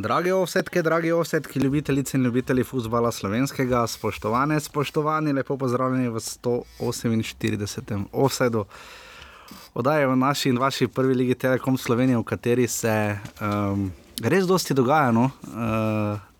[0.00, 8.04] Drage ovsetke, dragi ovsetki, ljubitelice in ljubitelji futbola slovenskega, spoštovane, spoštovani, lepo pozdravljeni v 148.
[8.12, 8.64] offsetu.
[9.74, 14.74] Odaje v naši in vaši prvi ligi Telekom Slovenije, v kateri se um, res dosti
[14.74, 15.24] dogaja, no?
[15.24, 15.30] uh,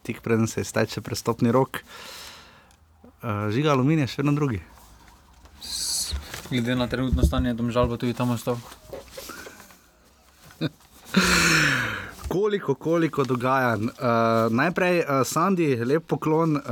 [0.02, 1.79] tik preden se izteče prestopni rok.
[3.23, 4.62] Uh, žiga aluminija, še vedno drugi.
[6.51, 8.56] Glede na trenutno stanje, domžal bo tudi tam ostal.
[12.30, 13.84] Koliko, koliko dogajanj.
[13.84, 13.91] Uh,
[14.51, 16.62] najprej, uh, Sandy, lep poklon, uh,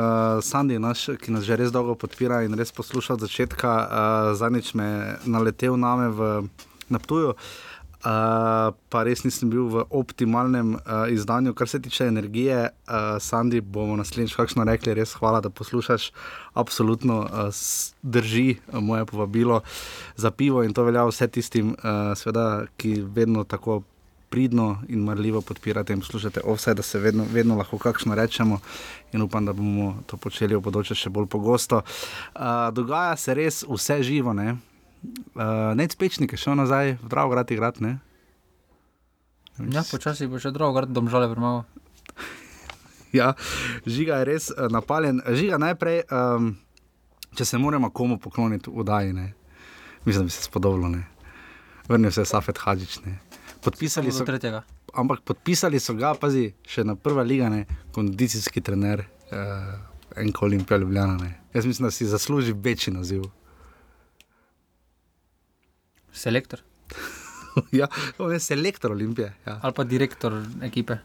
[0.43, 3.73] Sandy, naš, ki nas že res dolgo podpira in res posluša od začetka.
[3.75, 6.29] Uh, Zadnjič me je naletel name v
[6.95, 12.71] Naptuju, uh, pa res nisem bil v optimalnem uh, izdanju, kar se tiče energije.
[12.87, 16.13] Uh, Sandy, bomo naslednjič kakšno rekli, res hvala, da poslušaš.
[16.55, 17.51] Absolutno uh,
[18.07, 19.65] drži moje povabilo
[20.15, 23.83] za pivo in to velja vse tistim, uh, sveda, ki vedno tako
[24.31, 28.61] pridno in marljivo podpirate in poslušate vse, da se vedno, vedno lahko kakšno rečemo
[29.13, 31.83] in upam, da bomo to počeli v bodoče še bolj pogosto.
[32.35, 34.57] Uh, dogaja se res vse živo, ne?
[35.35, 37.99] Uh, Nec pečnike, šel nazaj v Dravograd igrat, ne?
[39.59, 41.65] Ja, počasi bo še drugo, gre domžale premalo.
[43.09, 43.33] Ja,
[43.89, 45.23] žiga je res uh, napaljen.
[45.25, 46.51] Žiga najprej, um,
[47.33, 49.31] če se moramo komu pokloniti v Daji, ne?
[50.05, 51.07] Mislim, da bi se spodobilo, ne?
[51.89, 53.17] Vrnil se je Safet Hadžič, ne?
[53.63, 54.63] Podpisali so, tretjega.
[54.95, 57.65] ampak podpisali so ga, pazi, še na prva liga, ne,
[57.95, 59.75] kondicijski trener, uh,
[60.17, 61.19] enko Olimpija Ljubljana.
[61.19, 61.33] Ne.
[61.55, 63.27] Jaz mislim, da si zasluži večji naziv.
[66.13, 66.63] Selektor
[67.81, 67.87] ja,
[68.19, 69.35] on je selektor Olimpije.
[69.47, 69.59] Ja.
[69.63, 70.97] ali pa direktor ekipe.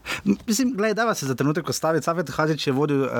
[0.46, 2.02] Mislim, gledaj, da se za trenutek ostavi.
[2.02, 3.10] Safet Hadžič je vodil uh,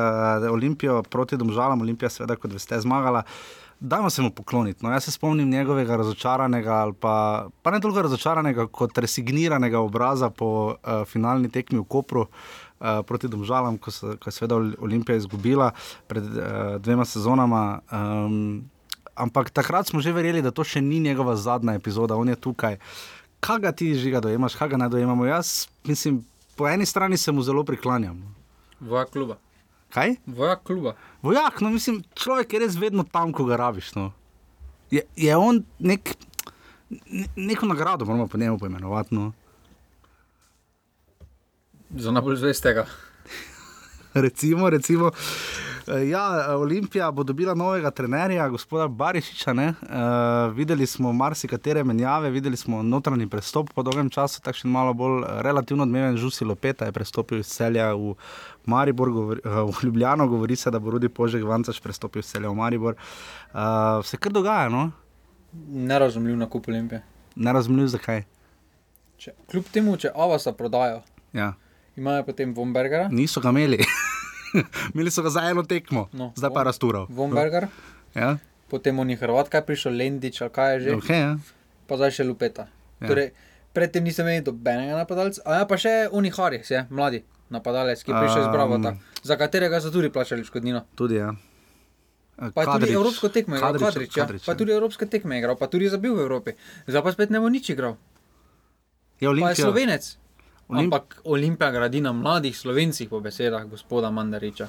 [0.52, 3.22] Olimpijo proti Domžalam, Olimpija seveda, kot veste, zmagala.
[3.84, 4.80] Dajmo se mu pokloniti.
[4.80, 10.30] No, jaz se spomnim njegovega razočaranega, ali pa, pa ne toliko razočaranega, kot resigniranega obraza
[10.30, 14.72] po uh, finalni tekmi v Kopru uh, proti Domžalam, ko, se, ko je seveda Ol-
[14.80, 15.68] Olimpija izgubila
[16.08, 17.82] pred uh, dvema sezonama.
[17.92, 18.64] Um,
[19.20, 22.80] ampak takrat smo že verjeli, da to še ni njegova zadnja epizoda, on je tukaj.
[23.44, 25.28] Kaj ga ti žiga dojemaš, kaj ga ne dojemamo?
[25.28, 26.24] Jaz mislim,
[26.56, 28.16] po eni strani se mu zelo priklanjam.
[28.80, 29.36] Vojak kluba.
[29.94, 30.16] Kaj?
[30.26, 30.96] Vojak kluba.
[31.22, 33.92] Vojak, no mislim, človek je res vedno tam, ko ga rabiš.
[33.94, 34.10] No.
[34.90, 36.16] Je, je on nek,
[36.90, 39.14] ne, neko nagrado, moramo po njemu poimenovati.
[39.14, 39.32] No.
[41.94, 42.86] Za najbolj zvestega.
[44.26, 45.10] Recimo, recimo.
[45.88, 49.52] Eh, Ja, Olimpija bo dobila novega trenerja, gospoda Barišiča.
[49.52, 55.22] Uh, videli smo marsikatere menjave, videli smo notranji prestop po dolgem času, takšen malo bolj
[55.22, 58.14] eh, relativno odmeven Žusi Lopeta je prestopil iz celja v
[58.66, 62.48] Maribor, govori, uh, v Ljubljano, govori se, da bo Rudi Požek Vancaš prestopil iz celja
[62.48, 62.94] v Maribor.
[63.52, 63.60] Uh,
[64.04, 64.90] se kar dogaja, no?
[65.68, 67.02] Nerazumljiv nakup Olimpije.
[67.36, 68.22] ne razumem, zakaj.
[69.16, 71.02] Če, kljub temu, če Avasa prodajo,
[71.32, 71.52] Ja.
[71.96, 73.08] imajo potem Vombergera.
[73.08, 73.78] Niso ga imeli.
[74.94, 77.06] imeli so ga za eno tekmo, No, zdaj pa je raztural.
[77.10, 77.68] Vomberger,
[78.14, 78.38] Ja,
[78.70, 81.32] potem oni Hrvat, kaj je prišel, Lendič, kaj je že, okay, ja.
[81.90, 82.68] pa zdaj še Lupeta.
[83.02, 83.10] Ja.
[83.10, 83.34] Torej,
[83.74, 88.10] predtem nisem imel dobenega napadalca, a ja, pa še Uni Haris, je, mladi napadalec, ki
[88.10, 90.86] je prišel iz Um, Bravota, za katerega so tudi plačali škodnino.
[90.94, 91.34] Tudi ja.
[92.34, 94.24] Pa je tudi evropsko tekmo igral, Kadrič, Kadrič, ja.
[94.26, 94.58] Kadrič, pa ja.
[94.58, 96.56] tudi evropske tekme igral, pa tudi zabil v Evropi.
[96.90, 97.94] Zdaj pa spet ne bo nič igral.
[99.22, 100.18] Je Pa je slovenec.
[100.68, 104.68] Olimp- Ampak Olimpija gradi na mladih slovencih, po besedah gospoda Mandariča.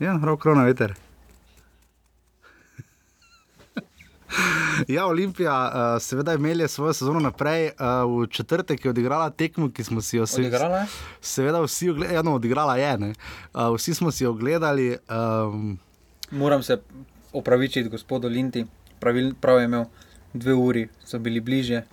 [0.00, 0.94] Ja, rok krona veter.
[4.88, 7.66] Ja, Olimpija, uh, seveda, imeli svojo sezono naprej.
[7.66, 10.86] Uh, v četrtek je odigrala tekmo, ki smo si jo vsi, je?
[11.20, 12.14] seveda vsi ogledali.
[12.14, 12.98] Ja, no, odigrala je.
[12.98, 13.12] ne.
[13.54, 14.96] Uh, vsi smo si jo ogledali.
[15.10, 15.78] Um,
[16.30, 16.80] Moram se
[17.32, 18.66] opravičiti gospodu Linti,
[19.00, 19.84] Pravil, prav je imel
[20.32, 21.86] dve uri, so bili bližje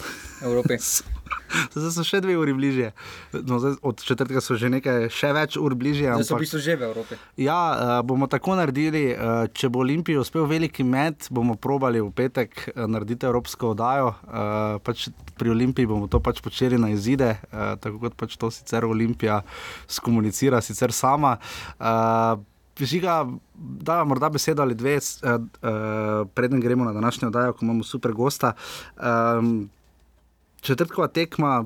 [0.44, 0.78] Evropi.
[1.74, 2.91] zdaj so še dve uri bližje.
[3.33, 6.09] No, zdaj, od četrtega so že nekaj, še več ur bližje.
[6.12, 7.19] Zdaj so v Ampak, bistvu že v Evropi.
[7.39, 9.12] ja, uh, bomo tako naredili.
[9.13, 14.13] Uh, če bo Olimpij uspel veliki met, bomo probali v petek uh, narediti evropsko oddajo.
[14.25, 18.51] Uh, pač pri Olimpiji bomo to pač počeli na izide, uh, tako kot pač to
[18.53, 19.41] sicer Olimpija
[19.88, 21.38] skomunicira, sicer sama.
[21.77, 22.38] Uh,
[22.77, 23.25] Žiga,
[23.57, 28.13] da morda besedo ali dve, uh, uh, preden gremo na današnjo oddajo, ko imamo super
[28.13, 28.53] gosta.
[29.01, 29.69] Um,
[30.68, 31.66] četrtkova tekma,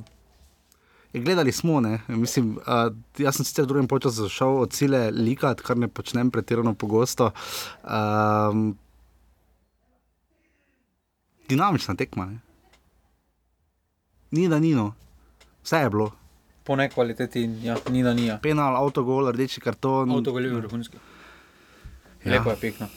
[1.14, 5.10] je, gledali smo, ne, mislim, uh, jaz sem sicer v drugem času zašel od cile
[5.12, 7.32] likat, kar ne počnem pretirano pogosto.
[7.84, 8.78] Um,
[11.50, 12.26] dinamična tekma.
[12.26, 12.40] Ne.
[14.32, 14.94] Ni da nino,
[15.64, 16.12] vse je bilo.
[16.64, 18.38] Po nekvaliteti, ja, ni da nija.
[18.44, 20.12] Penal, avtogol, rdeči karton.
[20.12, 20.98] Avtogol je vrhunski.
[22.24, 22.32] Ja.
[22.32, 22.88] Lepo je pikno.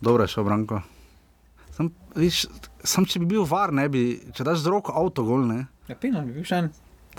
[0.00, 0.80] Dobro je šel, Branko.
[1.76, 2.46] Sam, viš,
[2.84, 5.66] sam če bi bil var, ne bi, če daš z roko avto gol, ne.
[5.88, 6.70] Ja, penal bi bil še en.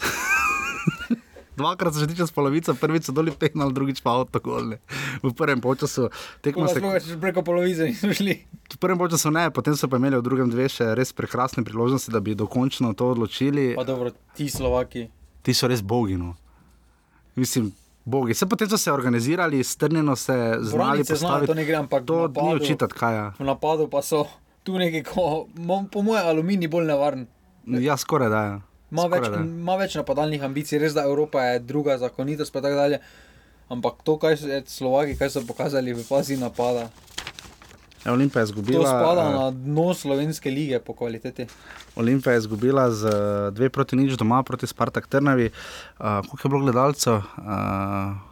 [1.52, 4.72] Dvakrat se že tiče s polovico, prvič so doli penal, drugič pa avto gol.
[4.72, 4.78] Ne.
[5.22, 6.08] V prvem času
[6.42, 6.80] tekmo se.
[6.80, 8.40] da smo preko polovice nismo šli.
[8.74, 12.10] V prvem času ne, potem so pa imeli v drugem dve še res prekrasne priložnosti,
[12.10, 13.76] da bi dokončno to odločili.
[13.76, 15.12] Pa dobro, ti Slovaki.
[15.44, 16.16] Ti so res bogi.
[16.16, 16.34] No.
[17.36, 17.76] Mislim,
[18.06, 18.34] bogi.
[18.34, 22.48] Se potem so se organizirali, strnjeno se znali znajo, to ne gre, ampak To napadu-
[22.48, 23.26] ni očitati, kaj je.
[23.40, 24.26] V napadu pa so
[24.64, 25.48] tu neki, ko,
[25.92, 27.28] po mojem, aluminij bolj nevaren.
[27.66, 28.60] Ja, skoraj da je.
[28.92, 33.00] Ima več, ima več napadalnih ambicij, res da Evropa je druga zakonitost, pa tako dalje.
[33.72, 36.90] Ampak to, kaj so Slovaki, kaj so pokazali v fazi napada,
[38.06, 38.90] Ja, Olimpija je to izgubila.
[38.90, 41.46] spada eh, na dno slovenske lige po kvaliteti.
[41.96, 45.46] Olimpija je izgubila z eh, dve proti nič doma proti Spartak Trnavi.
[45.46, 47.14] Uh, koliko je bilo gledalcev?
[47.14, 47.24] Uh,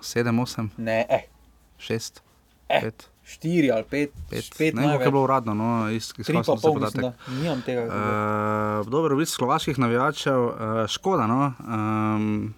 [0.02, 1.30] sedem, osem, Ne, eh,
[1.78, 2.22] šest,
[2.70, 4.50] Eh, pet, štiri ali pet, pet.
[4.58, 5.12] pet ne, koliko je največ.
[5.12, 7.86] bilo uradno, no, iz, se pol, mislim, da nimam tega.
[7.86, 10.54] Uh, dobro, vid slovaških navijačev, uh,
[10.88, 11.28] škoda.
[11.28, 11.54] No?
[11.60, 12.54] Um,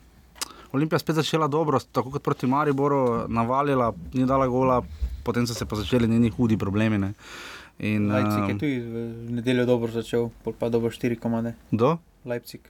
[0.72, 4.82] Olimpija spet začela dobro, tako kot proti Mariboru, navalila, ni dala gola,
[5.24, 6.98] potem so se pa začeli njeni hudi problemi.
[6.98, 7.14] Ne?
[7.80, 10.30] In, Leipzig je tudi v nedeljo dobro začel,
[10.60, 11.56] pa dobro štiri komade.
[11.72, 11.98] Do?
[12.26, 12.62] Leipzig.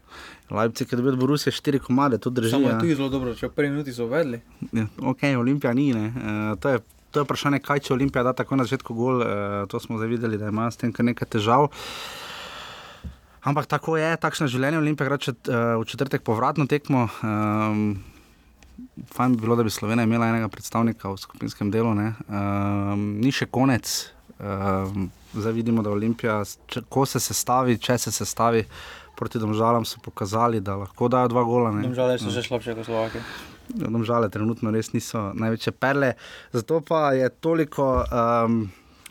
[0.50, 2.50] Leipzig je dobil od Borusije štiri komade, to drži.
[2.50, 2.80] Samo je ja.
[2.80, 4.39] tudi zelo dobro začel, prvi minuti so uvedli.
[4.71, 5.94] Ja, ok, Olimpija ni.
[5.94, 6.07] ne.
[6.07, 6.80] Uh, to, je,
[7.11, 9.21] to je vprašanje, kaj če Olimpija da tako na začetku gol.
[9.21, 11.69] Uh, to smo zdaj videli, da ima s tem kar nekaj težav.
[13.41, 14.79] Ampak tako je, takšno je življenje.
[14.81, 17.07] Olimpija igra čet, uh, v četrtek povratno tekmo.
[17.25, 17.99] Um,
[19.13, 21.93] fajn bi bilo, da bi Slovenija imela enega predstavnika v skupinskem delu.
[21.93, 24.11] Um, ni še konec.
[24.41, 28.65] Um, zdaj vidimo, da Olimpija, če, ko se sestavi, če se sestavi.
[29.17, 31.71] Proti domžalam so pokazali, da lahko dajo dva gola.
[31.75, 31.83] ne.
[31.85, 33.19] Domžale so že slabše kot Slovaki.
[33.75, 36.13] Domžale trenutno res niso največje perle.
[36.53, 38.63] Zato pa je toliko um,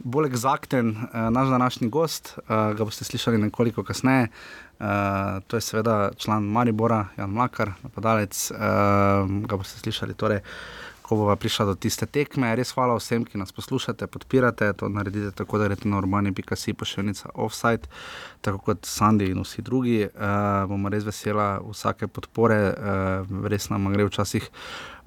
[0.05, 2.35] bolj eksakten uh, naš današnji gost.
[2.39, 4.29] Uh, ga boste slišali nekoliko kasneje.
[4.81, 4.87] Uh,
[5.47, 8.51] to je seveda član Maribora, Jan Mlakar, napadalec.
[8.51, 8.59] Uh,
[9.47, 10.41] ga boste slišali, torej,
[11.11, 12.53] ko bo prišla do tiste tekme.
[12.55, 14.69] Res hvala vsem, ki nas poslušate, podpirate.
[14.79, 17.91] To naredite tako, da greste na urbani.si pošiljnica offside,
[18.47, 20.05] tako kot Sandy in vsi drugi.
[20.07, 24.47] Uh, bomo res vesela vsake podpore, uh, res nam gre včasih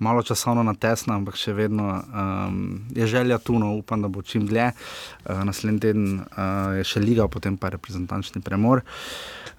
[0.04, 2.60] malo časovno na tesno, ampak še vedno um,
[2.92, 4.74] je želja tu, no upam, da bo čim dlje.
[5.24, 8.84] Uh, naslednji teden uh, je še liga, potem pa reprezentančni premor.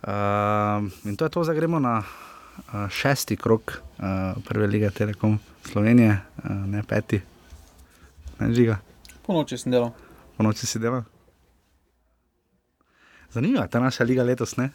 [0.05, 2.03] Uh, in to je to, zdaj gremo na
[2.91, 3.79] šesti krok
[4.45, 6.19] prve lige Telekom Slovenije,
[6.67, 7.21] ne peti,
[8.41, 8.79] ne žiga,
[9.27, 9.91] Po noči sem delal.
[10.37, 11.05] po noči si dela.
[13.33, 14.71] Zanimiva je ta naša liga letos, ne?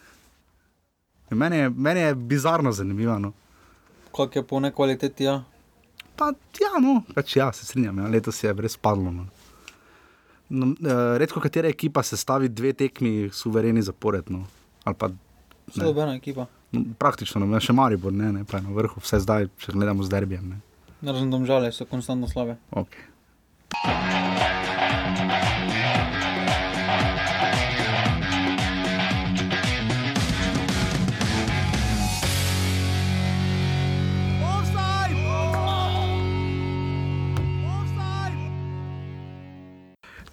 [1.29, 3.19] Meni je, meni je bizarno zanimivo.
[3.19, 3.33] No.
[4.15, 5.43] Kak je po nekvaliteti, ja.
[6.17, 9.11] Pa ja, no, pač ja, se strinjam, ja, letos je res padlo.
[9.11, 9.27] No.
[10.49, 14.47] No, eh, redko katera ekipa se stavi dve tekmi suvereni zaporedno.
[14.83, 15.09] Ali pa
[15.75, 16.47] dobra ekipa.
[16.71, 20.13] No, praktično, no, še Maribor, ne, ne, je na vrhu, vse zdaj, če gledamo z
[20.13, 20.56] derbijem.
[20.56, 20.62] Ne.
[21.06, 22.57] Razen domžale so konstantno slabe.
[22.71, 23.07] Okay.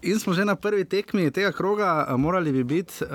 [0.07, 3.11] In smo že na prvi tekmi tega kroga, eh, morali bi biti uh,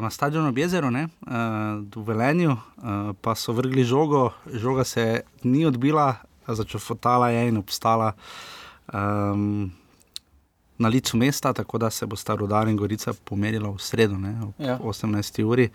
[0.00, 5.22] na stadionu ob jezeru, ne, uh, v Velenju, uh, pa so vrgli žogo, žoga se
[5.44, 6.14] ni odbila,
[6.48, 8.12] začofotala je in obstala
[8.92, 9.72] um,
[10.78, 14.40] na licu mesta, tako da se bo sta Rudar in Gorica pomerila v sredo, ne,
[14.42, 14.66] ob Ja.
[14.66, 14.78] ja.
[14.78, 15.42] 18.
[15.44, 15.68] uri.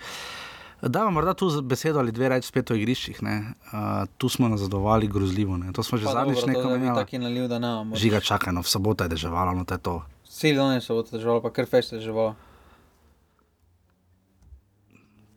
[0.82, 3.22] Da, morda tu besedo ali dve reči spet o igriščih.
[3.22, 3.54] ne.
[3.74, 5.58] Uh, tu smo nazadovali grozljivo.
[5.58, 5.74] Ne.
[5.74, 6.98] To smo že zadnjič nekaj da bi menjali.
[6.98, 7.96] Taki naliv, da ne.
[7.96, 10.02] Žiga čakaj, no v soboto je deževalo, no to je to.
[10.42, 12.32] Vsi dani so težavali, pa kar fest je težavalo.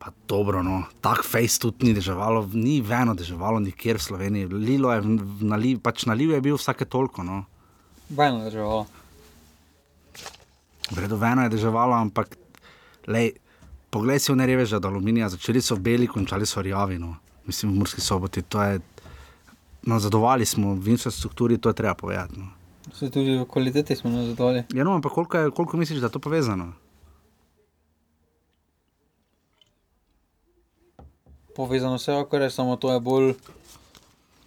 [0.00, 4.49] Pa dobro, no, tak fejs tudi ni deževalo, ni veno deževalo nikjer v Sloveniji.
[4.49, 5.02] Lilo je,
[5.44, 7.20] naliv, pač naliv je bil vsake toliko.
[7.20, 7.42] No.
[8.08, 8.87] Bajno je težavalo.
[10.96, 12.38] Vredo veno je deževalo, ampak
[13.04, 13.34] lej,
[13.92, 16.96] poglej si v nereveže od aluminija, začeli so beli, končali so rjavi.
[16.96, 17.12] No.
[17.44, 18.80] Mislim, v Murski soboti, to je,
[19.84, 22.40] nazadovali smo v infrastrukturi, to je treba povedati.
[22.40, 22.63] No.
[22.92, 24.64] Se tudi v kvaliteti smo nazadovali.
[24.74, 26.72] Ja, no, ampak koliko, je, koliko misliš, da je to povezano?
[31.56, 33.34] Povezano vse, kar je samo to je bolj.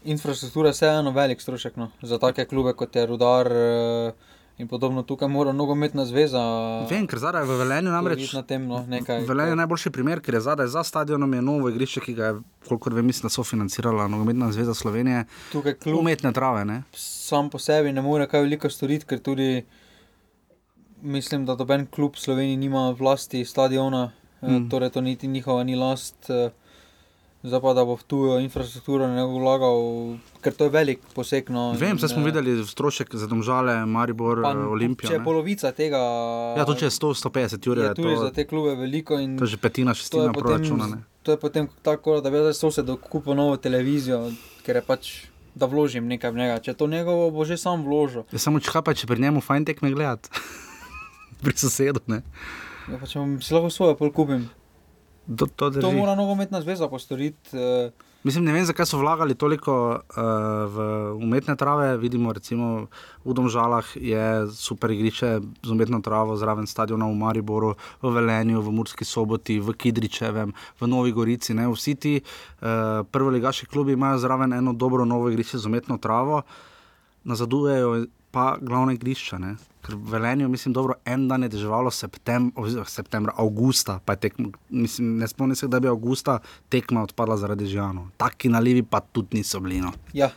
[0.06, 1.90] Infrastruktura je vseeno velik strošek no.
[2.02, 4.12] za take klube kot je Rudar eh,
[4.58, 5.04] in podobno.
[5.04, 6.42] Tukaj mora nogometna zveza.
[6.90, 8.34] Vem, ker zadaj v Velenju namreč.
[8.34, 9.26] na tem no, nekaj.
[9.26, 12.40] Velenje je najboljši primer, ker je zadaj za stadionom je novo igrišče, ki ga je,
[12.68, 15.26] kolikor vem, mislim, sofinancirala Nogometna zveza Slovenije.
[15.52, 16.84] Tukaj klub Umetne trave, ne?
[16.94, 19.66] sam po sebi ne more kaj veliko storiti, ker tudi
[21.02, 24.12] mislim, da doben klub v Sloveniji nima vlasti stadiona,
[24.42, 24.56] mm.
[24.56, 24.70] Mm.
[24.70, 26.30] torej to niti njihova ni last.
[26.30, 26.50] eh,
[27.48, 29.78] Zdaj pa, da bo v tujo infrastrukturo ne vlagal,
[30.40, 31.48] ker to je velik poseg.
[31.48, 35.08] No, Vem, zdaj smo eh, videli strošek za domžale, Maribor, pa, Olimpijo.
[35.08, 35.26] Če je ne.
[35.26, 36.02] polovica tega,
[36.54, 39.16] Ja, to če je 100-150 ur, je je tudi za to, te klube veliko.
[39.16, 40.86] in to je že petina, to je šestina potem- proračuna.
[40.88, 40.98] Ne?
[41.24, 45.04] To je potem tako, da bi zdaj sosed kupil novo televizijo, ker je pač,
[45.54, 46.60] da vložim nekaj v njega.
[46.60, 48.24] Če to njegovo bo že sam vložil.
[48.30, 50.30] Je samo kaj pa, če pri njemu fajn tekme gledati.
[51.44, 52.00] pri sosedu.
[52.08, 52.22] Ne?
[52.88, 54.48] Ja, pa če si lahko svoje pol kupim.
[55.28, 55.92] To, to, To drži.
[55.92, 57.50] mora nogometna zveza postoriti.
[57.54, 57.92] eh,
[58.24, 60.00] Mislim, ne vem, zakaj so vlagali toliko uh,
[60.66, 60.78] v
[61.16, 61.98] umetne trave.
[61.98, 62.88] Vidimo, recimo
[63.24, 65.30] v Domžalah je super igrišče
[65.64, 70.84] z umetno travo, zraven stadiona v Mariboru, v Velenju, v Murski soboti, v Kidričevem, v
[70.84, 71.54] Novi Gorici.
[71.54, 71.68] Ne?
[71.68, 72.68] Vsi ti uh,
[73.06, 76.42] prvoligaši klubi imajo zraven eno dobro novo igrišče z umetno travo,
[77.24, 79.38] nazadujejo pa glavne igrišča.
[79.38, 79.56] Ne?
[79.86, 82.52] Ker v Velenju, mislim, dobro, en dan je deževalo septem,
[82.86, 87.66] septembra, avgusta, pa je tekmo, mislim, ne spomnim se, da bi avgusta tekma odpadla zaradi
[87.66, 88.10] žijano.
[88.18, 89.82] Taki nalivi pa tudi niso bili.
[89.82, 89.94] No.
[90.14, 90.32] Ja,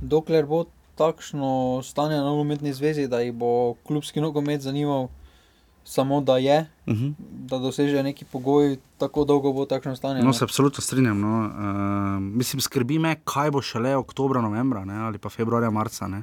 [0.00, 0.64] dokler bo
[0.98, 5.08] takšno stanje na nogometni zvezi, da jih bo klubski nogomet zanimal,
[5.84, 7.14] samo da je, Uh -huh.
[7.18, 10.20] da doseže neki pogoj, tako dolgo bo takšno stanje.
[10.20, 10.32] No, ne.
[10.32, 11.20] se absolutno strinjam.
[11.20, 11.38] No.
[11.38, 16.08] Uh, mislim, skrbi me, kaj bo šele oktobra, novembra ne, ali pa februarja, marca.
[16.08, 16.22] Ne.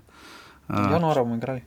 [0.69, 1.61] Uh, Januarja bomo igrali.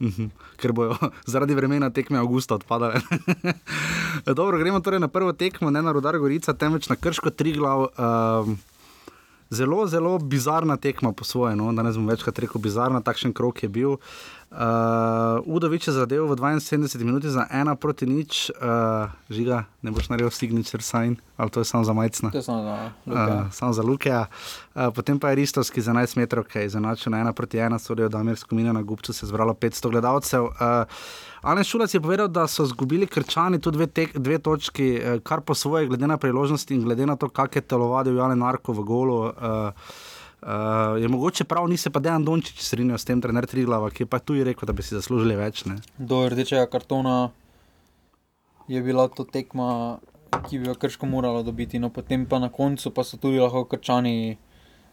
[0.00, 0.96] Mhm, Ker bojo
[1.32, 3.00] zaradi vremena tekme avgusta odpadale.
[4.38, 7.86] Dobro, gremo torej na prvo tekmo, ne na Rudar Gorica, temveč na Krško Triglav.
[7.98, 8.58] Um,
[9.50, 11.72] zelo, zelo bizarna tekma po svoje, no?
[11.72, 13.96] danes bom večkrat rekel bizarna, takšen krok je bil.
[14.52, 20.12] Uh, Udovič je zadeval v 72 minuti za ena proti nič, uh, žiga, ne boš
[20.12, 22.28] naredil signature sign, ali to je samo za majcna.
[22.30, 23.48] To je samo za Uh, Luka.
[23.52, 24.12] samo za Luke.
[24.12, 27.78] Uh, potem pa je Ristovski za 11 metrov, ki je izenačil na 1 proti 1,
[27.78, 30.44] sodijo Damir Skomina na Gubču, se je zbralo 500 gledalcev.
[30.44, 30.84] Uh,
[31.42, 35.40] Alen Šulac je povedal, da so izgubili krčani tudi dve, tek, dve točki, eh, kar
[35.40, 38.84] po svoje, glede na priložnosti in glede na to, kak je telovadil Jalen Narko v
[38.84, 39.18] golu.
[39.26, 39.72] Uh,
[40.42, 44.02] Uh, je mogoče prav, ni se pa Dejan Dončić strinjal s tem, trener Triglava, ki
[44.02, 45.64] je pa tudi rekel, da bi si zaslužili več.
[45.70, 45.76] Ne?
[45.98, 47.30] Do rdečega kartona
[48.68, 49.98] je bila to tekma,
[50.48, 51.78] ki bi jo krško moralo dobiti.
[51.78, 54.34] No, potem pa na koncu pa so tudi lahko krčani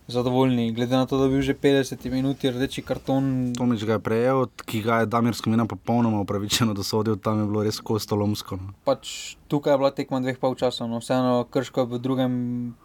[0.10, 3.53] zadovoljni, glede na to, da je bil že 50 minut rdeči karton.
[3.58, 7.63] Tomič ga je prejel, ki ga je Damir Skomina popolnoma upravičeno dosodil, tam je bilo
[7.65, 8.58] res kostolomsko.
[8.58, 8.74] No.
[8.86, 12.34] Pač tukaj je bila tekma dveh polčasov, no, vseeno krško je v drugem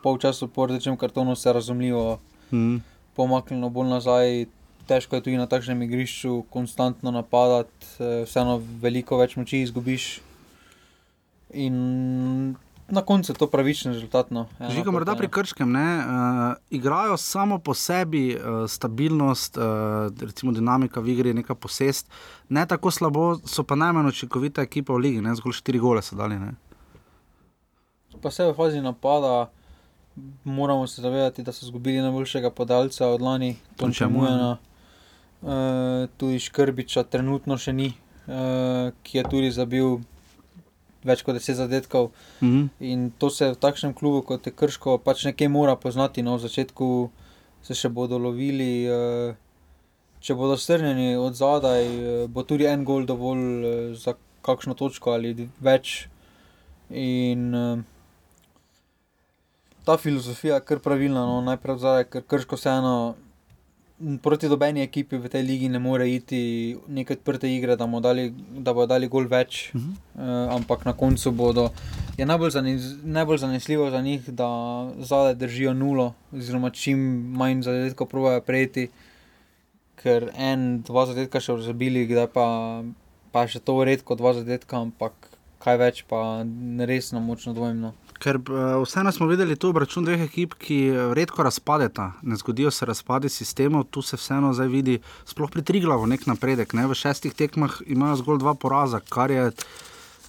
[0.05, 2.21] polčasu po rdečem kartonu se razumljivo
[2.53, 2.83] Mm.
[3.15, 4.47] pomaknilo bolj nazaj.
[4.85, 10.21] Težko je tudi na takšnem igrišču konstantno napadati, eh, vseeno veliko več moči izgubiš.
[11.55, 12.57] In
[12.89, 14.31] na koncu je to pravičen rezultat.
[14.31, 14.47] No.
[14.59, 16.05] Proti morda pri Krškem ne, uh,
[16.71, 19.65] igrajo samo po sebi, uh, stabilnost, uh,
[20.21, 22.11] recimo dinamika v igri neka posest,
[22.49, 26.17] ne tako slabo, so pa najmanj učinkovita ekipa v ligi, ne, zgolj štiri gole so
[26.17, 26.39] dali.
[26.39, 26.53] Ne.
[28.23, 29.49] Pa se v fazi napada,
[30.45, 34.57] moramo se zavedati, da so izgubili najboljšega podalca od lani, Tonča Mujana.
[35.43, 35.51] Uh,
[36.17, 37.93] tudi Škrbiča trenutno še ni,
[38.27, 39.99] uh, ki je tudi zabil
[41.05, 42.11] več kot 10 zadetkov.
[42.43, 42.67] Mhm.
[42.81, 46.25] In to se v takšnem klubu kot je Krško pač nekje mora poznati.
[46.25, 47.11] No, v začetku
[47.63, 49.37] se še bodo lovili, eh,
[50.21, 55.49] če bodo strnjeni od zadaj, eh, bo tudi en gol dovolj za kakšno točko ali
[55.61, 56.09] več.
[56.91, 57.85] In eh,
[59.85, 63.15] ta filozofija je kar pravilna, no, najprej zadaj, ker Krško vseeno.
[64.23, 68.25] Proti dobeni ekipi v tej ligi ne more iti neke odprte igre, da, dali,
[68.59, 69.91] da bodo dali gol več, Mhm.
[70.15, 71.71] uh, ampak na koncu bodo.
[72.19, 74.49] Je najbolj, zaniz, najbolj zanesljivo za njih, da
[74.99, 76.99] zadaj držijo nulo, oziroma čim
[77.33, 78.89] manj zadetkov provajo prejeti,
[79.97, 82.83] ker en, dva zadetka še zabili, kdaj pa,
[83.33, 85.13] pa še to redko dva zadetka, ampak
[85.59, 86.45] kaj več pa
[86.79, 87.95] resno močno dvomno.
[88.19, 92.71] Ker uh, vseeno smo videli tu račun dveh ekip, ki eh, redko razpadeta, ne zgodijo
[92.71, 96.73] se razpadi sistemov, tu se vseeno zdaj vidi, sploh pri Triglavu nek napredek.
[96.79, 96.87] Ne?
[96.87, 99.51] V šestih tekmah imajo zgolj dva poraza, kar je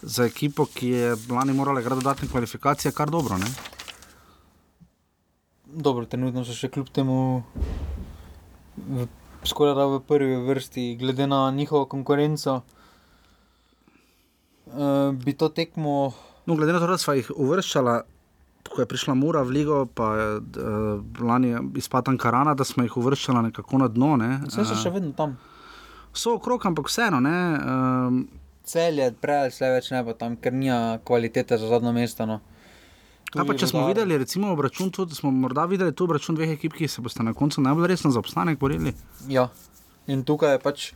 [0.02, 3.38] za ekipo, ki je lani morala igrati dodatne kvalifikacije, kar dobro.
[3.38, 3.54] Ne?
[5.66, 7.44] Dobro, trenutno so še kljub temu
[8.78, 9.08] v,
[9.46, 12.62] skoraj da v prvi vrsti, glede na njihovo konkurenco.
[14.66, 16.14] Uh, bi to tekmo
[16.46, 17.96] No, glede na to, da smo jih uvrščali,
[18.70, 22.98] ko je prišla Mura v Ligo, pa je uh, lani izpad Ankarana, da smo jih
[22.98, 24.16] uvrščali nekako na dno.
[24.18, 24.32] Ne?
[24.48, 25.38] Vse so Eh, še vedno tam.
[26.14, 27.20] so okrog, ampak vseeno.
[27.20, 27.38] Ne?
[27.60, 28.28] Um,
[28.66, 32.26] Cel je prej, vse več ne bo tam, ker nima kvalitete za zadnjo mesto.
[32.26, 32.40] No.
[33.36, 36.74] Kaj pa, če smo videli, recimo, obračun, tudi, smo morda videli tu obračun dveh ekip,
[36.74, 38.94] ki se boste na koncu najbolj resno za obstanek borili.
[39.28, 39.50] Ja.
[40.08, 40.94] In tukaj je pač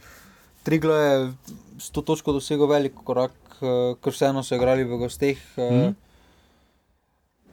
[0.64, 1.34] Triglo je
[1.80, 5.38] s to točko dosegel velik korak, eh, ker vseeno so igrali v gosteh.
[5.58, 5.88] Mhm.
[5.88, 5.96] Mm.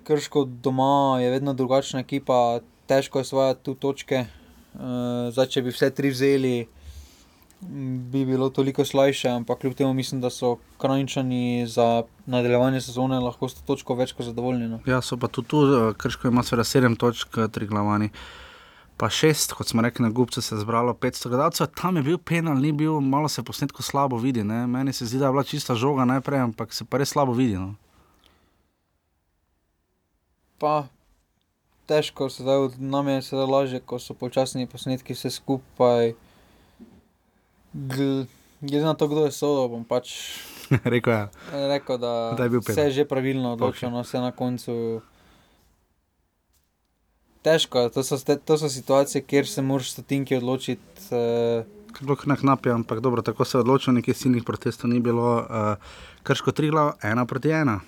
[0.06, 4.26] Krško doma je vedno drugačna ekipa, težko je osvajati tu točke.
[4.76, 6.66] Uh, zdaj, če bi vse tri vzeli,
[8.12, 13.49] bi bilo toliko slajše, ampak kljub temu mislim, da so krajčani za nadaljevanje sezone lahko
[13.49, 14.68] s to točko več kot zadovoljni.
[14.68, 14.80] No.
[14.87, 18.11] Ja, so pa tudi tu, eh, Krško ima seveda sedem točk, eh, tri glavani.
[18.96, 22.18] Pa šest, kot smo rekli, na Gubcu se je zbralo 500 gledalcev, tam je bil
[22.18, 24.40] penal, ni bil, malo se posnetko slabo vidi.
[24.42, 24.66] Ne?
[24.66, 27.54] Meni se zdi, da je bila čista žoga najprej, ampak se pa res slabo vidi.
[27.54, 27.74] No?
[30.58, 30.86] Pa
[31.86, 36.14] težko se zdaj, nam je sedaj lažje, ko so počasni posnetki vse skupaj.
[37.74, 38.26] Gl-
[38.58, 40.14] Glede na to, kdo je sodel, bom pač
[40.86, 41.28] Rekel je.
[41.68, 42.84] rekel, da, Da je bil vse penal.
[42.84, 44.08] je že pravilno odločeno, okay.
[44.08, 44.72] vse na koncu.
[47.46, 50.82] Težko je, to so, to so situacije, kjer se moraš stotinki odločiti.
[51.10, 51.64] Uh,
[52.00, 55.36] Bilo je knapje, ampak dobro, tako se je odločil, nekih silnih protestov ni bilo.
[55.36, 55.76] Uh,
[56.22, 57.80] Krško tri glav, ena proti ena.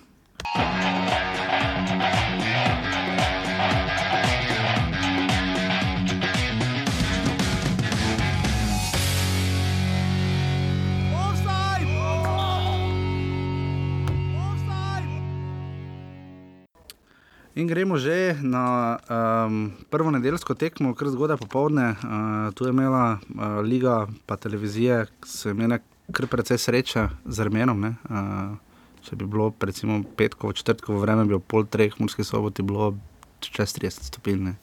[17.59, 21.99] In gremo že na um, prvo nedeljsko tekmo, kar zgodaj popovdne.
[21.99, 25.81] Uh, tu je imela uh, Liga, pa televizije, ki so imele
[26.15, 27.81] kar precej sreče z Armenom.
[27.83, 27.91] ne.
[28.07, 28.55] Uh,
[29.03, 32.95] če bi bilo recimo petkovo, četrtkovo vreme, bi ob pol treh, morski soboti bilo
[33.43, 34.39] čez 30 stopinj.
[34.39, 34.55] ne.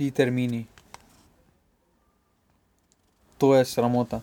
[0.00, 0.64] ti termini.
[3.38, 4.22] To je sramota.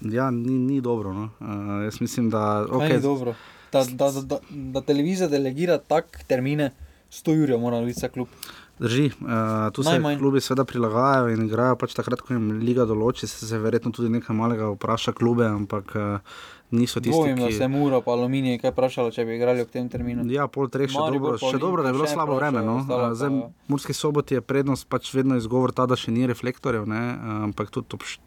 [0.00, 1.12] Ja, ni, ni dobro.
[1.12, 1.30] No.
[1.40, 2.76] Uh, jaz mislim, da Okay.
[2.76, 3.34] okay, Ni dobro.
[3.74, 4.38] Da, da, da,
[4.72, 6.70] da, televizija delegira tak termine,
[7.12, 8.28] 100 ur mora biti za klub.
[8.76, 9.28] Drži, uh,
[9.70, 10.18] tu se Najmanj.
[10.18, 14.08] klubi seveda prilagajajo in igrajo pač takrat, ko jim liga določi, se, se verjetno tudi
[14.10, 16.34] nekaj malega vpraša klube, ampak uh,
[16.72, 17.52] niso tisti, da ki.
[17.52, 20.26] se je Muro pa Aluminij kaj vprašalo, če bi igrali ob tem terminu.
[20.28, 22.64] Ja, pol treh še Maribor dobro, še dobro, da je bilo slabo vreme.
[22.64, 22.80] No.
[22.80, 26.26] ostalo Uh, Zdaj, pa- Murski soboti je prednost, pač vedno izgovor ta, da še ni
[26.26, 28.26] reflektorjev, ne, uh, ampak tudi ob št-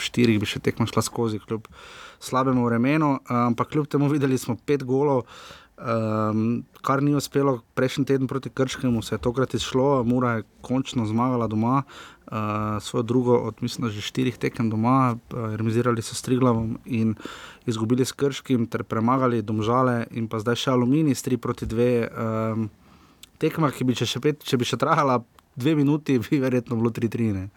[0.00, 1.70] štirih bi še tekmo šla skozi, kljub
[2.20, 3.18] slabemu vremenu.
[3.28, 5.24] Ampak kljub temu videli smo pet golov.
[5.74, 11.02] Um, kar ni uspelo prejšnji teden proti Krškemu, se je tokrat izšlo, Mura je končno
[11.06, 12.32] zmagala doma, uh,
[12.80, 17.14] svojo drugo od mislim, že štirih tekem doma, uh, remizirali so s Triglavom in
[17.66, 21.90] izgubili s Krškim, ter premagali Domžale in pa zdaj še Aluminij s 3 proti 2.
[22.06, 22.70] Um,
[23.42, 25.24] tekma, ki bi če, še pet, če bi še trajala
[25.58, 27.50] dve minuti, bi verjetno bilo 3-3.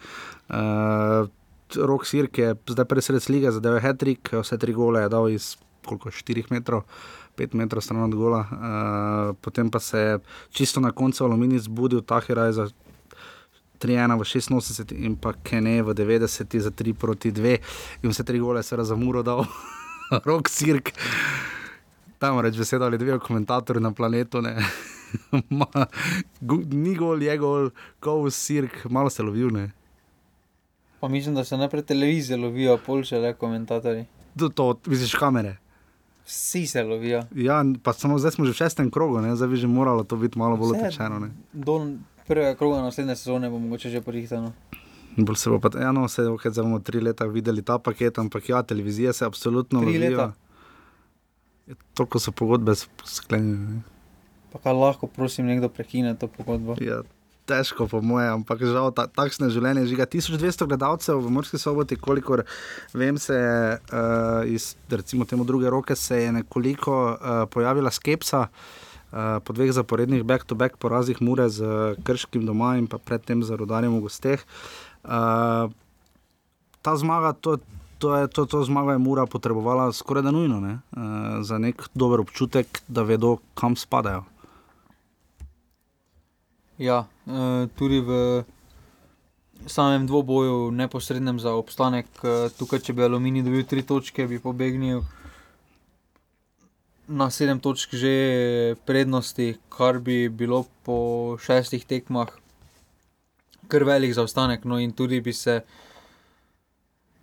[0.49, 1.29] Uh,
[1.75, 5.57] Rok Sirk je zdaj presred lige, zadev je Hetrik, vse tri gole je dal iz
[5.85, 6.83] koliko 4 metrov.
[7.37, 12.01] 5 metrov stran od gola, uh, potem pa se je čisto na koncu Aluminij zbudil,
[12.01, 12.65] Tahiraj za
[13.79, 16.25] 3-1 v 86 in pa Kene v 90
[16.59, 17.57] za 3 proti 2
[18.01, 19.45] in vse tri gole se je za muro dal,
[20.25, 20.91] rok sirk.
[22.17, 24.41] Tam reč besedo ali dve komentatorji na planetu.
[24.41, 24.57] ne.
[25.49, 25.65] Ma,
[26.41, 29.53] gu- Ni gol, je gol, ko sirk, malo se lovil.
[29.53, 29.76] Ne.
[30.99, 34.05] Pa mislim, da se najprej televizije lovijo, pol še le komentatorji.
[34.39, 35.57] To, to vidiš kamere.
[36.25, 37.23] Vsi se lovijo.
[37.35, 39.35] Ja, pa samo zdaj smo že v šestem krogu, ne?
[39.35, 41.29] zdaj bi že moralo to biti malo bolj ne.
[41.53, 41.77] Do
[42.27, 44.51] prvega kroga naslednje sezone bo mogoče že porihtano.
[45.17, 48.19] Bolj se bo pa, ja, no, se, okay, zdaj bomo tri leta videli ta paket,
[48.19, 50.09] ampak ja, televizija se absolutno Tri lovijo.
[50.09, 50.33] leta?
[51.67, 53.69] Ja, Toliko so pogodbe sklenjene.
[53.69, 53.81] ne.
[54.51, 56.75] Pa kaj lahko, prosim, nekdo prekine to pogodbo.
[56.81, 57.01] Ja,
[57.47, 60.07] težko, po moje, ampak žal ta, takšne življenje žiga.
[60.09, 62.43] 1200 gledalcev v Morski soboti, kolikor
[62.91, 68.47] vem, se je uh, iz recimo temu druge roke se je nekoliko uh, pojavila skepsa.
[69.07, 71.63] Uh, po dveh zaporednih back-to-back porazih Mure z
[72.03, 74.43] Krškim doma in pa predtem z Rudarjem v gosteh.
[75.07, 75.71] Uh,
[76.83, 77.55] ta zmaga, to,
[78.03, 80.79] to, je, to, to zmago je Mura potrebovala skoraj da nujno, ne?
[80.91, 84.27] uh, za nek dober občutek, da vedo, kam spadajo.
[86.77, 88.43] Ja, eh, tudi v
[89.65, 95.01] samem dvoboju, neposrednem za obstanek, eh, tukaj, če bi Aluminij dobil tri točke, bi pobegnil
[97.07, 102.27] na sedem točk že prednosti, kar bi bilo po šestih tekmah
[103.67, 104.65] kar velik zaostanek.
[104.65, 105.61] No, in tudi bi se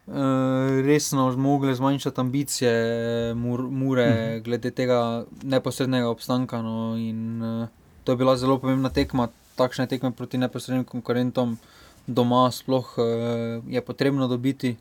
[0.06, 0.12] eh,
[0.84, 2.72] resno zmogle zmanjšati ambicije
[3.34, 4.42] mur, Mure Mhm.
[4.44, 6.62] glede tega neposrednega obstanka.
[6.62, 7.68] No, in, eh,
[8.04, 11.58] to je bila zelo pomembna tekma, takšne tekme proti neposrednim konkurentom
[12.06, 14.76] doma sploh eh, je potrebno dobiti.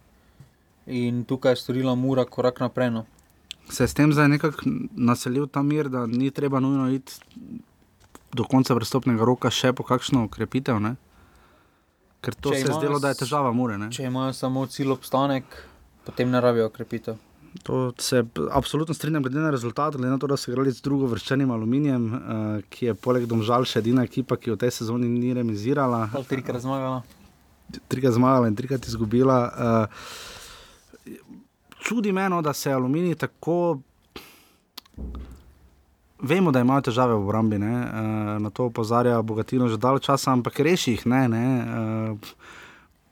[0.86, 2.92] In tukaj je storila Mura korak naprej.
[2.92, 3.06] No.
[3.70, 4.58] se je s tem zdaj nekako
[4.96, 7.14] naselil ta mir, da ni treba nujno iti
[8.34, 10.80] do konca prestopnega roka še po kakšno ukrepitev.
[10.82, 10.96] Ne?
[12.22, 13.78] Ker to Če se je zdelo, da je težava mure.
[13.78, 13.92] Ne?
[13.92, 15.44] Če imajo samo cilj obstanek,
[16.06, 17.16] potem ne rabijo krepitev.
[17.64, 21.06] To se absolutno strinjam, glede na rezultat, glede na to, da so igrali z drugo
[21.06, 22.20] vrščenim aluminijem, uh,
[22.70, 26.66] ki je poleg Domžal še edina ekipa, ki v tej sezoni ni remizirala, Ali trikrat
[26.66, 27.04] zmagala.
[27.88, 29.38] trikrat zmagala in trikrat izgubila.
[29.54, 31.14] Uh,
[31.86, 33.80] čudi me, no, da se aluminij tako.
[36.24, 37.70] Vemo, da imajo težave v obrambi, uh,
[38.42, 41.28] na to opozarja Bogatino že dalj časa, ampak reši jih ne.
[41.30, 41.46] ne?
[41.62, 42.62] Uh,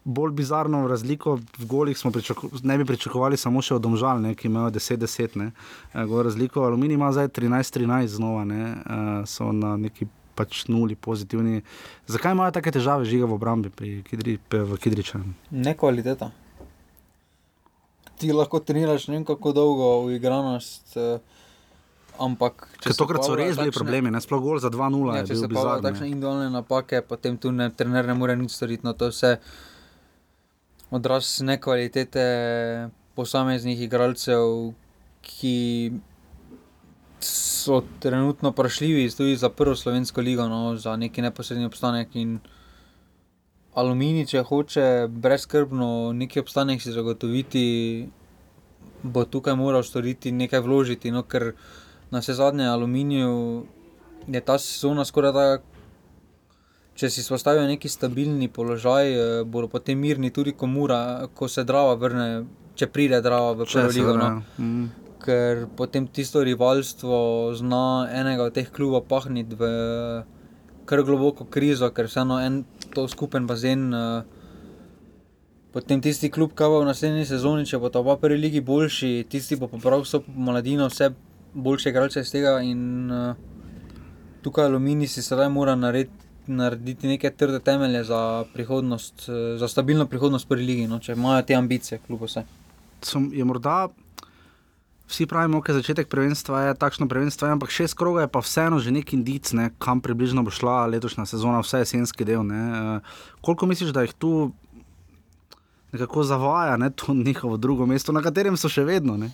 [0.04, 4.36] bolj bizarno razliko v golih smo pričako, ne bi pričakovali samo še od Domžal, ne,
[4.36, 5.38] ki imajo 10-10.
[5.38, 5.52] ne.
[5.94, 10.96] Eh, govor razliko Aluminij ima zdaj 13-13 znova, ne, uh, so na neki pač nuli
[10.96, 11.62] pozitivni.
[12.08, 15.34] Zakaj imajo take težave žiga v obrambi pri Kidri, v Kidričanu?
[15.52, 16.32] Ne kvaliteta.
[18.18, 21.20] Ti lahko treniraš ne vem kako dolgo v igranost, eh,
[22.22, 25.50] ampak Ker tokrat so res bili problemi, ne sploh gol za 2-0 Ja, če se
[25.50, 28.86] pa takšne individualne napake, potem tu ne, trener ne more nič storiti.
[28.86, 29.32] No, to je vse
[30.92, 32.24] odraz nekvalitete
[33.16, 34.74] posameznih igralcev,
[35.22, 35.92] ki
[37.22, 42.16] so trenutno vprašljivi tudi za prvo slovensko ligo, no, za neki neposredni obstanek.
[42.16, 42.40] In
[43.74, 48.10] Aluminij, če hoče brezkrbno neki obstanek si zagotoviti,
[49.04, 51.54] bo tukaj moral storiti nekaj vložiti, no, ker
[52.12, 53.64] na vse zadnje aluminiju
[54.28, 55.46] je ta sezona skoraj da.
[56.96, 61.64] Če si postavijo neki stabilni položaj, eh, bodo potem mirni tudi, ko, mura, ko se
[61.64, 64.18] Drava vrne, če pride Drava v prvo ligo.
[64.18, 64.44] No.
[64.60, 64.90] mm.
[65.22, 69.70] Ker potem tisto rivalstvo zna enega od teh klubov pahniti v
[70.90, 73.94] kar globoko krizo, ker vseeno en to skupen bazen.
[73.94, 74.40] eh,
[75.72, 79.24] Potem tisti klub, ki bo v naslednji sezoni, če bo ta oba prvi ligi boljši,
[79.32, 81.14] tisti bo popravil vso mladino, vse
[81.54, 82.58] boljše igralce iz tega.
[82.60, 83.38] In uh,
[84.44, 90.06] tukaj Aluminij si sedaj mora narediti, narediti neke trde temelje za prihodnost, eh, za stabilno
[90.06, 92.44] prihodnost prvi ligi, no, če imajo te ambicije, kljub vse.
[93.02, 93.90] so, je morda.
[95.12, 98.40] Vsi pravimo, da je začetek prvenstva je takšno prvenstvo, je, ampak šest krogov je pa
[98.40, 102.46] vseeno že nek indic, ne, kam približno bo šla letošnja sezona, vse jesenski del.
[102.48, 102.62] Ne.
[102.72, 103.02] Uh,
[103.42, 104.52] koliko misliš, da jih tu
[105.92, 109.18] nekako zavaja ne, to njihovo drugo mesto, na katerem so še vedno?
[109.18, 109.32] Ne.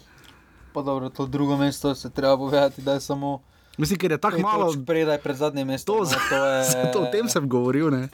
[0.73, 3.41] Pa dobro, to drugo mesto se treba povedati, da je samo
[3.77, 4.73] Mislim, ker je tako malo.
[4.85, 5.95] predaj pred zadnjim mestom.
[5.95, 6.61] To, no, to je,
[6.93, 8.07] to, o tem sem govoril, ne.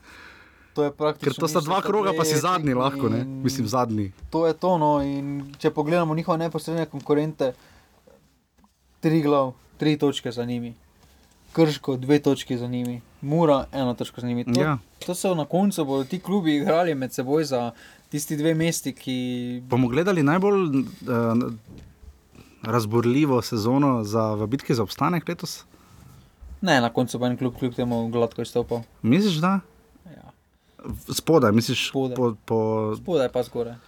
[0.74, 1.24] To je praktično.
[1.26, 3.24] ker to sta dva kroga, pa si zadnji lahko, ne.
[3.24, 4.12] mislim zadnji.
[4.30, 4.78] To je to.
[4.78, 7.54] No, in če pogledamo njihove neposredne konkurente,
[9.00, 10.74] tri glav, tri točke za njimi,
[11.52, 14.46] krško, dve točke za njimi, mura, ena točka za njimi.
[14.46, 14.78] To, Ja.
[15.06, 17.72] to so na koncu bodo ti klubi igrali med seboj za
[18.10, 19.18] tisti dve mesti, ki.
[19.64, 20.84] Bomo gledali najbolj uh,
[22.64, 25.64] razborljivo sezono za, v bitki za obstanek letos?
[26.62, 28.82] Ne, na koncu bo en klub kljub temu gladko izstopal.
[29.02, 29.60] Misliš, da?
[30.08, 30.32] Ja.
[31.10, 32.16] Spodaj, misliš, Spodaj.
[32.16, 32.60] po, po,
[32.96, 33.76] Spodaj pa zgoraj.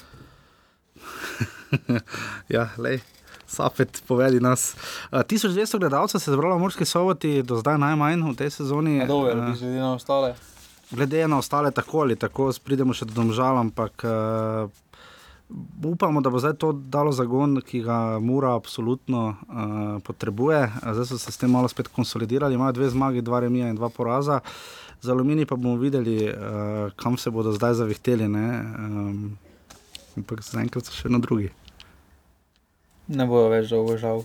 [2.49, 2.99] Ja, lej.
[3.47, 4.75] Safet, povedi nas.
[5.05, 8.97] Uh, 1200 gledalcev se je zbralo v Murski soboti, do zdaj najmanj v tej sezoni.
[8.97, 10.35] Na dolje, Eh, glede na ostale.
[10.91, 14.11] glede na ostale, tako ali tako, pridemo še do domžal, ampak uh,
[15.83, 20.71] upamo, da bo zdaj to dalo zagon, ki ga Mura absolutno uh, potrebuje.
[20.81, 23.89] Zdaj so se s tem malo spet konsolidirali, imajo dve zmagi, dva remija in dva
[23.89, 24.39] poraza.
[25.01, 28.27] Za Alumini pa bomo videli, uh, kam se bodo zdaj zavihteli.
[28.27, 28.47] ne,
[28.79, 29.37] Um,
[30.17, 31.51] ampak zaenkrat so še na drugi.
[33.07, 34.23] Ne bojo več dolgo žal.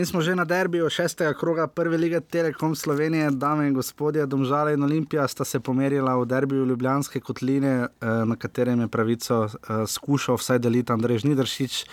[0.00, 4.72] In smo že na derbiju šestega kroga prve lige Telekom Slovenije, dame in gospodje, Domžale
[4.72, 7.88] in Olimpija sta se pomerila v derbiju Ljubljanske kotline, eh,
[8.24, 11.84] na katerem je pravico eh, skušal vsaj deliti Andrej Žnidršič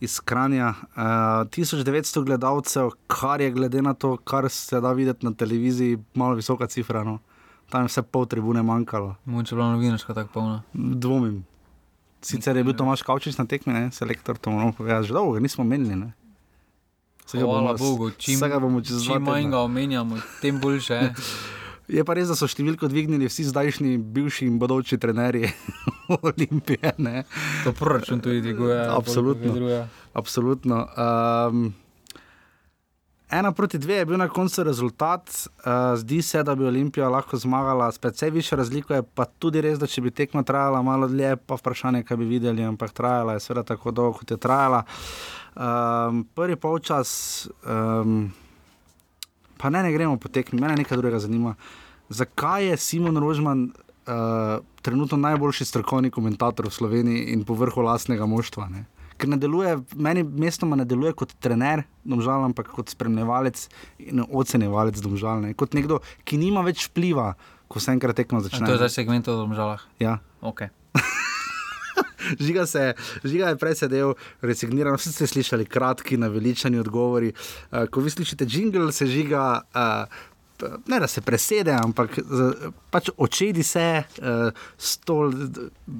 [0.00, 0.74] iz Kranja.
[0.76, 1.00] Eh,
[1.56, 6.66] 1900 gledalcev, kar je glede na to, kar se da videti na televiziji, malo visoka
[6.66, 7.04] cifra.
[7.04, 7.18] No.
[7.70, 9.14] Tam je vse pol tribune manjkalo.
[9.24, 10.62] Moče bila novinarska tako polna.
[10.74, 11.44] Dvomim.
[12.20, 13.90] Sicer je bil Tomaš Kavčič na tekmi, ne?
[13.90, 15.96] selektor, to moramo povedati, že dolgo nismo menili.
[15.96, 16.12] Ne?
[17.24, 21.00] Vsega Hvala bomo- Bogu, čim, bomo čez čim manj ga omenjamo, tem boljše.
[21.88, 25.50] Je pa res, da so številko dvignili vsi zdajšnji, bivši in bodoči trenerji
[26.22, 26.94] Olimpije.
[26.98, 27.24] Ne?
[27.64, 28.78] To proračun tudi dviguje.
[28.88, 29.52] Absolutno.
[30.14, 30.78] Absolutno.
[30.88, 31.74] Um,
[33.30, 35.28] ena proti dve je bil na koncu rezultat.
[35.60, 38.94] Uh, zdi se, da bi Olimpija lahko zmagala s precej više razliko.
[38.94, 42.24] Je pa tudi res, da če bi tekma trajala malo dlje, pa vprašanje, kaj bi
[42.26, 44.84] videli, ampak trajala je seveda tako dolgo, kot je trajala.
[45.54, 48.32] Um, prvi polčas, um,
[49.56, 51.54] pa ne, ne gremo po tekmi, mene nekaj drugega zanima.
[52.08, 58.26] zakaj je Simon Rožman uh, trenutno najboljši strokovni komentator v Sloveniji in po vrhu lastnega
[58.26, 58.68] moštva.
[58.68, 58.84] Ne?
[59.16, 64.98] Ker ne deluje, meni mestoma ne deluje kot trener, domžal, ampak kot spremljevalec in ocenjevalec
[64.98, 65.40] domžal.
[65.40, 65.54] Ne?
[65.54, 67.36] Kot nekdo, ki nima več vpliva,
[67.70, 68.66] ko se enkrat tekmo A začne.
[68.66, 69.86] To je za segment o domžalah.
[70.02, 70.18] Ja.
[70.42, 70.74] Okay.
[72.44, 72.92] Žiga, se,
[73.24, 77.32] žiga je prej sedel, resigniran, vsi ste slišali kratki, naveličani odgovori.
[77.34, 79.60] Uh, ko vi slišite jingle, se žiga.
[79.74, 80.30] Uh,
[80.86, 82.14] Ne, da se presede, ampak
[82.90, 85.34] pač očedi se, uh, stol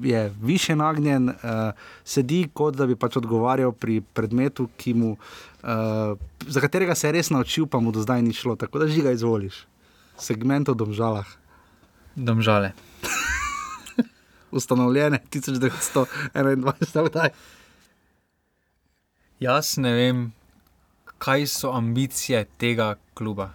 [0.01, 1.35] je više nagnjen, uh,
[2.07, 7.29] sedi kot da bi pač odgovarjal pri predmetu, mu, uh, za katerega se je res
[7.29, 8.55] naučil, pa mu do zdaj ni šlo.
[8.55, 9.65] Tako da žiga izvoliš.
[10.17, 11.27] Segment o domžalah,
[12.15, 12.71] Domžale.
[14.55, 17.29] Ustanovljene 1921, kdaj?
[19.39, 20.25] Jaz ne vem,
[21.17, 23.51] kaj so ambicije tega kluba.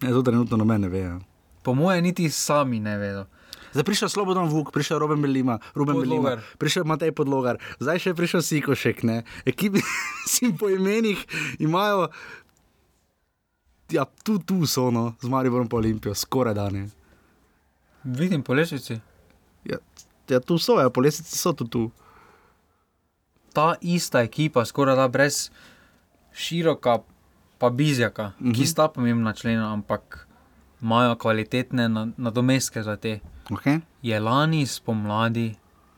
[0.00, 0.98] Ne, to trenutno noben ne ve.
[0.98, 1.18] Ja.
[1.62, 3.26] Po mojem, niti sami ne vedo.
[3.72, 8.40] Zdaj prišel Slobodan Vuk, prišel Roben Belima, Ruben Belima, prišel Matej Podlogar, zdaj še prišel
[8.42, 9.22] Sikošek, ne.
[9.44, 9.84] Ekipi
[10.32, 11.20] si po imenih
[11.60, 12.08] imajo,
[13.92, 16.88] ja, tu, tu so, no, z Mariborom pa Olimpijo, skoraj dane.
[18.04, 18.96] Vidim po lesici.
[19.68, 19.76] Ja,
[20.30, 21.90] ja, tu so, ja, po lesici so tu, tu.
[23.52, 25.50] Ta ista ekipa, skoraj da brez
[26.32, 26.98] široka,
[27.58, 28.54] pa bizjaka, mm -hmm.
[28.54, 30.28] ki sta pomembna člena, ampak
[30.82, 33.20] imajo kvalitetne na- nadomestke za te.
[33.50, 33.80] Okay.
[34.02, 35.54] Je lani spomladi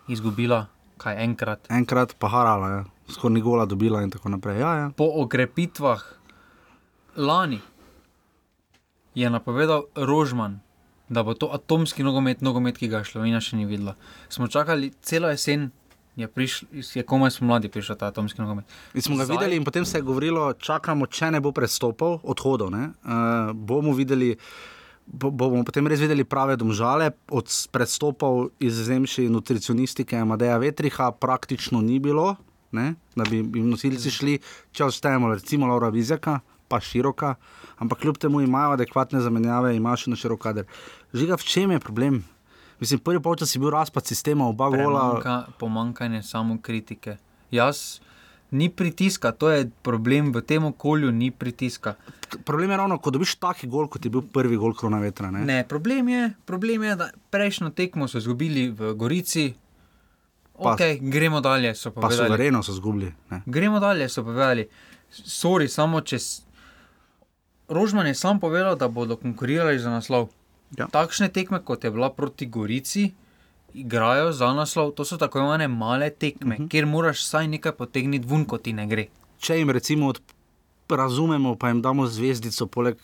[0.08, 0.66] izgubila
[0.96, 1.70] kaj enkrat.
[1.70, 2.84] Enkrat pa harala, ja.
[3.08, 4.60] skoraj ni gola dobila in tako naprej.
[4.60, 4.90] Ja, ja.
[4.96, 6.02] Po okrepitvah
[7.16, 7.60] lani
[9.14, 10.60] je napovedal Rožman,
[11.10, 13.96] da bo to atomski nogomet, nogomet, ki ga Slovenija še ni videla.
[14.28, 15.68] Smo čakali celo jesen,
[16.16, 18.64] je, prišl, je komaj spomladi prišel ta atomski nogomet.
[18.94, 22.20] In smo ga Zdaj- videli, in potem se je govorilo, čakamo, če ne bo prestopov,
[22.24, 22.70] odhodov.
[22.70, 23.12] ne, Uh,
[23.52, 24.36] bomo videli.
[25.04, 31.80] bo- Bomo potem res videli prave domžale, od predstopov iz zemlji nutricionistike Amadeja Vetriha praktično
[31.80, 32.36] ni bilo,
[32.70, 34.38] ne, da bi jim nosilci šli,
[34.70, 37.34] če ostanemo, recimo Laura Vizjaka, pa široka,
[37.78, 40.64] ampak kljub temu imajo adekvatne zamenjave, imajo še na širok kader.
[41.10, 42.24] Žiga, v čem je problem?
[42.78, 44.78] Mislim, prvi polčas je bil razpad sistema, oba gola.
[44.78, 47.16] Premanjka, pomankanje samo kritike.
[47.50, 48.00] Jaz,
[48.50, 51.94] ni pritiska, to je problem v tem okolju, ni pritiska.
[52.40, 55.30] Problem je ravno, ko dobiš taki gol, kot je bil prvi gol krona vetra.
[55.30, 55.42] Ne?
[55.42, 59.54] Ne, problem je, problem je, da prejšnjo tekmo so izgubili v Gorici.
[60.54, 62.26] Pa- Okay, gremo dalje, so Pa povedali.
[62.26, 63.12] suvereno so zgubili.
[63.30, 63.42] ne.
[63.46, 64.68] Gremo dalje, so povedali.
[65.10, 66.42] Sorry, samo čez.
[67.68, 70.28] Rožman je sam povedal, da bodo konkurirali za naslov.
[70.78, 70.86] Ja.
[70.86, 73.12] Takšne tekme, kot je bila proti Gorici,
[73.74, 74.92] igrajo za naslov.
[74.92, 76.64] To so tako imenovane male tekme, uh Mhm.
[76.64, 76.70] -huh.
[76.70, 79.08] kjer moraš vsaj nekaj potegniti ven, ko ti ne gre.
[79.38, 80.12] Če jim recimo
[80.88, 82.96] razumemo, pa jim damo zvezdico, poleg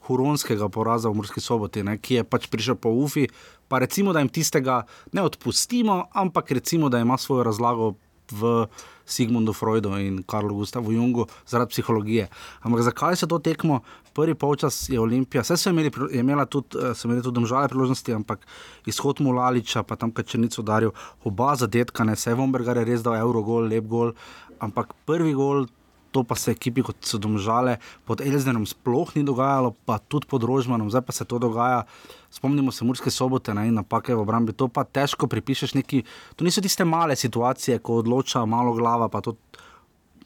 [0.00, 3.28] huronskega poraza v Murski soboti, ne, ki je pač prišel po UFI,
[3.68, 7.94] pa recimo, da jim tistega ne odpustimo, ampak recimo, da ima svojo razlago
[8.30, 8.66] v
[9.06, 12.28] Sigmundu Freudu in Karlu Gustavu Jungu zaradi psihologije.
[12.60, 13.80] Ampak zakaj se to tekmo?
[14.18, 17.68] Prvi polčas je Olimpija, vse so imeli, je imela tudi, eh, so imeli tudi domžale
[17.70, 18.46] priložnosti, ampak
[18.86, 20.90] izhod Mulaliča, pa tam Kačenico Darjo,
[21.24, 24.10] oba zadetka, ne, vse Vombergar je res dal Eurogol, lep gol,
[24.58, 25.68] ampak prvi gol,
[26.10, 27.76] to pa se ekipi kot so domžale
[28.08, 31.84] pod Elznerom sploh ni dogajalo, pa tudi pod Rožmanom, zdaj pa se to dogaja.
[32.30, 36.02] Spomnimo se Murske sobote ne, in napake v obrambi, to pa težko pripišeš neki,
[36.34, 39.36] to niso tiste male situacije, ko odloča malo glava, pa to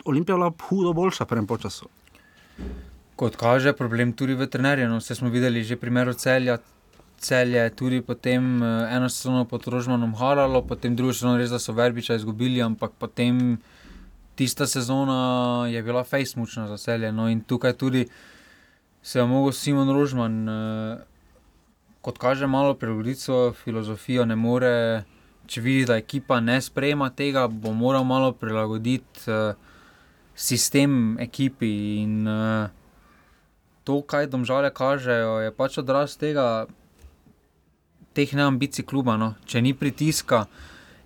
[0.05, 1.87] Olimpija je bila hudo boljša prvem počasu.
[3.16, 4.88] Kot kaže, problem tudi v trenerju.
[4.88, 6.59] No, vse smo videli že primer celja.
[7.22, 11.59] Cel je tudi potem eh, eno sezono pod Rožmanom haralo, potem drugo sezono res, da
[11.62, 13.61] so Verbiča izgubili, ampak potem
[14.35, 17.12] tista sezona je bila fejsmučna za celje.
[17.12, 18.09] No, in tukaj tudi
[19.03, 20.98] se je mogel Simon Rožman, eh,
[22.01, 25.05] kot kaže, malo prilagoditi svojo filozofijo, ne more,
[25.46, 29.55] če vidi, da ekipa ne sprejema tega, bo moral malo prilagoditi eh,
[30.35, 32.27] sistem ekipi in
[33.85, 36.66] to, kaj domžale kažejo, je pač odraz tega,
[38.12, 39.16] teh neambicij kluba.
[39.16, 39.35] No.
[39.45, 40.47] Če ni pritiska,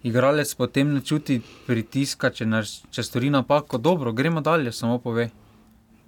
[0.03, 5.31] igralec potem ne čuti pritiska, če, naš, če stori napako, dobro, gremo dalje, samo pove.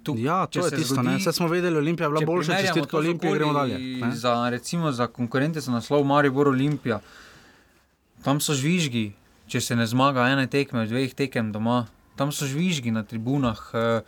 [0.01, 1.17] Tu, Ja, to če je se tisto, zgodi- ne.
[1.17, 3.77] Vse smo vedeli, Olimpija je bila če boljša, čestitke to z Olimpije, gremo dalje.
[3.97, 4.11] ne.
[4.15, 7.01] Za, recimo za konkurente za naslov Maribor Olimpija,
[8.23, 9.11] tam so žvižgi,
[9.45, 13.59] če se ne zmaga ene tekme, dveh tekem doma, tam so žvižgi na tribunah.
[13.73, 14.01] eh,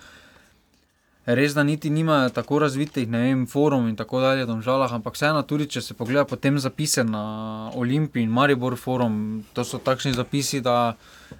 [1.26, 5.44] Res, da niti nimajo tako razvitih, ne vem, forum in tako dalje, domžalah, ampak vseeno,
[5.46, 10.64] tudi če se pogleda potem zapise na Olimpiji in Maribor forum, to so takšni zapisi,
[10.66, 10.96] da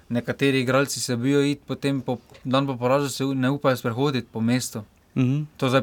[0.08, 4.40] nekateri igralci se bojijo iti, potem po dan po porazu se ne upajo sprehoditi po
[4.40, 4.84] mestu.
[5.16, 5.42] Mhm.
[5.56, 5.82] To zdaj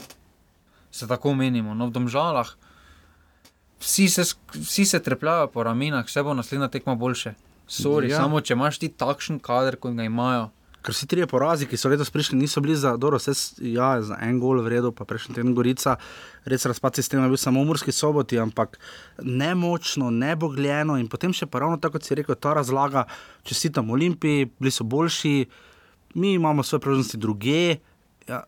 [0.91, 1.75] se tako menimo.
[1.75, 2.55] No, v domžalah
[3.79, 7.33] vsi se, vsi se trepljajo po ramenah, vse bo naslednja tekma boljše.
[7.69, 8.17] Sorry, ja.
[8.17, 10.49] Samo če imaš ti takšen kader, kot ga imajo.
[10.79, 13.33] Ker vsi trije porazi, ki so letos prišli, niso bili za, dobro, vse,
[13.67, 15.97] ja, za en gol v redu, pa prejšnji teden Gorica,
[16.47, 18.77] res razpad sistema je bil samo v Murski soboti, ampak
[19.19, 23.03] nemočno, nebogljeno in potem še pa ravno tako, kot si rekel, ta razlaga,
[23.43, 25.33] čestitam Olimpiji, bili so boljši,
[26.15, 27.77] mi imamo svoje priložnosti druge.
[28.27, 28.43] Ja,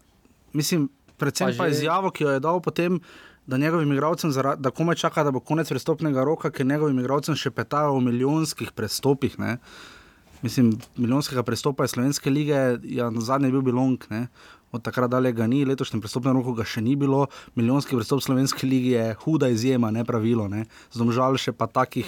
[0.53, 3.01] mislim, predvsem Pa pa, izjavo, ki jo je dal potem.
[3.47, 7.35] Da njegovim igralcem, zara- da komaj čaka, da bo konec prestopnega roka, ker njegovim igralcem
[7.35, 9.39] še petajo o milijonskih prestopih.
[9.39, 9.57] Ne?
[10.41, 14.27] Mislim, milijonskega prestopa iz Slovenske lige, ja, na zadnje je bil Bilong, ne?
[14.71, 17.25] od takrat dalje ga ni, letošnjem prestopnem roku ga še ni bilo.
[17.59, 20.47] Milijonski prestop Slovenske lige je huda izjema, ne pravilo.
[20.47, 20.65] Ne?
[20.95, 22.07] Zdomžal še pa takih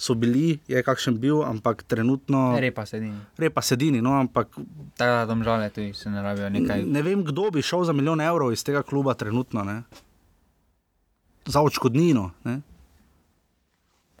[0.00, 2.56] so bili, je kakšen bil, ampak trenutno.
[2.56, 3.20] Repa sedini.
[3.36, 4.48] Repa sedini, no, ampak
[4.96, 6.86] Tako da domžale tudi se ne rabijo nekaj.
[6.88, 9.64] ne vem, kdo bi šel za milijon evrov iz tega kluba trenutno.
[9.64, 9.82] Ne?
[11.44, 12.30] Za očkodnino.
[12.48, 12.60] Ne?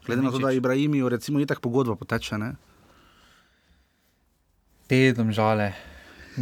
[0.04, 2.36] Glede na to, da Ibrahimijo, recimo, itak pogodba poteče.
[2.38, 2.54] Ne?
[4.90, 5.70] Te domžale,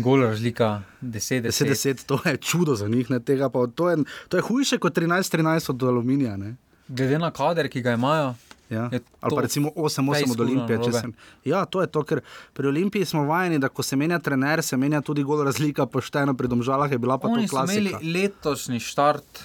[0.01, 1.69] gol razlika, 10, 10.
[1.69, 3.97] 10-10, to je čudo za njih, ne, tega pa, to, je,
[4.29, 6.37] to je hujše kot 13-13 od aluminija.
[6.37, 6.55] Ne.
[6.89, 8.35] Glede na kader, ki ga imajo,
[8.71, 8.89] Ja.
[8.93, 10.93] Je Ali pa recimo 8-8 od Olimpije.
[10.93, 12.21] Sem, ja, to je to, ker
[12.53, 16.35] pri Olimpiji smo vajeni, da ko se menja trener, se menja tudi gol razlika, pošteno
[16.37, 18.11] pri domžalah je bila pa Oni to so imeli klasika.
[18.13, 19.41] letošnji štart,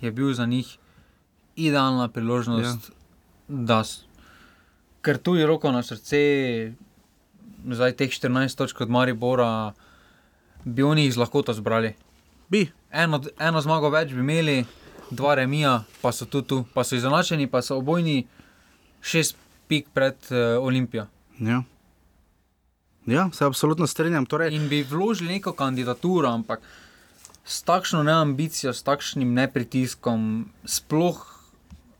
[0.00, 0.78] je bil za njih
[1.56, 2.94] idealna priložnost, ja.
[3.48, 3.82] da,
[5.04, 6.72] ker tudi roko na srce,
[7.70, 9.72] zdaj teh 14 točk od Maribora,
[10.64, 11.94] bi oni jih z lahkoto zbrali.
[12.48, 14.64] Bi, Eno, eno zmago več bi imeli,
[15.10, 18.26] dva remija, pa so tu, tu, pa so izenačeni, pa so obojni
[19.00, 19.36] šest
[19.68, 21.06] pik pred uh, Olimpijo.
[21.40, 21.62] ja.
[23.06, 24.26] Ja, se absolutno strinjam.
[24.26, 26.60] Torej, In bi vložili neko kandidaturo, ampak
[27.44, 31.18] s takšno neambicijo, s takšnim nepritiskom, sploh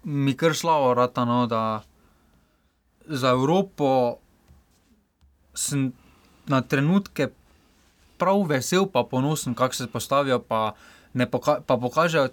[0.05, 1.83] mi kar slavo rata, no, da
[3.07, 4.22] za Evropo
[5.55, 5.93] sem
[6.47, 7.29] na trenutke
[8.17, 10.73] prav vesel, pa ponosen, kako se postavijo, pa,
[11.13, 12.29] ne poka pa pokažejo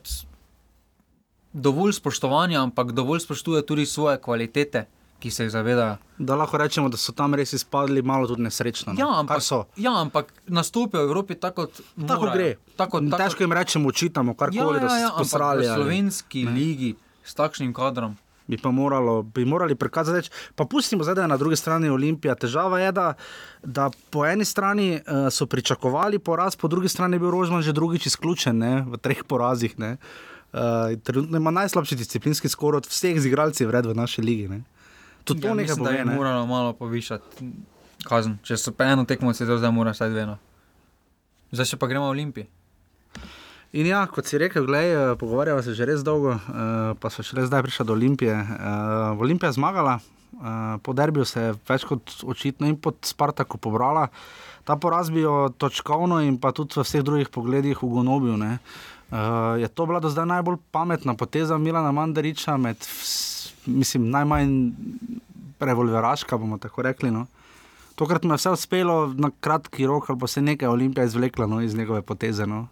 [1.53, 4.85] dovolj spoštovanja, ampak dovolj spoštujejo tudi svoje kvalitete,
[5.19, 5.97] ki se jih zavedajo.
[6.17, 8.93] da lahko rečemo, da so tam res izpadli malo tudi nesrečno.
[8.93, 8.99] No.
[8.99, 9.41] Ja, ampak,
[9.75, 12.33] ja, ampak nastopijo v Evropi tako, kot Tako morajo.
[12.33, 12.55] gre.
[12.77, 15.67] Tako, tako, Težko jim rečemo, učitamo, karkoli, da so ampak posrali.
[15.67, 16.51] v slovenski ne.
[16.51, 18.15] ligi s takšnim kadrom.
[18.49, 20.27] Bi pa moralo, bi morali prikazati več.
[20.55, 22.33] Pa pustimo zdaj, da je na drugi strani Olimpija.
[22.35, 23.13] Težava je, da,
[23.61, 27.71] da po eni strani uh, so pričakovali poraz, po drugi strani je bil Rožman že
[27.71, 29.77] drugič izključen ne, v treh porazih.
[29.77, 29.97] Ne.
[30.49, 30.59] Uh,
[31.03, 34.47] trenutno ima najslabši disciplinski skor od vseh igralcev v naši ligi.
[34.47, 34.63] Ne.
[35.23, 35.99] Tudi to Ja, nekaj mislim, da pove.
[35.99, 36.15] je Ne.
[36.15, 37.45] moralo malo povišati
[38.03, 38.37] kazen.
[38.43, 40.25] Če so pa eno tekmo, se zdaj mora vsaj dve.
[40.25, 40.37] no.
[41.51, 42.47] Zdaj še pa gremo v Olimpiji.
[43.69, 47.21] In ja, kot si rekel, glej, eh, pogovarjava se že res dolgo, uh, pa so
[47.21, 48.33] šele zdaj prišli do Olimpije.
[48.33, 53.61] Uh, Olimpija je zmagala, uh, po derbiju se je več kot očitno in pod Spartaku
[53.61, 54.07] pobrala.
[54.65, 58.37] Ta poraz bi jo točkovno in pa tudi v vseh drugih pogledih ugonobil.
[58.41, 58.57] ne.
[59.13, 64.73] Uh, je to bila do zdaj najbolj pametna poteza Milana Mandariča, med, vs- mislim, najmanj
[65.59, 67.11] revolveraška, bomo tako rekli.
[67.11, 67.27] No.
[67.93, 71.61] Tokrat mu je vse uspelo na kratki rok, ali pa se nekaj Olimpija izvlekla no,
[71.61, 72.49] iz njegove poteze.
[72.49, 72.67] No.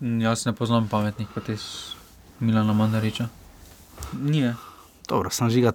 [0.00, 1.92] Mm, Jaz ne poznam pametnih potez
[2.40, 3.28] Milana Mandariča.
[4.12, 4.54] Nije.
[5.08, 5.72] Dobro, sem žiga.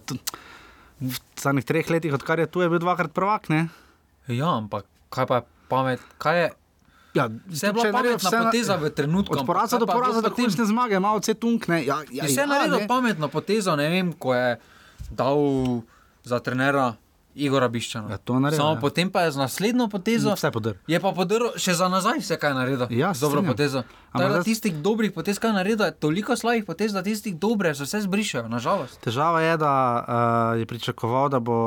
[1.00, 3.50] V zadnjih treh letih, odkar je tu, je bil dvakrat prvak.
[3.50, 3.68] Ne?
[4.28, 6.00] Ja, ampak kaj pa je pamet?
[6.18, 6.48] Kaj je?
[7.16, 9.38] Ja, Vse je bila pametna poteza v trenutku.
[9.40, 11.86] Od poraza do je poraza, do končne zmage, malo vse tunkne.
[11.86, 14.60] Ja, ja, Je vse ja, naredil pametno potezo, ne vem, ko je
[15.12, 15.40] dal
[16.28, 16.98] za trenera
[17.36, 18.16] Igora Biščana.
[18.16, 18.80] Ja, naredil, Samo ja.
[18.80, 20.34] potem pa je z naslednjo potezo.
[20.40, 20.78] Vse podr.
[20.88, 22.86] Je pa podaril še za nazaj, vse kaj je naredil.
[22.96, 23.84] Ja, dobro potezo.
[24.16, 27.76] Ampak da tistih dobrih potez, kaj je naredil, je toliko slabih potez, da tistih dobre
[27.76, 29.02] se vse zbrišajo, nažalost.
[29.04, 31.60] Težava je, da uh, je pričakoval, da bo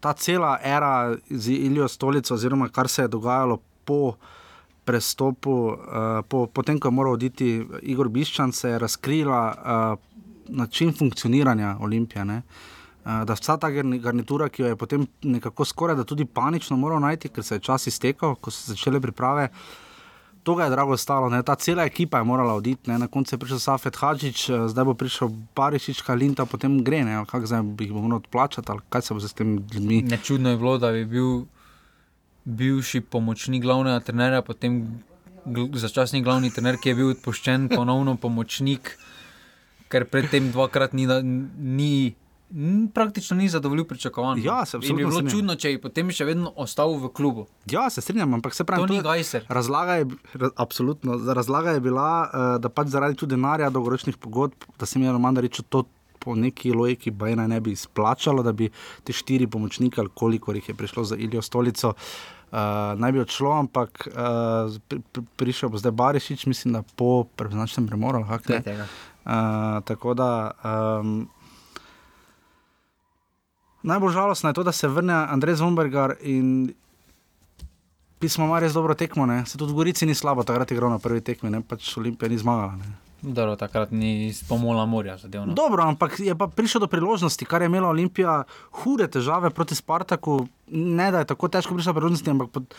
[0.00, 4.16] ta cela era z Ilijo stolico, oziroma kar se je dogajalo po
[4.88, 10.12] prestopu, uh, po, potem ko je moral oditi Igor Biščan, se je razkrila uh,
[10.48, 12.24] način funkcioniranja Olimpije.
[12.24, 12.42] Ne?
[12.42, 12.71] Uh,
[13.04, 17.00] da vsa ta garni- garnitura, ki jo je potem nekako skoraj da tudi panično moral
[17.00, 19.48] najti, ker se je čas iztekel, ko so začele priprave.
[20.42, 21.42] To je drago stalo, ne?
[21.42, 22.98] ta cela ekipa je morala oditi, ne?
[22.98, 27.46] na koncu je prišel Safet Hadžič, eh, zdaj bo prišel Barišič, Kalinta, potem gre, kako
[27.46, 30.02] zdaj bi jih moral odplačati, ali kaj se bo s temi ljudmi.
[30.02, 31.44] Nečudno je bilo, da bi bil
[32.44, 35.02] bivši pomočnik glavnega trenerja, potem
[35.46, 38.96] gl začasni glavni trener, ki je bil odpoščen, ponovno pomočnik,
[39.90, 41.06] ker predtem dvakrat ni,
[41.58, 42.14] ni
[42.88, 44.40] praktično ni zadovoljil pričakovanj.
[44.40, 45.30] Ja, se In bi absolutno bilo strinjam.
[45.32, 47.46] čudno, če bi potem še vedno ostal v klubu.
[47.66, 49.46] Ja, se strinjam, ampak se pravi, To ni je- Gajser.
[49.50, 50.06] Razlaga je,
[50.56, 55.04] absolutno, razlaga je bila, uh, da pač zaradi tudi denarja, dolgoročnih pogodb, da se mi
[55.04, 55.84] je Roman rekel, to
[56.18, 58.68] po neki logiki Bajna ne bi izplačalo, da bi
[59.02, 62.58] te štiri pomočnike, ali koliko jih je prišlo za Ilijo Stolico, uh,
[62.96, 64.14] naj bi odšlo, ampak uh,
[64.84, 68.22] pri, pri, prišel bo zdaj Barišič, mislim, da po preznačnem premoru.
[68.22, 68.38] Uh,
[69.82, 70.50] tako da.
[71.00, 71.28] Um,
[73.82, 76.72] najbolj žalostno je to, da se vrne Andrej Zvombergar in
[78.22, 79.26] pismo ima res dobro tekmo.
[79.26, 79.42] Ne?
[79.46, 81.62] Se tudi v Gorici ni slabo, takrat je igral na prvi tekmi, ne?
[81.66, 82.78] pač Olimpija ni zmagala.
[82.78, 82.92] Ne?
[83.22, 85.54] Dobro, takrat ni spomola morja zadevno.
[85.54, 88.42] Dobro, ampak je pa prišel do priložnosti, kar je imela Olimpija
[88.82, 90.40] hude težave proti Spartaku.
[90.70, 92.74] Ne da je tako težko prišla do priložnosti, ampak pod,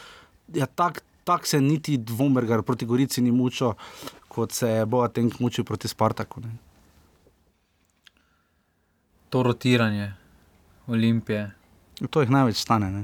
[0.56, 3.76] ja, tak, tak se niti Dvombergar proti Gorici ni mučil,
[4.28, 6.44] kot se je Boatenk mučil proti Spartaku.
[6.44, 6.52] Ne?
[9.32, 10.23] To rotiranje
[10.88, 11.52] Olimpije,
[12.10, 12.92] To jih največ stane.
[12.92, 13.04] Ne?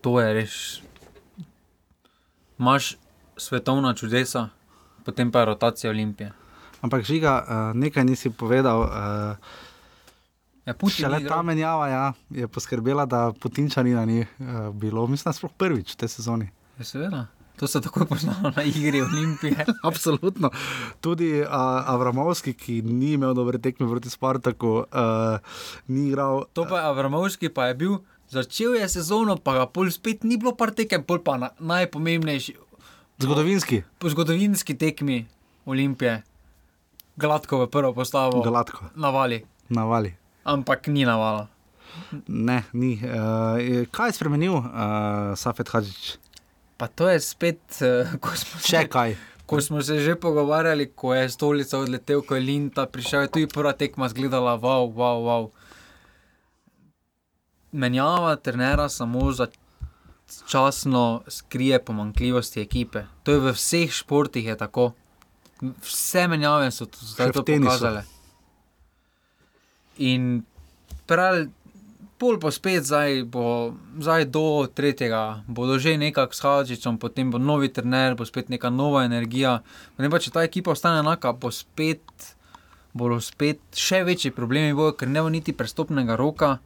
[0.00, 0.80] to je res.
[2.58, 2.96] Imaš
[3.36, 4.48] svetovna čudesa,
[5.04, 6.32] potem pa je rotacija Olimpije.
[6.80, 8.80] Ampak žiga, uh, nekaj nisi povedal.
[8.80, 9.36] Uh,
[10.66, 11.42] Ja, Putin Šele ni ta igral.
[11.42, 15.06] menjava ja, je poskrbela, da Putinčanina ni uh, bilo.
[15.06, 16.50] Mislim, sploh prvič v tej sezoni.
[16.78, 17.26] Ja, seveda.
[17.60, 19.66] To se takoj poznalo na igri Olimpije.
[19.88, 20.48] Absolutno.
[21.00, 21.48] Tudi uh,
[21.92, 25.36] Avramovski, ki ni imel dobre tekme proti Spartaku, uh,
[25.92, 26.46] ni igral.
[26.56, 27.98] To pa je Avramovski, pa je bil,
[28.32, 32.56] začel je sezono, pa ga pol spet ni bilo par tekem, pol pa na, najpomembnejši
[33.20, 35.26] Zgodovinski, po zgodovinski tekmi
[35.68, 36.22] Olimpije,
[37.20, 40.14] gladko v prvo postavo, Galatko, navali, navali.
[40.44, 41.48] ampak ni navala.
[42.28, 42.96] Ne, ni.
[42.96, 44.64] Uh, kaj je spremenil uh,
[45.36, 46.16] Safet Hadžič?
[46.80, 48.68] Pa to je spet, uh, ko smo se.
[48.72, 49.16] Če kaj.
[49.44, 53.48] Ko smo se že pogovarjali, ko je stolica odletel, ko je Linta prišel, je tudi
[53.50, 55.48] prva tekma zgledala, wow, wow, wow.
[57.72, 59.50] Menjava trenera samo za
[60.48, 63.04] časno skrije pomankljivosti ekipe.
[63.22, 64.92] To je v vseh športih je tako.
[65.60, 68.04] Vse menjave so zdaj Še to pokazale.
[69.98, 70.42] In
[71.06, 71.44] prav,
[72.20, 77.40] pol pa spet zdaj, bo, zdaj do tretjega, bodo že nekako s Hadžičem, potem bo
[77.40, 79.64] novi trener, bo spet neka nova energija.
[79.96, 82.04] Ne pa če ta ekipa ostane enaka, bo spet,
[82.92, 86.58] bodo spet še večji problemi, bojo, ker ne bo niti prestopnega roka.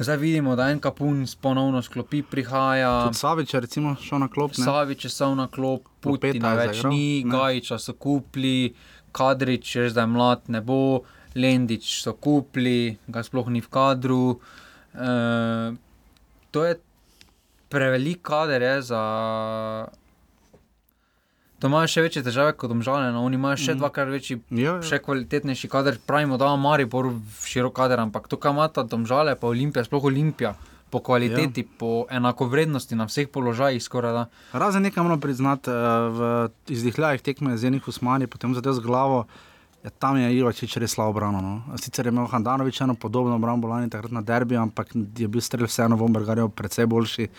[0.00, 3.04] Zdaj vidimo, da en kapun ponovno sklopi, prihaja.
[3.04, 3.60] Tudi Savič je
[4.00, 4.56] šel na klop.
[4.56, 4.64] ne?
[4.64, 7.22] Savič je stal na klop, Putina več ni.
[7.22, 8.72] Gajiča so kupili,
[9.12, 14.40] Kadrič, je mlad, ne bo, Lendič so kupili, ga sploh ni v kadru.
[14.92, 15.72] E,
[16.50, 16.74] to je
[17.68, 19.02] prevelik kader je za.
[21.58, 23.78] To imajo še večje težave kot domžale, no oni imajo še Mhm.
[23.78, 24.82] dvakrat večji, Ja, ja.
[24.82, 25.98] še kvalitetnejši kader.
[26.00, 30.54] Pravimo, da ima Maribor širok kader, ampak to, kar imata domžale, pa Olimpija, sploh Olimpija.
[30.90, 31.68] Po kvaliteti, ja.
[31.78, 34.24] po enakovrednosti na vseh položajih, skoraj da.
[34.52, 35.74] Razen nekaj moramo priznati, eh,
[36.10, 36.18] v
[36.66, 39.26] izdihljajih tekme z enih usmani, potem zadev z glavo.
[39.80, 41.40] Ja, tam je Ivačič res slabo obrano.
[41.40, 41.78] No.
[41.80, 45.70] Sicer je imel Handanovič eno podobno obrambo lani takrat na derbi, ampak je bil strelj
[45.72, 47.30] vseeno v Ombergarju precej boljši.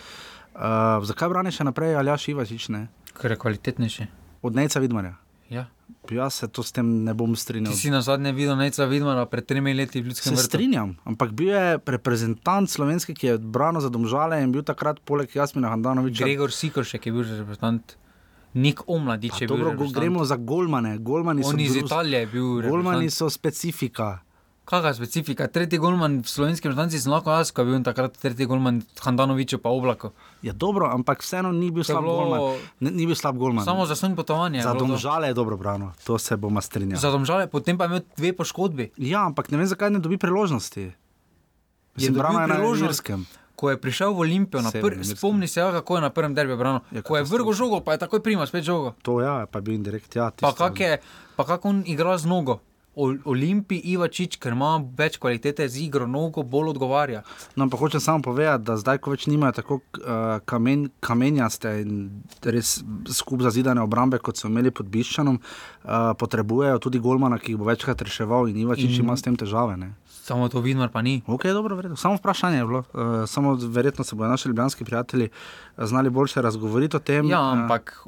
[0.52, 2.88] Uh, zakaj brani še naprej Aljaš Ivačič, ne?
[3.14, 4.08] Ker je kvalitetnejši.
[4.42, 5.14] Od Nejca Vidmarja.
[5.52, 5.68] Ja.
[6.10, 7.70] Jaz se to s tem ne bom strinjal.
[7.70, 10.48] Ti si na zadnje videl Neca Vidmara pred tremi leti v Ljudskem Se vrtu.
[10.48, 15.30] strinjam, ampak bil je reprezentant slovenski, ki je branil za domžale in bil takrat poleg
[15.30, 16.24] Jasmina Handanoviča.
[16.24, 17.94] Gregor Sikoršek je bil reprezentant,
[18.54, 19.56] Nik Omladič je bil.
[19.56, 19.96] Dobro, reprezentant.
[19.96, 20.98] gremo za golmane.
[20.98, 22.62] golmani On iz drus- Italije je bil.
[22.62, 24.18] Golmani so specifika.
[24.64, 25.46] Kakšna specifika?
[25.46, 29.58] Tretji golman v slovenski reprezentanci sem lahko jaz, ko je bil takrat tretji golman Handanoviču
[29.58, 30.12] pa Oblako.
[30.38, 32.40] Je dobro, ampak vseeno ni bil To je slab bilo golman.
[32.80, 33.64] Ne, ni bil slab golman.
[33.64, 34.58] Samo za svoj potovanje.
[34.58, 36.96] je za domžale je dobro brano, to se bomo strinjali.
[36.96, 38.90] Za domžale, potem pa je imel dve poškodbi.
[38.96, 40.92] Ja, ampak ne vem, zakaj ne dobi priložnosti.
[41.96, 43.02] Mislim, dobil je na priložnost.
[43.62, 46.82] Ko je prišel v Olimpijo, pr- spomni se, ja, kako je na prvem derbi branil.
[46.90, 48.94] Ja, Ko je vrgel žogo, pa je takoj prima spet žogo.
[49.00, 50.10] To ja, pa je bil indirekt.
[50.12, 50.98] Ja, Pa tisto- kak je,
[51.32, 52.58] pa kako on igra z nogo.
[53.24, 57.22] Olimpij Ivačič, ker ima več kvalitete z igro, nogo bolj odgovarja.
[57.56, 60.10] No, ampak hočem samo povedati, da zdaj, ko več nimajo tako uh,
[60.44, 61.94] kamen, kamenjaste in
[62.44, 67.58] res skup zazidane obrambe, kot so imeli pod Biščanom, uh, potrebujejo tudi golmana, ki jih
[67.58, 69.78] bo večkrat reševal in Ivačič In- ima s tem težave.
[69.78, 69.94] Ne?
[70.22, 71.22] Samo to Vidmar pa ni.
[71.26, 71.96] Ok, dobro, vredo.
[71.96, 72.78] Samo vprašanje je bilo.
[72.78, 77.26] Uh, samo verjetno se bodo naši ljubljanski prijatelji eh, znali boljše razgovoriti o tem.
[77.26, 78.06] Ja, eh, ampak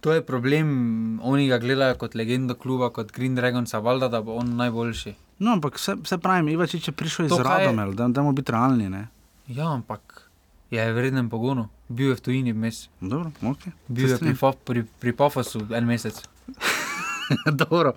[0.00, 1.20] to je problem.
[1.22, 5.14] Oni ga gledajo kot legendo kluba, kot Green Dragons, valjda, da bo on najboljši.
[5.38, 8.52] No, ampak vse, vse pravim, Ivačič je prišel iz To, je- Radomel, da dajmo biti
[8.52, 8.88] realni.
[8.88, 9.08] Ne?
[9.46, 10.30] Ja, ampak
[10.70, 11.68] je v vrednem pogonu.
[11.88, 12.88] Bil je v tujini vmes.
[13.00, 13.68] Dobro, ok.
[13.88, 14.34] Bil je pri,
[14.64, 16.22] pri, pri Pafosu en mesec.
[17.62, 17.92] Dobro.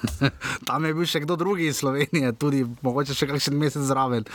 [0.68, 4.26] Tam je bil še kdo drugi iz Slovenije, tudi mogoče še kakšen mesec zraven.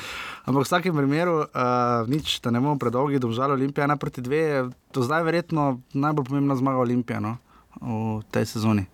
[0.45, 4.43] Ampak v vsakem primeru, uh, nič, da ne bomo predolgi, domžal Olimpija ena proti dve,
[4.43, 4.61] je
[4.95, 7.37] to zdaj verjetno najbolj pomembna zmaga Olimpije no?
[7.81, 8.87] v tej sezoni.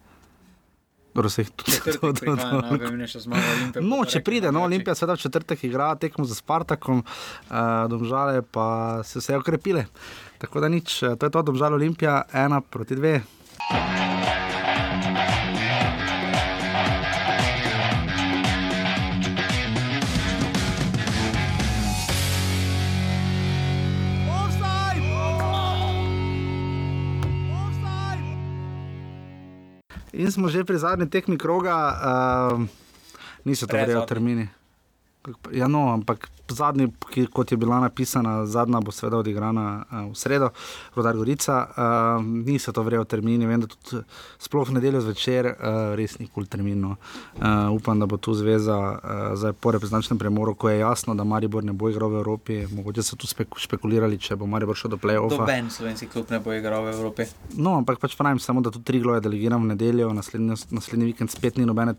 [1.14, 1.78] Dobro, se jih tudi
[3.86, 7.58] No, če pride, no, Olimpija seveda v četrtek igra tekmo za Spartakom, uh,
[7.90, 9.86] domžale pa se vse okrepile.
[10.42, 13.22] Tako da nič, eh, to je to, domžal Olimpija, ena proti dve.
[30.14, 32.62] In smo že pri zadnji tekmi kroga, uh,
[33.46, 34.46] niso to verjeli termini.
[35.52, 40.18] Ja, no, ampak zadnji, ki, kot je bila napisana, zadnja bo seveda odigrana uh, v
[40.20, 40.50] sredo,
[40.96, 41.56] Rodar Gorica.
[41.72, 44.04] Uh, niso to vrejo termini, vem, da tudi
[44.44, 46.98] sploh nedeljo zvečer, uh, res ni kul termino.
[47.40, 51.24] Uh, upam, da bo tu zveza uh, zdaj po reprezentačnem premoru, ko je jasno, da
[51.24, 52.60] Maribor ne bo igral v Evropi.
[52.68, 55.40] Mogoče so tu spek špekulirali, če bo Maribor šel do play-offa.
[55.46, 57.30] Noben slovenski klub ne bo igral v Evropi.
[57.56, 61.32] No, ampak pač pravim samo, da tu tri gloje delegiram v nedeljo, naslednji, naslednji vikend
[61.32, 61.96] spet ni nobene,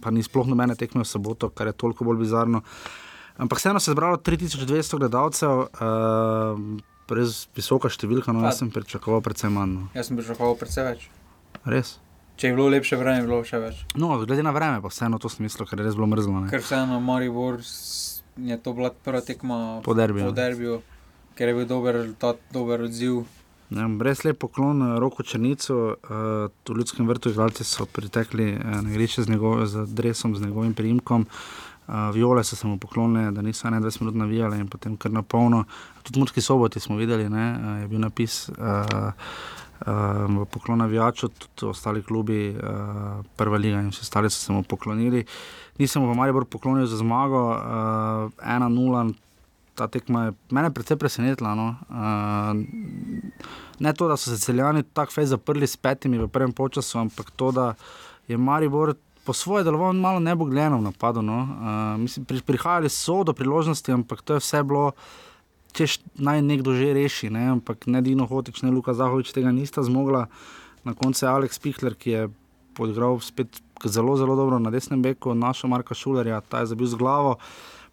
[0.00, 2.53] pa ni sploh nobene tekme v soboto, kar je toliko bolj bizarno.
[3.42, 6.60] Ampak vseeno se je zbralo 3200 gledalcev, uh,
[7.10, 9.74] res visoka številka, no, jaz sem pričakoval precej manj.
[9.74, 9.90] No.
[9.96, 11.08] Jaz sem pričakoval precej več.
[11.66, 11.96] Res.
[12.38, 13.84] Če je bilo lepše vreme, je bilo še več.
[13.98, 16.46] No, glede na vreme, pa vseeno to smislo, ker je res bilo mrzlo.
[16.46, 16.50] Ne?
[16.54, 20.30] Ker vseeno, Maribor je to bila prva tekma po derbiju.
[20.30, 20.82] Po derbiju
[21.34, 23.24] ker je bil dober rezultat, dober odziv.
[23.74, 28.80] Ja, brez lep poklon eh, roko črnico, uh, v ljudskem vrtu igralci so pritekli uh,
[28.84, 31.26] na igrišče z, njegov, z dresom, z njegovim priimkom.
[31.26, 35.12] Uh, Uh, viole so se mu poklonile, da niso 21 minut navijale in potem kar
[35.12, 35.64] na polno.
[36.02, 38.54] Tudi Murski soboti smo videli, da uh, je bil napis uh,
[39.86, 44.62] uh, poklon navijaču, tudi ostali klubi, uh, prva liga in vsi ostali so se mu
[44.62, 45.24] poklonili.
[45.78, 49.14] Nisem pa malo bolj poklonil za zmago, uh, 1-0.
[49.74, 51.54] Ta tekma je mene precej presenetila.
[51.54, 51.74] No.
[51.90, 52.64] Uh,
[53.78, 57.30] ne to, da so se celjani tako fej zaprli s petimi v prvem času, ampak
[57.30, 57.74] to, da
[58.28, 58.94] je Maribor
[59.24, 61.22] po svoje delovalo malo nebogljeno v napadu.
[61.22, 61.38] No.
[61.42, 64.92] Uh, mislim, pri, prihajali so do priložnosti, ampak to je vse bilo,
[65.72, 67.30] če naj nekdo že reši.
[67.30, 67.48] Ne.
[67.56, 70.26] Ampak ne Dino Hotič, ne Luka Zahovič tega nista zmogla.
[70.84, 72.28] Na koncu je Aleks Pihler, ki je
[72.78, 76.98] odigral spet zelo, zelo dobro na desnem beku, našo Marka Šulerja, ta je zabil z
[77.00, 77.38] glavo.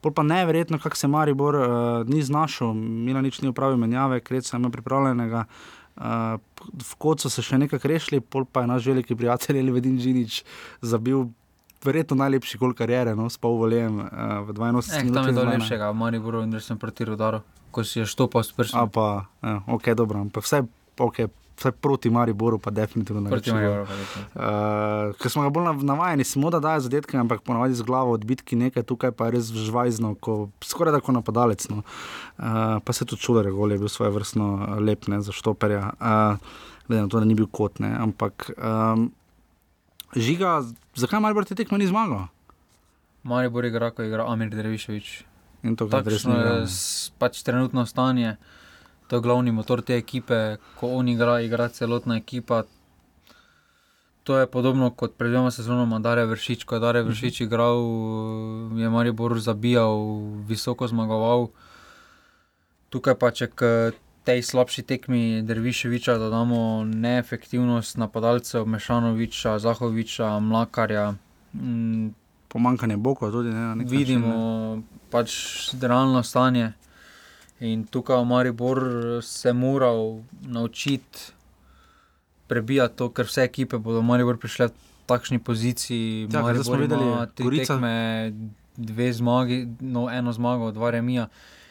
[0.02, 1.68] Pol pa neverjetno, kako se Maribor uh,
[2.10, 5.46] ni znašel, Mila nič ni upravil menjave, kreca ima pripravljenega.
[5.46, 9.76] Uh, v kot so se še nekaj rešili, pol pa je naš veliki prijatelj ali
[9.76, 10.44] vedin Žinič
[10.82, 11.30] zabil.
[11.82, 15.02] Verjetno najlepši gol karijere, no, s polvoljem uh, v 82.
[15.02, 17.40] Eh, tam je to lepšega, v Mariboru in da sem proti Rudaru,
[17.74, 18.86] ko si je štopal s prstom.
[18.86, 19.06] A pa,
[19.42, 20.62] ja, ok, dobro, ampak vse,
[21.02, 21.26] ok,
[21.62, 23.30] vse proti Mariboru, pa definitivno ne.
[23.30, 23.86] Proti Mariboru.
[23.86, 28.58] Uh, ker smo ga bolj navajeni, smo da dajo zadetke, ampak ponavadi z glavo odbitki
[28.58, 31.70] nekaj, tukaj pa je res žvajzno, ko, skoraj tako napadalec.
[31.70, 31.86] No.
[32.42, 35.94] Uh, pa se tudi čuda, da je bil svoje vrstno lep ne, za štoperja.
[36.02, 37.94] Uh, Glede na to, da ni bil kot ne.
[37.96, 39.12] Ampak um,
[40.16, 40.60] žiga,
[40.98, 42.26] zakaj Maribor te tekme ni zmagal?
[43.24, 45.12] Maribor je igral, ko je igral Amir Drevišovič.
[45.64, 46.66] In to, kar res ne.
[47.22, 48.36] Pač trenutno stanje
[49.12, 52.64] to je glavni motor te ekipe, ko on igra, igra celotna ekipa.
[54.24, 57.48] To je podobno kot pred dvema sezonama, da je vršič, ko je Dare vršič mhm.
[57.48, 57.80] igral,
[58.80, 60.00] je Maribor zabijal,
[60.48, 61.50] visoko zmagoval.
[62.90, 63.92] Tukaj pa če k
[64.24, 71.16] tej slabši tekmi Derviševiča dodamo neefektivnost napadalcev, Mešanoviča, Zahoviča, Mlakarja.
[71.54, 72.14] Mm,
[72.48, 73.84] Pomankanje bokov tudi ne.
[73.84, 75.36] Vidimo pač
[75.82, 76.72] realno stanje.
[77.62, 78.80] In tukaj v Maribor
[79.22, 81.20] se moral naučiti
[82.48, 84.74] prebijati to, ker vse ekipe bodo v Maribor prišle v
[85.06, 86.26] takšni poziciji.
[86.34, 87.78] Ja, Maribor smo videli, da je to
[88.78, 91.28] dve zmagi, no eno zmago, dva remija.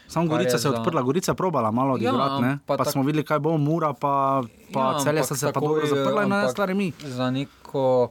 [0.06, 2.92] Sam Gorica se je odprla, Gorica je probala malo odigrati, ja, pa, pa tak...
[2.92, 6.30] smo videli, kaj bo Mura, pa, pa ja, celje so se pa dobro zaprla in
[6.30, 6.92] na stvari mi.
[7.02, 8.10] Za, neko,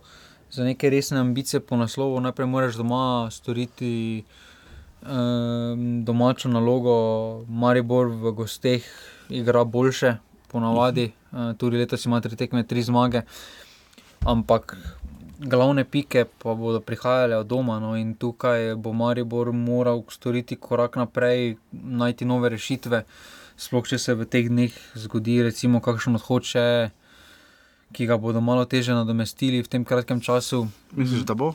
[0.52, 4.49] za neke resne ambicije po naslovu najprej moraš doma storiti um,
[5.02, 8.84] domačo nalogo, Maribor v gosteh
[9.30, 10.18] igra boljše,
[10.52, 13.22] ponavadi, uh, tudi letos ima tri tekme, tri zmage.
[14.26, 14.76] Ampak
[15.40, 20.96] glavne pike pa bodo prihajale od doma, no, in tukaj bo Maribor moral storiti korak
[20.96, 23.04] naprej, najti nove rešitve.
[23.60, 26.92] Sploh če se v teh dneh zgodi, recimo, kakšen odhod še,
[27.96, 30.68] ki ga bodo malo teže nadomestili v tem kratkem času.
[30.96, 31.54] Misliš, da bo?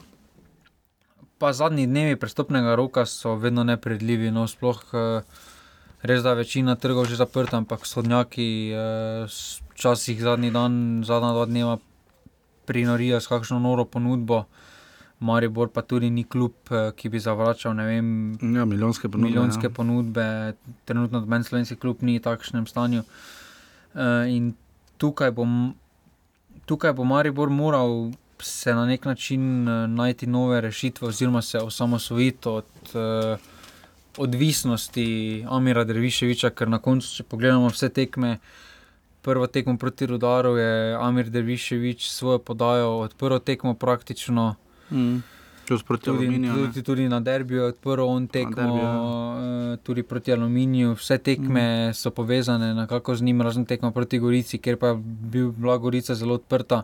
[1.45, 4.31] Pa zadnji dnevi prestopnega roka so vedno nepredvidljivi.
[4.33, 5.21] No, sploh eh,
[6.01, 9.29] res da je večina trgov že zaprta, ampak sodnjaki, eh,
[9.75, 11.77] včasih zadnji dan, zadnja dva dneva,
[12.65, 14.47] prinorijo s kakšno noro ponudbo.
[15.21, 18.09] Maribor pa tudi ni klub, eh, ki bi zavračal ne vem,
[18.41, 19.29] Ja, milijonske ponudbe.
[19.29, 19.71] milijonske ja.
[19.77, 20.57] ponudbe,
[20.89, 23.05] trenutno meni slovenski klub ni v takšnem stanju.
[23.95, 24.55] Uh, in
[24.99, 25.45] tukaj bo,
[26.67, 32.49] tukaj bo Maribor moral se na nek način uh, najti nove rešitve, oziroma se osamosvojiti
[32.49, 32.65] od
[32.95, 33.39] uh,
[34.17, 38.39] odvisnosti Amira Derviševiča, ker na koncu, če pogledamo vse tekme.
[39.25, 44.55] Prvo tekmo proti Rudaru je Amir Derviševič svojo podajo odprl tekmo praktično.
[44.91, 45.23] Mm.
[45.65, 46.55] Proti Tudi, aluminiju.
[46.55, 50.93] tudi, tudi na derbiju je odprl on tekmo, derbiju, eh, tudi proti Aluminiju.
[50.93, 51.95] Vse tekme mm.
[51.95, 56.15] so povezane nekako z njim, razen tekmo proti Gorici, kjer pa je bil, bila Gorica
[56.15, 56.83] zelo odprta.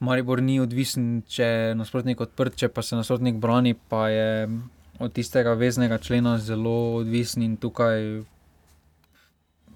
[0.00, 4.48] Maribor ni odvisen, če je nasprotnik odprt, če pa se nasprotnik brani, pa je
[4.98, 8.22] od tistega veznega člena zelo odvisen in tukaj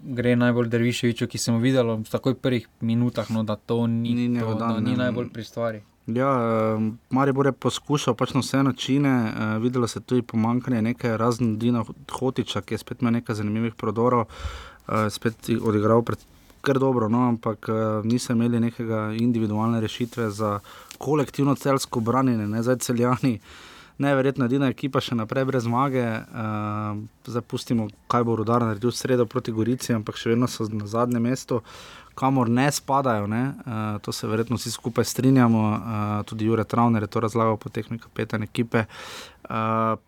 [0.03, 4.29] gre najbolj Derviševiču, ki sem videl v takoj prvih minutah, no, da to ni, Ni
[4.29, 4.97] ni, to, da ni ne.
[5.05, 5.83] najbolj pri stvari.
[6.07, 6.31] Ja,
[6.79, 11.59] eh, Maribor je poskušal pač na vse načine, eh, videlo se tudi pomankanje nekaj razen
[11.59, 14.27] Dina Hotiča, ki je spet imel nekaj zanimivih prodorov,
[14.89, 16.19] eh, spet odigral pred.
[16.63, 20.61] Kar dobro, no, ampak uh, niso imeli nekega individualne rešitve za
[20.99, 23.39] kolektivno celsko branjenje, ne zdaj celjani.
[23.99, 26.03] Neverjetno, edina ekipa še naprej brez zmage.
[26.03, 30.67] Uh, zdaj pustimo, kaj bo rodar naredil v sredo proti Gorici, ampak še vedno so
[30.71, 31.61] na zadnjem mestu,
[32.19, 33.27] kamor ne spadajo.
[33.31, 33.43] Ne?
[33.67, 35.67] Uh, to se verjetno vsi skupaj strinjamo.
[35.69, 38.87] Uh, tudi Jure Travner je to razlagal po tehni kapetan ekipe.
[39.45, 39.99] Uh,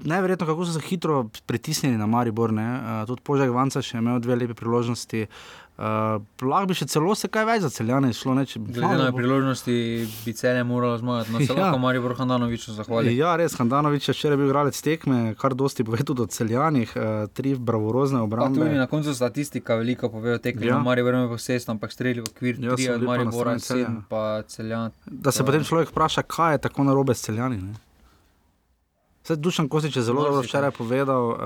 [0.00, 2.52] Neverjetno, kako so se hitro pritisnili na Maribor.
[2.52, 2.68] ne.
[2.74, 5.26] Uh, tudi Požek Vanca še imel dve lepe priložnosti.
[5.76, 5.84] Uh,
[6.42, 8.34] lahko bi še celo se kaj več za celjane išlo.
[8.34, 9.74] Ne, če Glede na malo- priložnosti
[10.24, 11.54] bi celje moralo zmagati, no se Ja.
[11.60, 13.14] lahko Maribor Handanoviču zahvali.
[13.14, 17.02] Ja, res, Handanovič je včeraj bil igralec tekme, kar dosti pove tudi o celjanih, uh,
[17.28, 18.70] tri bravorozne Pa tudi obrambe.
[18.72, 20.62] na koncu statistika veliko pove o tekmi.
[20.64, 20.74] Ja.
[20.74, 20.78] Ja.
[20.80, 24.90] Maribor je šest, ampak streli v okvir Ja, tri od Maribora, sedem pa celjan.
[25.04, 27.56] Da se to- potem človek vpraša, kaj je tako narobe s celjani.
[27.58, 27.74] Ne?
[29.28, 31.36] Vse Dušan Kosič je zelo dobro včeraj povedal, uh,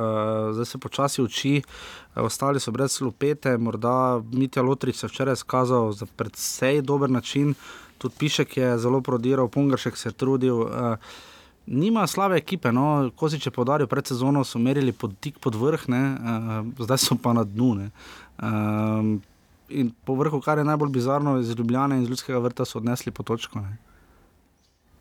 [0.55, 5.33] zdaj se počasi uči, uh, ostali so brez lupete, morda Mitja Lotrič se je včeraj
[5.33, 7.55] izkazal za predvsej dober način,
[7.99, 10.61] tudi Pišek je zelo prodiral, Pungaršek se je trudil.
[10.61, 10.95] Uh,
[11.67, 15.89] Nima slabe ekipe, no, Kosič je podaril pred sezono, so merili pod, tik pod vrh,
[15.89, 17.75] ne, uh, zdaj so pa na dnu.
[17.75, 17.91] Ne.
[18.39, 19.23] Um,
[19.69, 23.11] in po vrhu, kar je najbolj bizarno, iz Ljubljana in iz ljudskega vrta so odnesli
[23.13, 23.61] po točko.
[23.61, 23.77] Ne.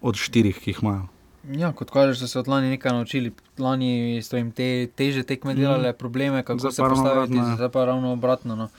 [0.02, 1.21] Od štirih, ki jih imajo.
[1.50, 3.32] Ja, kot kažeš, so se od lani nekaj naučili.
[3.58, 5.98] Lani so jim te teže tekme delale mm.
[5.98, 7.56] probleme, kako Zdaj se postaviti, obratno, ja.
[7.56, 8.56] zdaj pa ravno obratno.
[8.56, 8.70] No.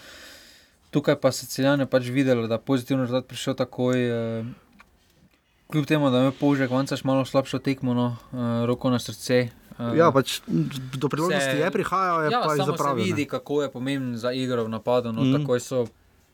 [0.90, 3.96] Tukaj pa se celjane pač videlo, da je pozitivno rezultat prišel takoj.
[4.38, 4.44] Eh,
[5.72, 9.48] kljub temu, da je imel Požek Vancaš malo slabšo tekmo, no, eh, roko na srce.
[9.78, 13.04] Eh, Ja, pač do priložnosti Se- je prihajal, je ja, pa se zapravil.
[13.04, 15.12] vidi, kako je pomemben za igro v napadu.
[15.12, 15.40] No, mm.
[15.40, 15.86] Takoj so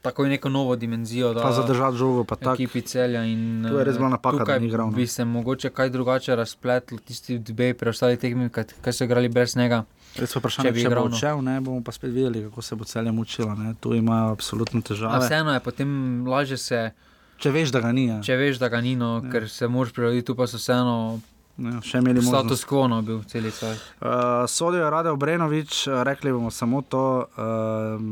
[0.02, 1.34] takoj neko novo dimenzijo.
[1.34, 2.52] Pa zadržati žogo, pa tako.
[2.54, 3.24] ekipi celja.
[3.24, 4.92] In, To je res bila napaka, da ni igral, no.
[4.92, 9.84] Bi se mogoče kaj drugače razpletlo, tisti dve preostali tekmi, kaj so igrali brez njega.
[10.16, 11.10] Res je vprašanje, če bi igral, no.
[11.10, 13.54] odšel, ne bomo pa spet videli, kako se bo celje mučilo.
[13.54, 13.74] Ne.
[13.74, 15.18] Tu imajo absolutno A težave.
[15.20, 15.90] vseeno je potem
[16.26, 16.90] lažje se,
[17.38, 18.20] Če veš, da ga ni, ja.
[18.20, 19.30] če veš, da ga ni, no, Ja.
[19.30, 21.20] ker se moraš prilagoditi, tu pa so vseeno
[21.58, 22.66] Ja, še imeli status možnost.
[22.70, 23.80] quo no, bil celi čas.
[23.98, 27.26] Uh, Sodijo je Rade Obrenovič, uh, rekli bomo samo to.
[27.34, 28.02] Uh,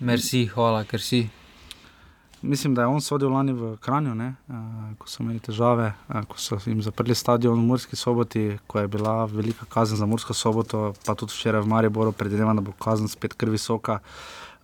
[0.00, 1.26] Merci, hvala, ker si.
[2.44, 4.56] Mislim, da je on sodil lani v Kranju, ne, uh,
[5.00, 8.88] ko so imeli težave, uh, ko so jim zaprli stadion v Murski soboti, ko je
[8.88, 13.08] bila velika kazen za Mursko soboto, pa tudi včeraj v Mariboru, predvidevam, da bo kazen
[13.08, 14.00] spet kar visoka.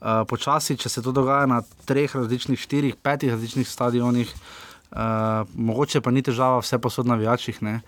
[0.01, 6.05] Uh, počasi, če se to dogaja na treh različnih, štirih, petih različnih stadionih, uh, mogoče
[6.05, 7.81] pa ni težava vse posod na vijačih, ne,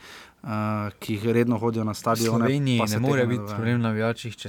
[0.43, 2.39] uh, ki jih redno hodijo na V stadione.
[2.39, 4.49] Sloveniji ne more biti problem na vijačih, če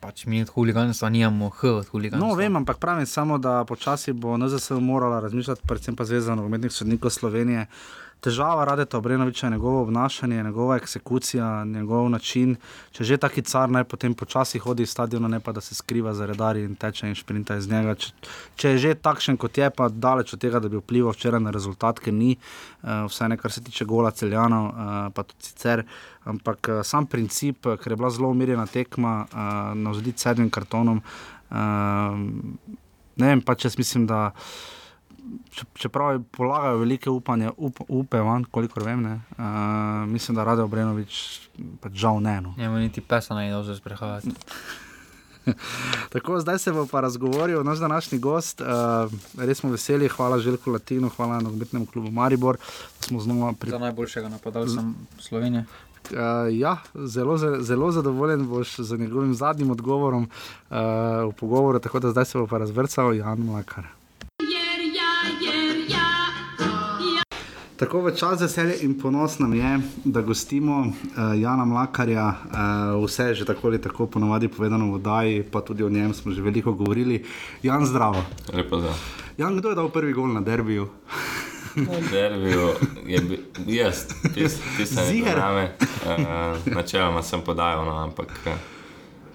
[0.00, 2.28] pač mi od huliganstva nimamo H od huliganstva.
[2.28, 6.72] No, vem, ampak pravim samo, da počasi bo NZS morala razmišljati, predvsem pa Zveza nogometnih
[6.72, 7.66] sodnikov Slovenije.
[8.20, 12.56] Težava Radeta Obrenoviča je njegovo obnašanje, njegova eksekucija, njegov način.
[12.92, 16.14] Če že taki car naj potem počasi hodi iz stadiona, ne pa da se skriva
[16.14, 17.94] za redari in teče in šprinta iz njega.
[17.94, 18.12] Če,
[18.56, 21.52] če je že takšen kot je, pa daleč od tega, da bi vplival včeraj na
[21.52, 22.36] rezultat, ker ni,
[22.82, 25.84] uh, vsaj ne kar se tiče gola celjanov, uh, pa tudi sicer.
[26.24, 31.02] Ampak uh, sam princip, eh, ker je bila zelo umirjena tekma, uh, navzdi sedmim kartonom.
[31.50, 32.16] Uh,
[33.16, 34.30] ne vem, pač jaz mislim, da
[35.50, 39.44] če- čeprav polagajo velike upanje, up, upe van, kolikor vem, ne, uh,
[40.06, 41.40] mislim, da Rade Obrenovič
[41.80, 42.40] pač žal ne.
[42.40, 42.54] No.
[42.56, 44.30] Njemu niti pesa naj dobro sprehajati.
[46.08, 48.60] Tako, zdaj se bo pa razgovoril naš današnji gost.
[48.60, 48.66] Uh,
[49.38, 52.56] res smo veseli, hvala Željku Latinu, hvala nogometnemu klubu Maribor,
[53.00, 53.70] smo znova pri.
[53.70, 54.82] Za najboljšega napadalca
[55.18, 55.64] Slovenije.
[56.04, 56.16] Uh,
[56.50, 60.76] ja, zelo, ze- zelo zadovoljen boš z njegovim zadnjim odgovorom uh,
[61.24, 63.84] v pogovoru, tako da zdaj se bo pa razvrcal Jan Mlakar.
[67.76, 70.92] Tako v čas veselje in ponos nam je, da gostimo uh,
[71.34, 72.28] Jana Mlakarja.
[72.28, 76.14] Uh, vse je že tako ali tako ponovadi povedano v oddaji, pa tudi o njem
[76.14, 77.24] smo že veliko govorili.
[77.62, 78.24] Jan, zdravo.
[78.52, 78.94] Lepo da.
[79.38, 80.88] Jan, kdo je dal prvi gol na derbiju?
[82.10, 82.74] Dervijo
[83.06, 85.34] je bil jaz, ti se ne Ziher.
[85.34, 85.72] zname.
[86.06, 88.52] Uh, načeloma sem podajal, no, ampak uh,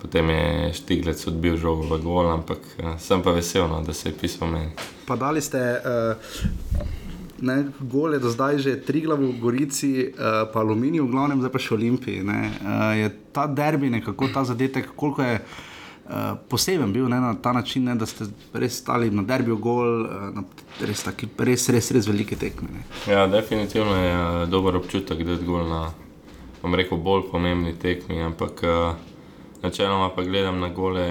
[0.01, 4.09] potem je Štiglec odbil žogo v gol, ampak uh, sem pa vesel, no, da se
[4.09, 4.71] je pisal meni.
[5.05, 6.15] Pa dali ste uh,
[7.41, 11.51] ne, gole do zdaj že tri glave v Gorici, uh, pa Aluminij, v glavnem zdaj
[11.51, 12.23] pa še Olimpiji.
[12.23, 12.51] ne.
[12.61, 15.41] Uh, ta derbi nekako ta zadetek, koliko je.
[16.09, 18.25] Uh, poseben bil ne, na ta način, ne, da ste
[18.57, 20.41] res stali na derbiju, gol, uh, na
[20.81, 22.65] res, taki, res, res, res velike tekme.
[22.73, 22.81] Ne.
[23.05, 25.83] Ja, definitivno je uh, dober občutek, da je gol na,
[26.65, 28.97] rekel, bolj pomembni tekmi, ampak uh,
[29.61, 31.05] načeloma pa gledam na gole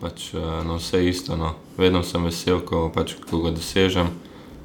[0.00, 1.38] pač, uh, na vse isto.
[1.38, 1.54] No.
[1.78, 4.10] Vedno sem vesel, ko, pač, ko ga dosežem,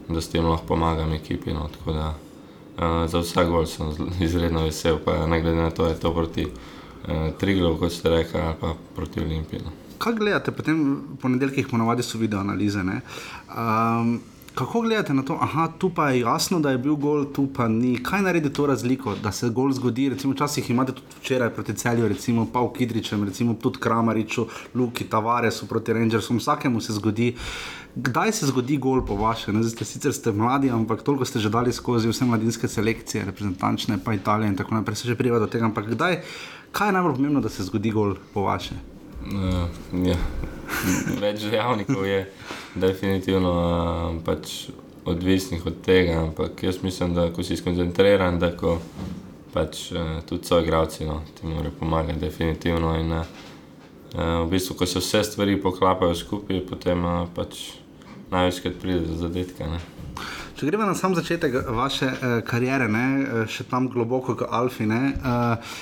[0.10, 1.54] da s tem lahko pomagam ekipi.
[1.54, 1.70] No.
[1.86, 6.00] Da uh, za vsak gol sem izredno vesel, pa ne glede na to, da je
[6.00, 9.62] to proti uh, Triglav, kot ste rekli, ali pa proti Olimpiji.
[9.66, 9.76] No.
[9.98, 12.84] Kaj gledate, potem v ponedeljkih ponovadi so video analize.
[12.84, 13.02] ne?
[13.50, 14.20] Um,
[14.58, 17.68] kako gledate na to, da tu pa je jasno, da je bil gol, tu pa
[17.68, 17.98] ni.
[18.04, 20.10] Kaj naredi to razliko, da se gol zgodi?
[20.10, 25.68] Recimo, včasih imate tudi včeraj proti celju, recimo Pav Kidričem, recimo tudi Kramariču, Luki, Tavaresu
[25.68, 27.36] proti Rangersom, vsakemu se zgodi.
[27.98, 29.58] Kdaj se zgodi gol po vašem?
[29.58, 33.98] Zdaj ste sicer ste mladi, ampak toliko ste že dali skozi vse mladinske selekcije, reprezentančne,
[33.98, 35.66] pa Italije in tako naprej, se že prijeva do tega.
[35.66, 36.22] Ampak kdaj,
[36.72, 38.78] kaj je najbolj pomembno, da se zgodi gol po vašem?
[39.26, 39.66] Uh,
[40.06, 40.18] ja.
[41.24, 42.20] Več dejavnikov je
[42.78, 44.70] definitivno uh, pač
[45.02, 48.78] odvisnih od tega, ampak jaz mislim, da ko si skoncentriran, da ko
[49.58, 52.94] pač uh, tudi so igravci, no, ti morajo pomagati definitivno.
[53.02, 53.26] In, uh,
[54.14, 57.66] v bistvu, ko se vse stvari poklapajo skupaj, potem uh, pač
[58.32, 59.68] največkrat pride do zadetka.
[59.68, 59.80] Ne.
[60.58, 64.88] Če gremo na sam začetek vaše uh, kariere, ne, eh, še tam globoko kot Alfi.
[64.90, 65.78] Ne, uh,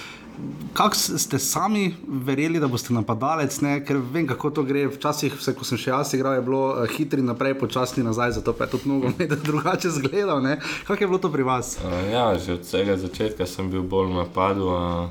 [0.75, 1.93] Kako ste sami
[2.27, 3.77] verjeli, da boste napadalec, ne?
[3.87, 4.81] ker vem, kako to gre.
[4.91, 8.51] Včasih, vse, ko sem še jaz igral, je bilo uh, hitri naprej, počasni nazaj, zato
[8.51, 9.13] pa je tudi mnogo
[9.47, 10.43] drugače zgledal.
[10.43, 10.57] ne.
[10.89, 11.77] Kako je bilo to pri vas?
[11.79, 15.07] Uh, ja, že od vsega začetka sem bil bolj v napadu, uh,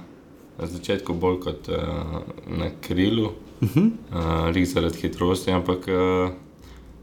[0.60, 3.32] na začetku bolj kot uh, na krilu,
[3.64, 4.52] uh -huh.
[4.52, 6.36] uh, zaradi hitrosti, ampak uh,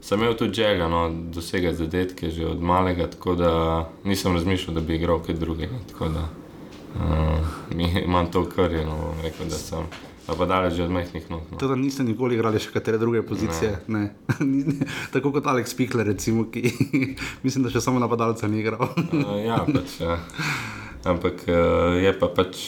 [0.02, 3.52] sem imel tudi željo no, dosegati zadetke že od malega, tako da
[4.04, 5.78] nisem razmišljal, da bi igral kaj drugega.
[5.92, 6.28] Tako da
[6.94, 9.86] uh, mi- imam to krje, no, bom rekel, da sem
[10.28, 11.40] napadalec že od majhnih nog.
[11.50, 11.58] No.
[11.58, 13.78] Teda niste nikoli igrali še katere druge pozicije.
[13.86, 14.14] Ne.
[14.40, 14.74] Ne.
[15.14, 16.72] Tako kot Alex Pikler, recimo, ki
[17.44, 18.82] mislim, da še samo napadalca ni igral.
[19.12, 20.18] Uh, ja, pač, ja.
[21.04, 22.60] Ampak uh, je pa pač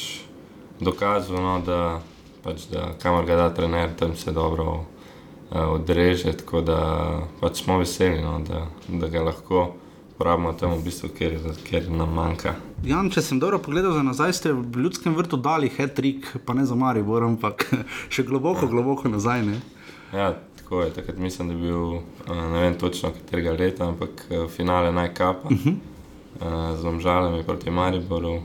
[0.81, 2.01] dokazano, no, da,
[2.43, 4.85] pač, da kamor ga da trener, tam se dobro
[5.51, 6.33] odreže.
[6.33, 6.79] Tako da
[7.41, 9.73] pač smo veseli, no, da, da ga lahko
[10.15, 12.55] uporabimo tam, v bistvu, kjer, kjer nam manjka.
[12.87, 16.67] Jan, če sem dobro pogledal za nazaj, ste v ljudskem vrtu dali hetrik, pa ne
[16.69, 17.67] za Maribor, ampak
[18.15, 19.43] še globoko, globoko nazaj.
[19.43, 19.59] Ne?
[20.15, 20.31] Ja,
[20.61, 20.93] tako je.
[20.95, 25.51] Takrat mislim, da je bil uh, ne vem točno katerega leta, ampak uh, finale najkapa
[25.51, 25.75] uh -huh.
[25.75, 28.41] uh, z Domžalami proti Mariboru.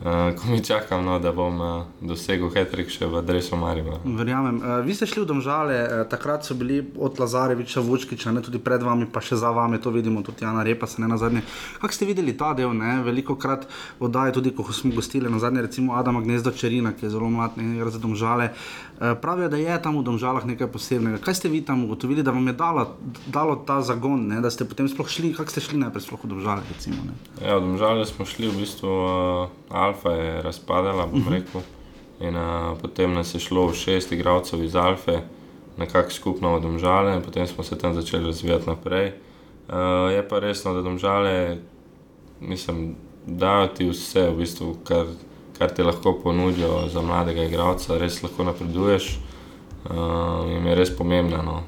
[0.00, 3.98] Uh, ko mi čakam, no, da bom uh, dosegel hetrik še v adresu Maribora.
[4.00, 4.56] Verjamem.
[4.56, 8.56] Uh, vi ste šli v Domžale, uh, takrat so bili od Lazareviča, Vučkiča, ne tudi
[8.64, 11.44] pred vami, pa še za vami, to vidimo tudi Jana Repa, se ne na zadnje.
[11.84, 12.72] Kako ste videli ta del?
[12.72, 13.02] Ne?
[13.04, 13.68] Veliko krat
[14.00, 17.60] oddaje, tudi ko smo gostili na zadnje, recimo Adama Gnezda Čerina, ki je zelo mlad,
[17.60, 18.48] ne igra za Domžale.
[18.56, 18.89] Uh,
[19.22, 21.18] pravijo, da je tam v Domžalah nekaj posebnega.
[21.24, 22.84] Kaj ste vi tam ugotovili, da vam je dalo,
[23.26, 24.40] dalo ta zagon, ne?
[24.44, 26.60] da ste potem sploh šli, kako ste šli najprej sploh v Domžale?
[26.68, 27.16] Recimo, ne?
[27.40, 31.64] Ja, v Domžale smo šli v bistvu, uh, Alfa je razpadala, bom rekel.
[32.20, 35.24] In uh, potem nas je šlo šest igralcev iz Alfe,
[35.80, 39.16] nekako skupno v Domžale, in potem smo se tam začeli razvijati naprej.
[39.64, 41.56] Uh, je pa resno, da Domžale,
[42.40, 45.08] mislim, dajo ti vse, v bistvu, kar,
[45.60, 49.18] kar ti lahko ponudijo za mladega igralca, res lahko napreduješ.
[49.84, 51.58] Uh, in je res pomembna no,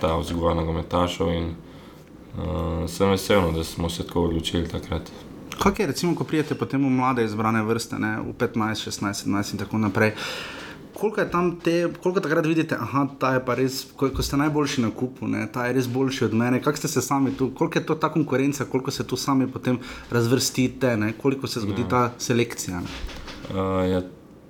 [0.00, 1.32] ta vzgoja nogometašev.
[1.34, 5.10] In uh, sem vesel, no, da smo se tako odločili takrat.
[5.58, 9.52] Kaj je, recimo, ko prijete potem v mlade izbrane vrste, ne, v 15, 16, 17
[9.52, 10.14] in tako naprej?
[10.94, 14.38] Koliko je tam te, koliko takrat vidite, da ta je pa res, ko, ko ste
[14.38, 16.62] najboljši na kupu, ne, ta je res boljši od mene.
[16.62, 19.78] Kako ste se sami tu, koliko je to ta konkurenca, koliko se tu sami potem
[20.10, 22.84] razvrstite, ne, koliko se zgodi ta selekcija?
[22.86, 23.19] Ne?
[23.50, 24.02] Uh, ja,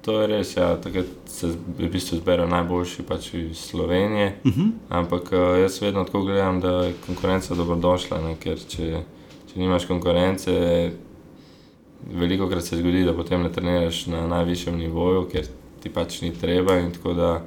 [0.02, 0.56] to je res.
[0.56, 0.74] Ja.
[0.76, 4.40] Takrat se v bistvu zbere najboljši pač iz Slovenije.
[4.44, 4.70] Uh -huh.
[4.88, 8.20] Ampak uh, jaz vedno tako gledam, da je konkurenca dobrodošla.
[8.20, 8.36] Ne?
[8.36, 9.02] Ker če,
[9.52, 10.52] če nimaš konkurence,
[12.12, 15.46] veliko krat se zgodi, da potem ne treniraš na najvišjem nivoju, ker
[15.82, 16.78] ti pač ni treba.
[16.78, 17.42] In tako da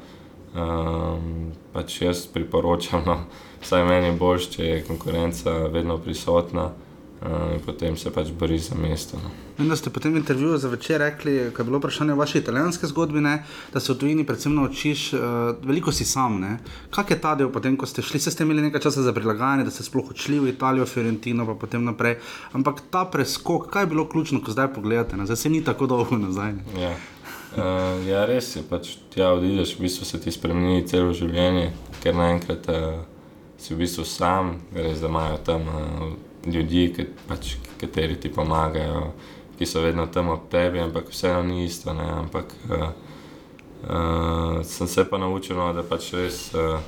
[0.55, 3.17] um, pač jaz priporočam, no,
[3.61, 6.71] vsaj meni je boljš, če je konkurenca vedno prisotna.
[7.21, 9.17] uh, in potem se pač boriš za mesto.
[9.23, 9.29] No.
[9.57, 12.39] Vem, da ste potem v intervjuju za večer rekli, ko je bilo vprašanje o vaši
[12.41, 13.43] italijanski zgodbi, ne,
[13.73, 15.19] da se v tujini predvsem naučiš, uh,
[15.61, 16.39] veliko si sam.
[16.39, 16.57] ne.
[16.89, 19.67] Kak je ta del, potem, ko ste šli, se ste imeli nekaj časa za prilagajanje,
[19.69, 22.17] da ste sploh odšli v Italijo, Fiorentino, pa potem naprej.
[22.53, 25.17] Ampak ta preskok, kaj je bilo ključno, ko zdaj pogledate?
[25.17, 25.25] Ne?
[25.29, 26.53] Zdaj se ni tako dolgo nazaj.
[26.53, 26.81] Ne?
[26.81, 26.95] Ja.
[27.53, 31.67] Uh, ja, res je, pač tja odideš, v bistvu se ti spremeni celo življenje,
[32.01, 33.03] ker naenkrat uh,
[33.61, 36.07] si v bistvu sam, res da imajo tam uh,
[36.49, 39.11] ljudi, ki, pač, kateri ti pomagajo,
[39.57, 41.93] ki so vedno tam ob tebi, ampak vseeno ni isto.
[41.93, 42.89] Ne, ampak uh,
[43.89, 46.79] uh, sem se pa naučil, no, da pač res uh,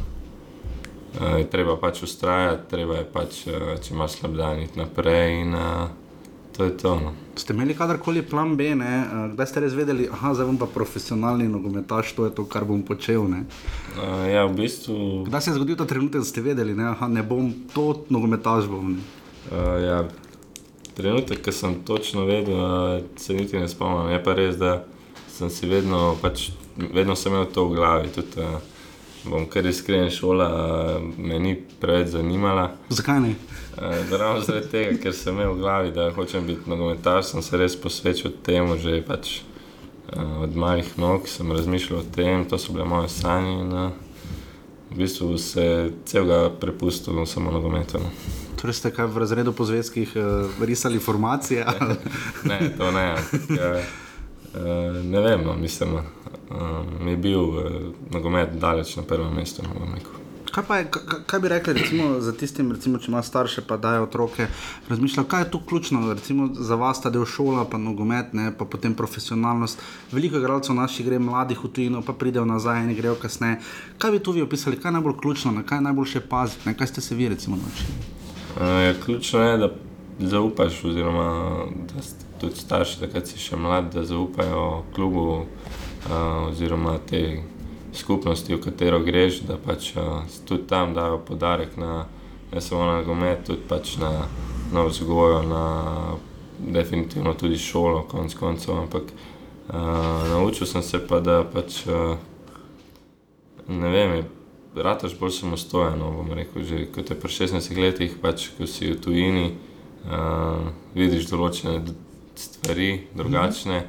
[1.21, 5.41] uh, je treba pač ustrajati, treba je pač, uh, če imaš slab dan, iti naprej
[5.41, 5.85] in uh,
[6.57, 6.95] to je to.
[6.95, 7.13] No.
[7.35, 9.03] Ste imeli kadarkoli plan B, ne?
[9.03, 12.83] Eh, kdaj ste res vedeli, da bom pa profesionalni nogometaš, to je to, kar bom
[12.83, 13.27] počel.
[13.27, 13.43] Ne?
[13.99, 15.25] Uh, ja, v bistvu.
[15.27, 18.69] Kdaj se je zgodil ta trenutek, da ste vedeli, da ne bom to nogometaš?
[18.71, 19.03] Bom, ne?
[19.51, 19.97] Uh, ja,
[20.95, 24.13] trenutek, ki sem točno vedel, se niti ne spomnim.
[24.13, 24.83] Je pa res, da
[25.31, 28.13] sem si vedno, pač, vedno sem imel to v glavi.
[28.15, 28.59] Tudi, uh,
[29.25, 32.69] bom kar iskren, šola uh, me ni preveč zanimala.
[32.89, 33.33] Zakaj ne?
[33.75, 37.59] Uh, ravno zaradi tega, ker sem imel v glavi, da hočem biti nogometaš, sem se
[37.59, 39.39] res posvečal temu, že pač,
[40.13, 43.59] uh, od malih nog sem razmišljal o tem, to so bile moje sanje.
[43.65, 44.01] In, uh,
[44.95, 47.99] v bistvu se celega prepustil samo nogometu.
[48.65, 51.61] Torej ste kaj v razredu po zvezkih uh, risali informacije?
[52.49, 53.13] ne, to ne.
[53.53, 56.01] Ja, uh, ne vem, no, mislim, uh,
[56.97, 57.59] mi je bil uh,
[58.09, 59.61] nogomet daleč na prvem mestu.
[59.61, 59.85] No,
[60.49, 64.07] Kaj, je, kaj, kaj bi rekli recimo, za tistim, recimo, če ima starše, pa dajo
[64.09, 64.47] otroke?
[64.89, 68.65] Razmišljajo, kaj je tu ključno recimo, za vas, ta del šola, pa nogomet, ne, pa
[68.65, 69.77] potem profesionalnost.
[70.09, 73.61] Veliko igralcev naših gre mladih v tujino, pa pridejo nazaj in grejo kasneje.
[74.01, 76.93] Kaj bi tu vi opisali, kaj je najbolj ključno, na kaj je najboljše paziti, kaj
[76.95, 78.14] ste se vi recimo naučili?
[78.55, 79.69] Uh, ja, ključno je, da
[80.19, 82.03] zaupaš, oziroma da
[82.41, 87.41] tudi starši, da si še mlad, da zaupajo klubu uh, oziroma tej
[87.93, 92.05] skupnosti, v katero greš, da pač uh, tudi tam dajo podarek na
[92.55, 94.27] ne samo na gomet, tudi pač na,
[94.73, 95.63] na vzgojo, na
[96.59, 98.77] definitivno tudi šolo, konc koncev.
[98.79, 99.75] Ampak uh,
[100.29, 102.15] naučil sem se pa, da pač uh,
[103.67, 104.34] ne vem.
[104.75, 108.91] Rataš bolj samostojen, no, bom rekel, že kot je pri 16 letih, pač, ko si
[108.91, 109.45] v tujini,
[110.07, 111.79] uh, vidiš določene
[112.35, 113.85] stvari, drugačne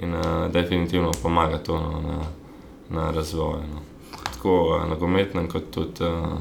[0.00, 2.18] in uh, definitivno pomaga to no, na,
[2.88, 3.60] na razvoj.
[3.68, 3.84] No.
[4.32, 6.38] Tako na nogometnem, kot tudi uh,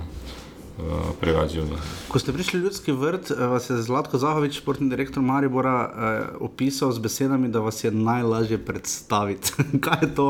[1.19, 1.81] privat življenje.
[2.09, 6.95] Ko ste prišli v ljudski vrt, vas je Zlatko Zahovič, športni direktor Maribora, uh, opisal
[6.95, 9.51] z besedami, da vas je najlažje predstaviti.
[9.85, 10.29] kaj je to,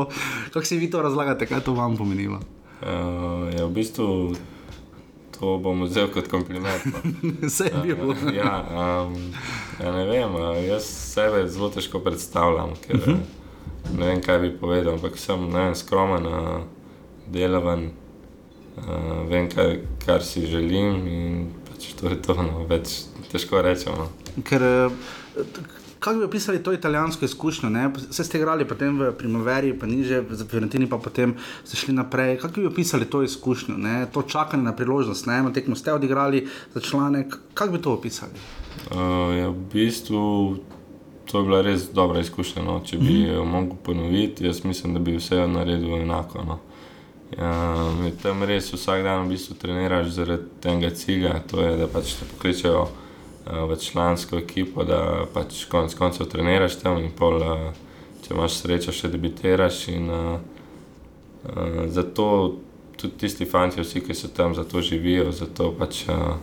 [0.50, 2.42] kako si vi to razlagate, kaj je to vam pomenilo?
[2.82, 4.06] Uh, ja, v bistvu
[5.38, 6.82] to bom vzel kot kompliment.
[7.42, 7.84] Vse no.
[7.88, 8.16] je bilo.
[8.16, 9.14] Uh, ja, um,
[9.78, 10.34] ja, ne vem,
[10.66, 12.74] jaz sebe zelo težko predstavljam.
[12.86, 13.40] Ker, uh -huh
[13.90, 16.26] ne vem, kaj bi povedal, ampak sem vem, skromen,
[17.32, 17.90] delaven,
[18.76, 23.02] uh, vem, kaj, kar si želim in pač to je to, no, več
[23.32, 24.06] težko rečemo.
[24.06, 24.42] No.
[24.48, 24.64] Ker,
[26.02, 27.70] kako bi opisali to italijansko izkušnjo?
[28.10, 31.34] Vse ste igrali potem v Primaveri, pa niže, v Fiorentini, pa potem
[31.64, 32.38] ste šli naprej.
[32.42, 34.06] Kako bi opisali to izkušnjo, ne?
[34.12, 38.32] to čakanje na priložnost, ne eno tekmo ste odigrali za članek, kako bi to opisali?
[38.90, 38.98] Uh,
[39.38, 40.56] ja, v bistvu
[41.30, 42.62] to je bila res dobra izkušnja.
[42.62, 42.80] No.
[42.84, 46.42] Če bi jo mogel ponoviti, jaz mislim, da bi vse naredil enako.
[46.42, 46.58] No.
[47.38, 47.52] Ja,
[48.22, 52.26] tam res vsak dan v bistvu treniraš zaradi tega cilja, to je, da pač te
[52.34, 53.01] pokličejo uh,
[53.46, 57.70] v člansko ekipo, da pač konec koncev treniraš tam in pol, uh,
[58.22, 59.86] če imaš srečo, še debitiraš.
[59.92, 60.38] In, uh,
[61.44, 62.26] uh, zato
[62.96, 66.36] tudi tisti fanti, vsi, ki so tam, zato živijo, zato pač uh,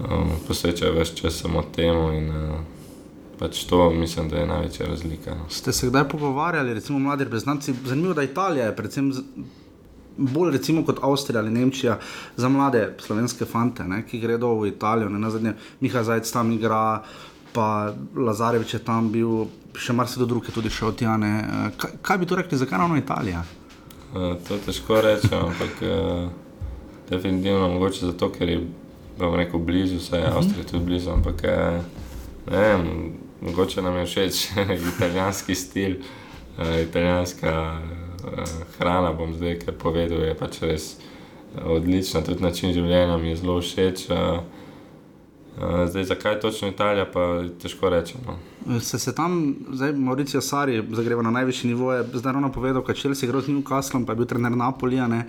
[0.00, 2.12] um, posvečajo več časa samo temu.
[2.16, 2.62] In, uh,
[3.42, 5.32] Pač to mislim, da je največja razlika.
[5.34, 5.48] No.
[5.50, 7.74] Ste se kdaj pogovarjali, recimo, mladi reprezentanci?
[7.84, 9.08] Zanimivo je, da Italija je predvsem
[10.16, 11.98] bolj recimo, kot Avstrija ali Nemčija
[12.36, 15.08] za mlade slovenske fante, ne, ki gredo v Italijo.
[15.08, 17.02] Ne, na zadnje, Miha Zajec tam igra,
[17.52, 19.46] pa Lazarevič je tam bil,
[19.76, 21.32] še marsikdo drug je tudi šel od Jane.
[21.76, 23.44] Kaj, kaj bi to rekli, zakaj ravno Italija?
[24.12, 26.28] Uh, to težko reči, ampak uh,
[27.10, 28.60] definitivno mogoče zato, ker je
[29.18, 31.10] rekel, blizu, vse je Avstrija tudi blizu.
[31.16, 31.80] Ampak, uh,
[32.52, 32.86] ne vem,
[33.40, 34.44] mogoče nam je všeč
[34.94, 35.96] italijanski stil,
[36.58, 38.01] uh, italijanska uh,
[38.78, 39.12] hrana.
[39.12, 41.02] Bom zdaj kar povedal, je pač res uh,
[41.76, 44.06] odlična, tudi način življenja mi je zelo všeč.
[44.10, 44.40] Uh,
[45.86, 48.38] zdaj, zakaj točno Italija, pa težko rečemo.
[48.80, 52.94] Se, se tam, zdaj Mauricio Sari, zagreva na najvišji nivo, je zdaj ravno povedal, da
[52.94, 55.24] Chelsea gre z Newcastlom, pa je bil trener Napolija, ne,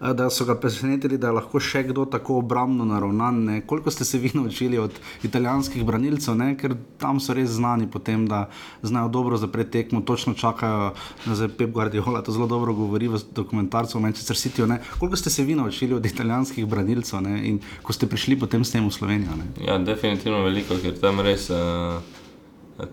[0.00, 3.44] eh, da so ga presenetili, da je lahko še kdo tako obrambno naravnan.
[3.44, 3.60] Ne.
[3.66, 7.98] Koliko ste se vi naučili od italijanskih branilcev, ne, ker tam so res znani po
[7.98, 8.48] tem, da
[8.82, 10.92] znajo dobro zapreti tekmo, točno čakajo,
[11.26, 14.78] da zdaj Pep Guardiola to zelo dobro govori v dokumentarcu o Manchester Cityju.
[14.98, 18.72] Koliko ste se vi naučili od italijanskih branilcev ne, in ko ste prišli potem s
[18.72, 19.36] tem v Slovenijo?
[19.36, 19.66] Ne.
[19.66, 22.00] Ja, definitivno veliko, ker tam res uh,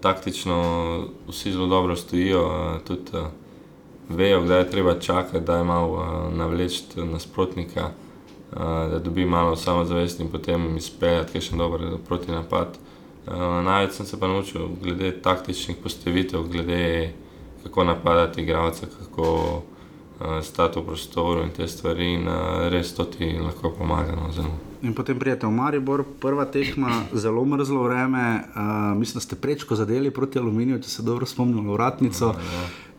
[0.01, 3.27] taktično vsi zelo dobro stojijo, uh, tudi uh,
[4.09, 7.89] vejo, kdaj je treba čakati, da je malo uh, navleči nasprotnika,
[8.91, 12.77] da dobi malo samozavesti in potem izpeljati še dober proti napad.
[13.27, 13.33] Uh,
[13.65, 17.13] največ sem se pa naučil glede taktičnih postavitev, glede
[17.63, 19.61] kako napadati igralce, kako
[20.41, 22.29] stati v prostoru in te stvari, in
[22.71, 24.15] res to ti lahko pomaga.
[24.15, 24.29] No.
[24.86, 29.75] In potem prijete v Maribor, prva tekma, zelo mrzlo vreme, uh, mislim, da ste prečko
[29.75, 32.36] zadeli proti aluminiju, če se dobro spomnim, vratnico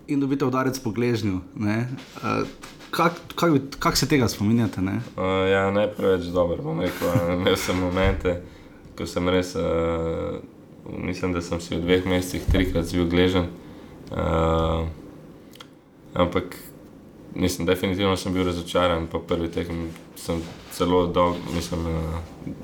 [0.07, 1.41] in dobite udarec po gležnju.
[1.55, 2.43] Uh,
[2.91, 4.81] Kako kak, kak se tega spominjate?
[4.81, 5.01] Ne?
[5.17, 7.11] Uh, ja, ne preveč dobro, bom rekel.
[7.35, 8.39] Imel sem momente,
[8.97, 10.39] ko sem res, uh,
[10.87, 13.51] mislim, da sem si v dveh mesecih trikrat zbil gležen.
[14.11, 14.87] Uh,
[16.15, 16.57] ampak,
[17.35, 19.11] mislim, definitivno sem bil razočaran.
[19.13, 19.91] Po prvi tekmi
[20.79, 21.95] zelo dolgo, mislim, uh,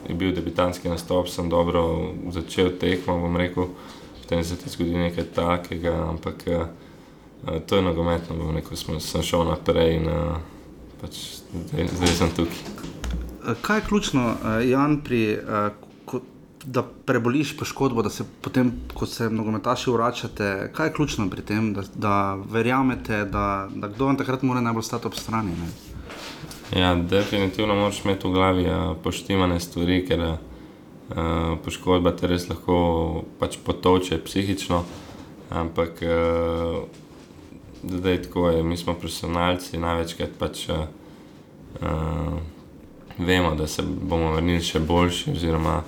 [0.08, 3.68] je bil debitanski nastop, sem dobro začel tekmo, bom rekel.
[4.22, 6.66] Potem se ti zgodi nekaj takega, ampak uh,
[7.46, 10.10] uh, to je nogometno, bom rekel, sem, sem šel naprej in
[11.00, 12.80] pač zdaj, zdaj sem tukaj.
[13.60, 15.22] Kaj je ključno, Jan, pri,
[16.64, 21.72] da preboliš poškodbo, da se potem, ko se nogometaši vračate, kaj je ključno pri tem,
[21.74, 25.50] da, da verjamete, da, da kdo vam takrat mora najbolj stati ob strani?
[25.50, 25.91] Ne?
[26.76, 30.36] Ja, definitivno moraš imeti v glavi uh, poštivane stvari, ker uh,
[31.64, 34.78] poškodba te res lahko pač potoče psihično.
[35.52, 36.78] Ampak uh,
[37.84, 40.86] zdaj tako je, mi smo profesionalci, največkrat pač uh,
[41.82, 42.38] uh,
[43.18, 45.82] vemo, da se bomo vrnili še boljši, oziroma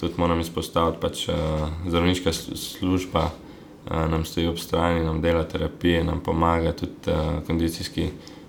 [0.00, 5.46] tudi moram izpostaviti, pač uh, zdravniška sl- služba uh, nam stoji ob strani, nam dela
[5.46, 8.08] terapije, nam pomaga tudi uh, kondicijski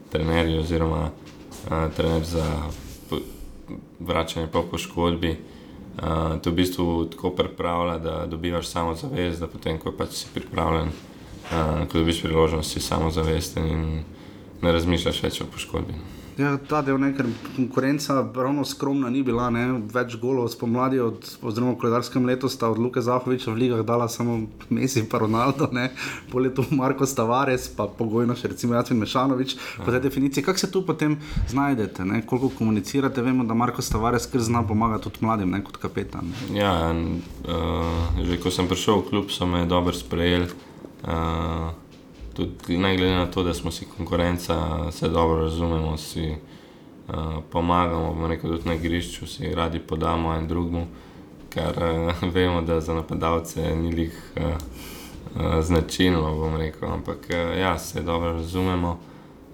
[0.09, 1.11] trenerji oziroma
[1.95, 2.45] trener za
[3.99, 5.37] vračanje po poškodbi.
[5.95, 10.27] Uh, to v bistvu tako pripravlja, da dobivaš samo zavest, da potem, ko pač si
[10.33, 14.03] pripravljen, uh, ko dobiš priložnost, si samo zavesten in
[14.61, 15.95] ne razmišljaš več o poškodbi.
[16.35, 19.63] Ja, ta del, ne, ker konkurenca ravno skromna ni bila, ne,
[19.93, 24.09] več golov spomladi, od, oziroma v koledarskem letu sta od Luka Zahoviča v ligah dala
[24.11, 25.93] samo Messi in Ronaldo, ne,
[26.31, 29.55] po letu Marko Stavares, pa pogojno še recimo Jacin Mešanovič.
[29.79, 31.15] Po tej definiciji, kako se tu potem
[31.47, 35.79] znajdete, ne, koliko komunicirate, vemo, da Marko Stavares kar zna pomagati tudi mladim, ne, kot
[35.79, 36.35] kapetan.
[36.51, 40.51] Ja, in, uh, že ko sem prišel v klub, so me dobro sprejeli.
[41.05, 41.71] Uh,
[42.35, 46.35] tudi ne glede na to, da smo si konkurenca, se dobro razumemo, si
[47.07, 47.15] uh,
[47.51, 50.87] pomagamo, bomo rekel, tudi na igrišču si radi podamo en drugemu,
[51.49, 57.57] ker uh, vemo, da za napadalce ni lih uh, uh, značilno, bom rekel, ampak uh,
[57.59, 58.99] ja, se dobro razumemo.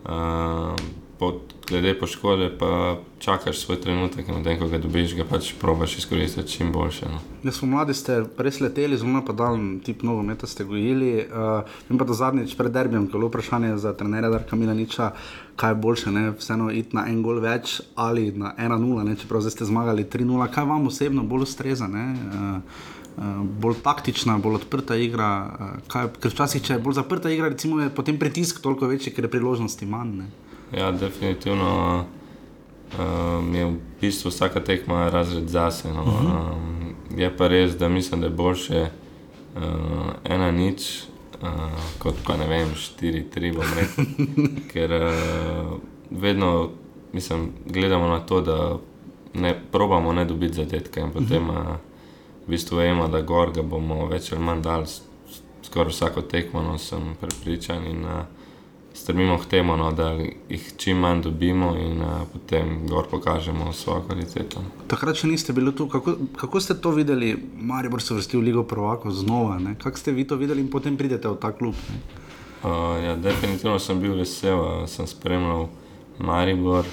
[0.05, 5.51] Uh, pod, glede poškodbe pa čakaš svoj trenutek in potem, ko ga dobiš, ga pač
[5.61, 7.09] probaš izkoristiti čim boljše.
[7.13, 7.19] No.
[7.43, 11.11] Ja, smo mladi, ste res leteli, zelo napadalen tip nogometa ste gojili.
[11.30, 11.61] Uh,
[11.93, 15.11] in pa do zadnjič pred derbijem, ko je bilo vprašanje za trenerja Darka Milaniča,
[15.61, 16.26] kaj je boljše, ne?
[16.39, 19.15] vseeno iti na en gol več ali na 1-0, ne?
[19.22, 20.49] čeprav ste zmagali 3-0.
[20.49, 21.88] Kaj vam osebno bolj ustreza?
[21.88, 22.07] ne?
[22.17, 25.28] Uh, Uh, bolj taktična, bolj odprta igra.
[25.43, 29.11] Uh, kaj, ker včasih, če je bolj zaprta igra, recimo, je potem pritisk toliko večji,
[29.11, 30.13] ker je priložnosti manj.
[30.22, 30.51] Ne?
[30.78, 32.05] Ja, definitivno
[32.99, 35.91] um, je v bistvu vsaka tekma razred zase.
[35.93, 36.03] No.
[36.03, 39.61] Um, je pa res, da mislim, da je boljše uh,
[40.24, 41.03] ena nič,
[41.41, 41.49] uh,
[41.99, 44.05] kot pa ne vem, štiri, tri, bom rekel.
[44.72, 45.76] Ker uh,
[46.11, 46.69] vedno
[47.13, 48.78] mislim, gledamo na to, da
[49.34, 51.55] ne probamo ne dobiti zadetka in potem uh,
[52.45, 54.88] v bistvu vemo, da gor ga bomo več ali manj dali
[55.63, 57.86] skoraj vsako tekmo, no, sem prepričan.
[57.88, 58.41] In, uh,
[58.94, 60.12] strmimo k temu, no, da
[60.50, 64.64] jih čim manj dobimo in uh, potem gor pokažemo svojo kvaliteto.
[64.88, 65.88] Takrat še niste bili tu.
[65.89, 69.60] Kako, kako ste to videli, Maribor se vrsti v Ligo Prvako znova?
[69.84, 71.76] Kako ste vi to videli in potem pridete v ta klub?
[71.89, 72.02] Ne?
[72.62, 75.70] Uh, ja, definitivno sem bil vesel, sem spremljal
[76.20, 76.86] Maribor.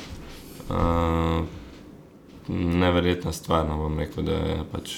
[0.69, 1.45] Uh,
[2.49, 4.95] neverjetna stvar, no, bom rekel, da je pač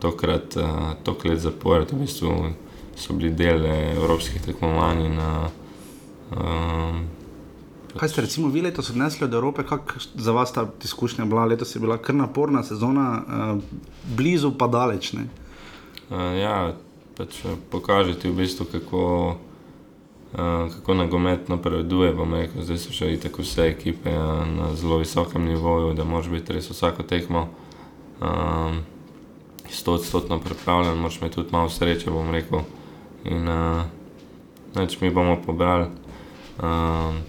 [0.00, 2.52] tokrat, uh, let zapored, v bistvu
[2.96, 5.06] so bili del evropskih tekmovanj.
[5.06, 5.59] In, uh,
[6.36, 7.08] um,
[7.96, 11.44] Kaj ste recimo vi letos odnesli od Evrope, kako za vas ta izkušnja bila?
[11.44, 13.62] Letos je bila kar naporna sezona, uh,
[14.16, 15.12] blizu pa daleč.
[15.12, 15.26] Ne?
[16.10, 16.74] Uh, ja,
[17.16, 19.36] pač eh, pokaže ti v bistvu, kako,
[20.32, 20.38] uh,
[20.74, 22.12] kako nogomet napreduje.
[22.14, 26.30] bom Rekel, zdaj so še tako vse ekipe uh, na zelo visokem nivoju, da moraš
[26.30, 27.48] biti res vsako tekmo
[28.20, 28.82] um,
[29.70, 32.62] stotodstotno pripravljen, moraš imeti tudi malo sreče, bom rekel.
[33.24, 33.82] In uh,
[34.78, 35.90] neč mi bomo pobrali.
[36.62, 37.22] Um,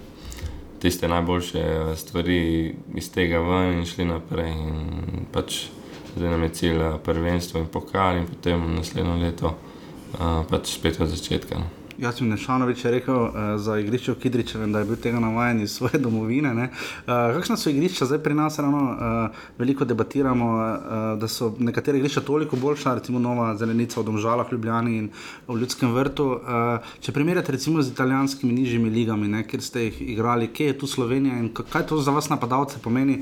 [0.81, 4.49] Tiste najboljše eh, stvari iz tega ven in šli naprej.
[4.51, 5.67] In pač
[6.15, 10.97] zdaj nam je cilj eh, prvenstvo in pokal, in potem naslednjo leto uh, pač spet
[10.99, 11.59] od začetka.
[11.59, 11.80] No.
[12.01, 13.31] Sem Nešanovič rekel uh,
[13.61, 16.49] za igrišče v Kidričevem, da je bil tega navaden iz svoje domovine.
[16.49, 18.57] Uh, kakšna so igrišča zdaj pri nas?
[18.59, 24.03] Ravno, uh, veliko debatiramo, uh, da so nekatere igrišča toliko boljša, recimo Nova Zelenica v
[24.09, 25.09] Domžalah, Ljubljani in
[25.47, 26.25] v Ljudskem vrtu.
[26.25, 30.77] Uh, če primerjate recimo z italijanskimi nižjimi ligami, ne, kjer ste jih igrali, kje je
[30.81, 33.21] tu Slovenija in kaj to za vas napadalce pomeni?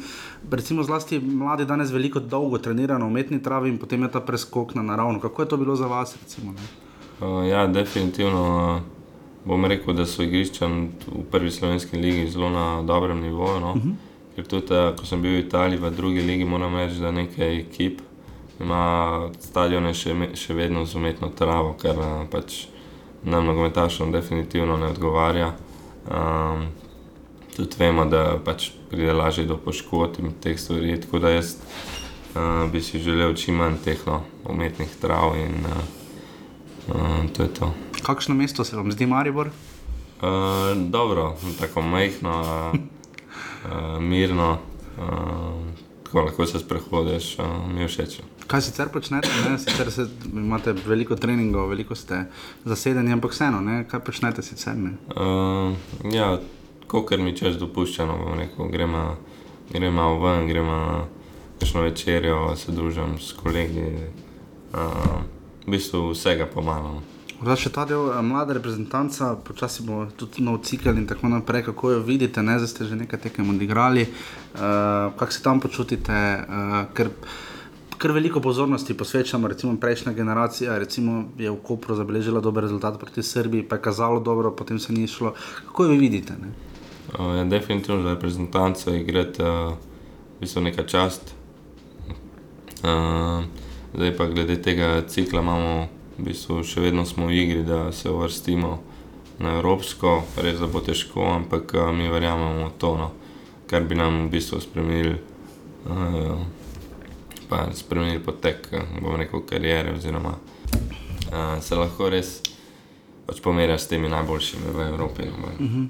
[0.51, 4.75] Recimo zlasti mladi danes veliko dolgo trenirajo na umetni travi in potem je ta preskok
[4.75, 5.19] na naravno.
[5.19, 6.15] Kako je to bilo za vas?
[6.23, 6.88] Recimo, Uh,
[7.49, 8.81] ja, definitivno uh,
[9.45, 13.59] bom rekel, da so igrišča v prvi slovenski ligi zelo na dobrem nivoju.
[13.59, 13.71] No?
[13.71, 13.93] Uh -huh.
[14.35, 17.59] Ker tudi, uh, ko sem bil v Italiji, v drugi ligi, moram reči, da nekaj
[17.59, 18.01] ekip
[18.59, 22.67] ima stadione še, še vedno z umetno travo, kar uh, pač
[23.23, 25.53] nam, nogometašom, definitivno ne odgovarja.
[26.11, 26.67] Um,
[27.55, 31.01] tudi vemo, da pač pride lažje do poškodb in teh stvari.
[31.01, 35.35] Tako da jaz uh, bi si želel čim manj teh no, umetnih trav.
[35.35, 35.98] In, uh,
[36.89, 37.73] Uh, to je to.
[38.03, 39.47] Kakšno mesto se vam zdi, Maribor?
[39.47, 44.57] Uh, dobro, tako majhno, uh, mirno,
[44.97, 45.03] uh,
[46.03, 48.19] tako lahko se sprehodiš, uh, mi všeč.
[48.47, 49.29] Kaj sicer počnete?
[49.57, 52.25] Sicer se, imate veliko treningov, veliko ste
[52.65, 53.83] zasedeni, ampak vseeno, ne?
[53.87, 54.73] kaj počnete sicer?
[54.73, 55.77] Uh,
[56.11, 56.39] ja,
[56.89, 58.17] kar mi čas dopušča, no,
[58.71, 59.17] gremo,
[59.69, 61.07] gremo ven, gremo
[61.59, 63.91] kakšno večerjo, se družim s kolegi.
[64.73, 65.38] Uh,
[65.69, 67.05] v bistvu vsega pomalo.
[67.39, 71.69] Zdaj, še ta del eh, mlade reprezentanta, počasi bo tudi nov cikl in tako naprej,
[71.69, 76.11] kako jo vidite, ne zdaj ste že nekaj tekem odigrali, uh, kako se tam počutite,
[76.11, 77.13] uh, ker,
[77.95, 83.23] ker veliko pozornosti posvečamo, recimo prejšnja generacija, recimo je v Kopru zabeležila dober rezultat proti
[83.23, 85.31] Srbiji, pa je kazalo dobro, potem se ni šlo.
[85.71, 86.35] Kako jo vidite?
[86.35, 86.51] Ne?
[87.15, 89.79] Uh, ja, definitivno za reprezentanta je igrati uh,
[90.35, 91.31] v bistvu neka čast.
[92.83, 93.47] Uh,
[93.93, 95.87] Zdaj pa glede tega cikla imamo,
[96.17, 98.77] v bistvu še vedno smo v igri, da se uvrstimo
[99.39, 103.09] na Evropsko, res da bo težko, ampak mi verjamemo v to, no,
[103.71, 105.15] kar bi nam v bistvu spremenili,
[105.89, 106.37] uh,
[107.73, 108.67] spremenili potek,
[108.99, 112.41] bom rekel, karijere, oziroma uh, se lahko res
[113.29, 115.29] pač pomerja s temi najboljšimi v Evropi.
[115.29, 115.87] No, uh -huh.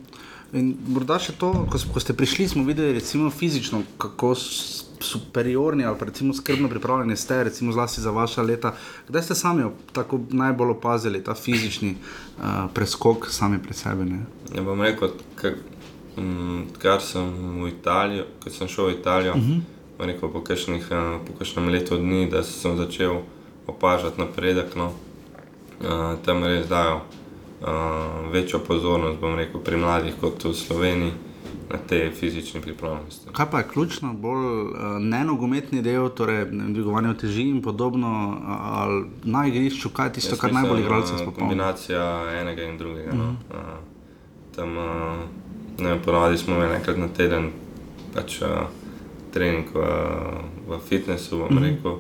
[0.53, 4.35] In morda še to, ko, ko ste prišli, smo videli, recimo fizično, kako
[4.99, 8.75] superiorni ali recimo skrbno pripravljeni ste, recimo zlasti za vaša leta.
[9.07, 12.43] Kdaj ste sami tako najbolj opazili ta fizični uh,
[12.73, 14.05] preskok sami pri sebi?
[14.05, 14.19] Ne?
[14.55, 15.53] Ja, bom rekel, kar,
[16.17, 17.29] mm, kar sem
[17.63, 19.61] v Italijo, ko sem šel v Italijo, uh -huh.
[19.99, 20.43] rekel, po
[21.39, 23.21] kakšnem letu dni, da sem začel
[23.67, 24.75] opažati napredek.
[24.75, 24.93] No.
[25.81, 31.28] Uh, tam res dajo uh, večjo pozornost, bom rekel, pri mladih kot v Sloveniji
[31.77, 33.29] te fizične pripravljenosti.
[33.33, 39.47] Kaj pa je ključno, bolj uh, nenogometni del, torej dvigovanje teži in podobno, ali na
[39.47, 41.39] igrišču, kaj je tisto, kar najbolj igralce spopolni?
[41.39, 42.03] Kombinacija
[42.41, 43.11] enega in drugega.
[43.11, 43.19] Uh -huh.
[43.19, 43.35] no.
[43.49, 43.55] uh,
[44.55, 44.85] tam, uh,
[45.79, 47.51] ne, ponovadi smo imeli enkrat na teden
[48.13, 48.47] pač, uh,
[49.33, 49.79] trening v,
[50.67, 51.63] v fitnessu, bom uh mhm.
[51.63, 51.75] -huh.
[51.75, 51.97] rekel.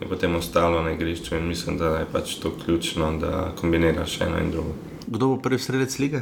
[0.00, 4.38] In potem ostalo na igrišču, in mislim, da je pač to ključno, da kombiniraš eno
[4.38, 4.74] in drugo.
[5.06, 6.16] Kdo bo prvi sredec lige?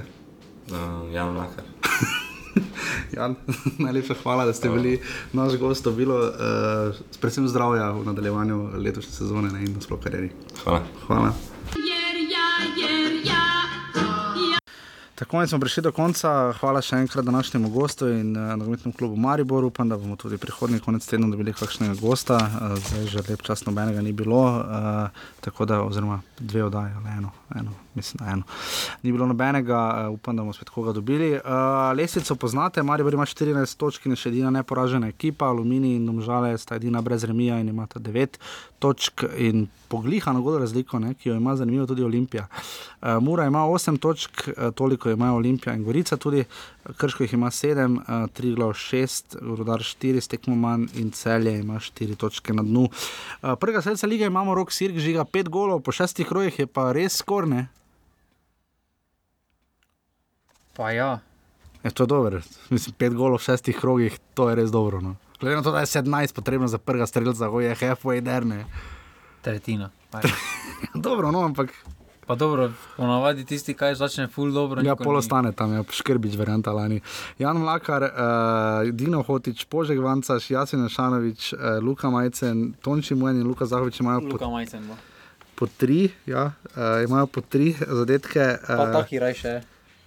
[0.70, 1.64] Uh, Jan Lahar.
[3.16, 3.35] Jan,
[3.78, 5.01] najlepša hvala, da ste bili
[5.32, 10.31] naš gost, bilo uh, predvsem zdravja v nadaljevanju letošnje sezone ne, in na splošno karieri.
[10.64, 10.82] Hvala.
[11.06, 11.32] hvala.
[15.14, 16.52] Tako smo prišli do konca.
[16.59, 19.64] Hvala še enkrat današnjemu gostu in uh, nogometnemu klubu Maribor.
[19.64, 22.36] Upam, da bomo tudi prihodnji konec tedna dobili kakšnega gosta.
[22.36, 27.18] Uh, zdaj že lep čas nobenega ni bilo, uh, tako da, oziroma dve oddaje, ali
[27.18, 28.42] eno, eno, mislim, eno.
[29.02, 31.32] Ni bilo nobenega, uh, upam, da bomo spet koga dobili.
[31.34, 31.40] Uh,
[31.96, 36.76] Lesico poznate, Maribor ima 14 točk in še edina neporažena ekipa, Alumini in Domžale sta
[36.76, 38.38] edina brez remija in imata 9
[38.78, 42.46] točk in poglihano golo razliko, ne, ki jo ima zanimivo tudi Olimpija.
[42.48, 46.44] Uh, Mura ima 8 točk, toliko imajo Olimpija in Gorica, tudi
[46.96, 51.74] Krško jih ima 7, uh, 3 glav 6, Rudar 4, stekmo manj in celje ima
[51.74, 52.88] 4 točke na dnu.
[52.88, 56.92] Uh, prvega sredstva lige imamo rok Sirk, žiga 5 golov, po 6 krojih je pa
[56.92, 57.68] res skorne.
[60.76, 61.18] Pa ja.
[61.84, 62.40] Je to dobro,
[62.70, 65.01] mislim, 5 golov v 6 krogih, to je res dobro.
[65.01, 65.16] No.
[65.40, 68.44] Glede na to, da je 17 potrebno za prvega streljca, ko je halfway der.
[69.42, 69.90] Tretjina.
[70.94, 71.74] Dobro, no, ampak
[72.26, 74.80] Pa dobro, ponavadi tisti, ki začne ful dobro.
[74.80, 75.18] Ja, nikoli pol ni.
[75.18, 77.02] ostane tam, ja, škrbič, varianta lani.
[77.38, 83.46] Jan Mlakar, uh, Dino Hotič, Požek Vancaš, Jasin Šanovič, uh, Luka Majcen, Tonči Mujen in
[83.46, 84.96] Luka Zahovič imajo po, Luka Majcen bo.
[85.55, 88.56] po tri, ja, uh, imajo po tri zadetke.
[88.66, 89.60] Pa Uh, taki rajše.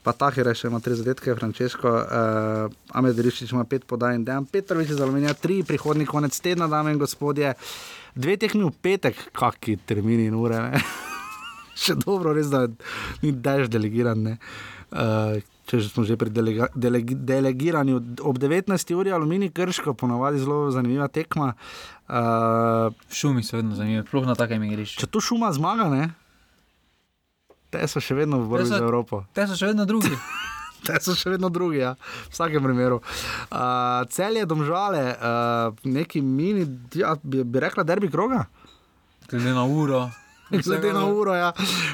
[0.07, 4.45] Pa Tahir še ima tri zadetke, Frančesko, uh, Amed Rišič ima pet podaj in Dejan
[4.47, 7.51] Petrovič iz Aluminija, tri prihodni konec tedna, dame in gospodje.
[8.15, 10.61] Dve tekmi v petek, kaki termini in ure.
[11.83, 12.63] Še dobro, res da
[13.21, 14.23] ni dež delegiran.
[14.23, 14.37] ne.
[14.87, 18.71] Uh, če smo že pri delega, delegi, delegiranju, ob 19.
[18.95, 21.51] uri Aluminij Krško, ponavadi zelo zanimiva tekma.
[22.07, 25.03] Uh, Šumi so vedno zanimivi, sploh na takem igrišču.
[25.03, 26.07] če tu šuma zmaga, ne?
[27.69, 29.25] Te so še vedno v so- za Evropo.
[29.33, 30.13] Te so še vedno drugi.
[30.87, 31.95] Te so še vedno drugi, ja.
[32.29, 33.01] v vsakem primeru.
[33.49, 38.45] Uh, cel je domžale, uh, neki mini, ja, bi, bi rekla, derbi kroga.
[39.27, 40.05] Glede na uro.
[40.63, 41.49] Glede na uro, ja.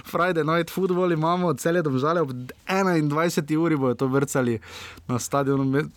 [0.06, 2.36] Friday night football imamo, cel je domžale, ob
[2.68, 3.56] 21.
[3.58, 4.60] uri bojo to vrcali
[5.08, 5.88] na stadionu.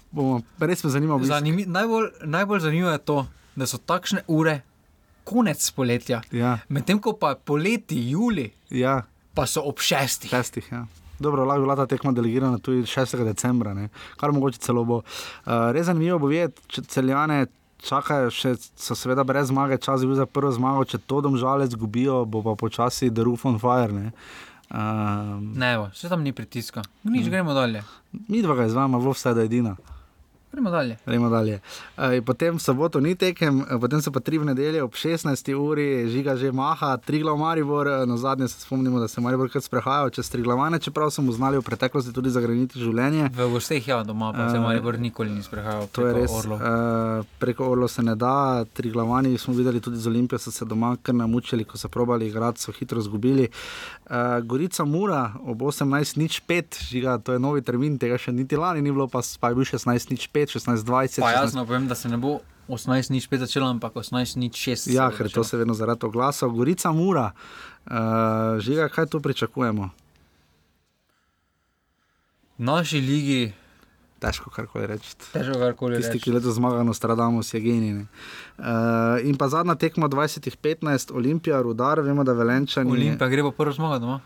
[0.58, 1.28] Res me zanima, obisk.
[1.28, 3.18] Zanimi, najbolj, najbolj zanimivo je to,
[3.56, 4.62] da so takšne ure
[5.26, 6.22] konec poletja.
[6.32, 9.02] Ja, Medtem ko pa poleti, juli, ja,
[9.36, 10.32] pa so ob šestih.
[10.32, 10.72] šestih.
[10.72, 10.86] Ja.
[11.18, 13.24] Dobro, lahko je bila ta tekma delegirana tudi 6.
[13.24, 13.88] decembra, ne?
[14.20, 14.96] kar mogoče celo bo.
[14.98, 17.46] Uh, res zanimivo bo videti, če celjane
[17.84, 21.76] čakajo, še so seveda brez zmage, čas je bil za prvo zmago, če to domžalec
[21.76, 23.92] gubijo, bo pa počasi The Roof on Fire.
[23.92, 24.12] Ne?
[24.70, 26.84] Uh, Ne, bo, še tam ni pritiska.
[27.06, 27.84] Nič, gremo dalje.
[28.28, 29.76] mi dva ga izvajamo, vse da edina.
[30.56, 30.96] Gremo dalje.
[31.06, 31.60] Gremo dalje.
[31.96, 35.52] Uh, potem v soboto ni tekem, eh, potem so pa tri v nedeljo ob 16.
[35.52, 39.52] uri, žiga že maha, tri glav Maribor, eh, na zadnje se spomnimo, da se Maribor
[39.52, 43.28] kar sprehajal čez tri glavane, čeprav so mu znali v preteklosti tudi zagreniti življenje.
[43.36, 45.92] V gosteh, ja, doma pa se Eh, Maribor nikoli ni sprehajal.
[45.92, 46.30] To je res.
[46.32, 46.56] Orlov.
[46.56, 50.64] Uh, preko Orlo se ne da, tri glavani smo videli tudi z Olimpijo, so se
[50.64, 53.48] doma kar namučili, ko so probali igrati, so hitro izgubili.
[54.08, 58.92] Uh, Gorica Mura ob 18.05, žiga, to je novi termin, tega še niti lani ni
[58.92, 61.20] bilo, pa, pa je bil 16.05, 16.20.
[61.20, 64.94] Pa jasno povem, da se ne bo 18 nič 5 začelo, ampak 18 nič 6.
[64.94, 66.46] Ja, ker to se vedno zaradi oglasa.
[66.46, 67.92] Gorica Mura, uh,
[68.58, 69.90] žiga, kaj tu pričakujemo?
[72.58, 73.52] V naši ligi,
[74.16, 75.12] Težko karkoli reči.
[75.32, 76.24] težko karkoli Tisti, reči.
[76.24, 77.92] ki leto zmagajo, Nostradamus je genij.
[78.56, 82.90] Uh, in pa zadnja tekma 2015, Olimpija, Rudar, vemo, da Velenčani.
[82.90, 84.20] Olimpija gre pa prvo zmaga doma.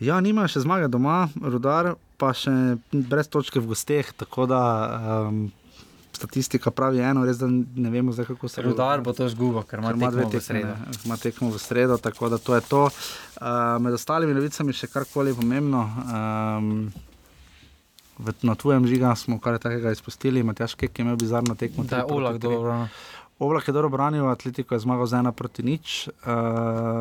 [0.00, 2.52] Ja, nima še zmage doma, Rudar pa še
[2.90, 4.60] brez točke v gosteh, tako da
[5.22, 5.50] um,
[6.10, 9.62] statistika pravi eno, res da ne vemo, zdaj, kako se bo- Rudar bo to zguba,
[9.62, 10.74] ker ima dve tekme, ne,
[11.04, 12.82] ima tekmo v sredo, tako da to je to.
[12.86, 15.84] Uh, med ostalimi novicami še karkoli pomembno.
[16.06, 16.92] Um,
[18.18, 21.84] v, na tujem žiga smo kar takega izpustili, Matjaš Kek je imel bizarno tekmo.
[21.84, 22.38] Da tri.
[22.40, 22.84] dobro.
[23.40, 26.08] Oblak je dobro branil, Atletiko je zmagal z ena proti nič.
[26.08, 26.28] Uh,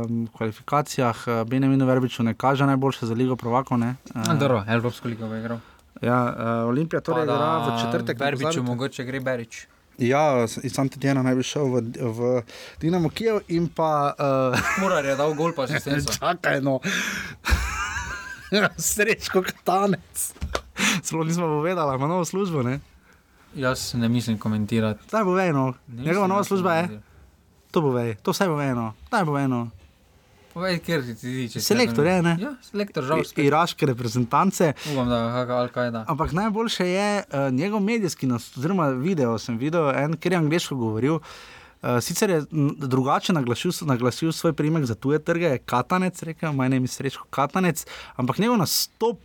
[0.07, 3.77] v kvalifikacijah uh, Benjaminu Verbiču ne kaže najboljše za ligo Provako.
[3.77, 3.95] Ne?
[4.15, 5.59] Uh, Dobro, Evropsko ligo bo igral.
[6.01, 6.19] ja,
[6.63, 8.19] uh, Olimpija torej Pa igra v četrtek.
[8.19, 9.67] ne Verbiču mogoče gre Berič.
[9.99, 12.41] Ja, sam tudi ena naj bi šel v, v
[12.79, 14.15] Dinamo Kijev in pa.
[14.15, 16.15] Uh, Murar je dal gol pa asistenco.
[16.19, 16.79] Čakaj, no.
[18.79, 20.31] Srečko katanec.
[21.03, 22.63] Sploh nismo povedali, ima novo službo.
[22.63, 22.79] Ne?
[23.55, 24.99] Jaz ne mislim komentirati.
[25.11, 25.73] Daj bo vejno.
[25.87, 27.01] Ne Njegova nova služba je.
[27.71, 28.93] To bo vej, to vse bo vejno.
[29.11, 29.69] Daj bo vejno.
[30.53, 32.31] Povej, kjer ti ti če Selektor je, ne?
[32.41, 33.21] Ja, selektor, žal.
[33.21, 34.73] I- Iraške reprezentance.
[34.91, 36.03] Upam, da ga Al-Kaida.
[36.07, 40.75] Ampak najboljše je uh, njegov medijski nastup, oziroma video sem videl, en, ker je angliško
[40.75, 41.19] govoril.
[41.81, 42.41] Uh, sicer je
[42.81, 47.27] drugače naglasil, naglasil svoj primek za tuje trge, je Katanec, rekel, maj ne mi srečko
[47.29, 47.85] Katanec,
[48.15, 49.21] ampak njegov nastop.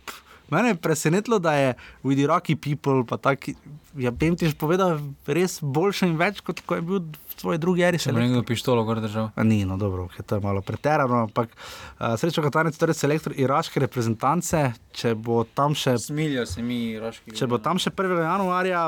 [0.49, 1.73] Mene je presenetilo, da je
[2.03, 3.55] with Iraqi people, pa taki,
[3.97, 7.99] ja, Bemtiš povedal res boljše in več, kot ko je bil v svoji drugi eri.
[8.01, 9.31] Če bo nekdo pištolo gor držal.
[9.35, 13.33] A Ni, no dobro, okay, to je malo pretirano, ampak uh, srečo Katanec, torej selektor
[13.37, 17.33] iraške reprezentance, če bo tam še Smilijo se mi, roški.
[17.35, 18.21] Če bo tam še 1.
[18.21, 18.87] januarja,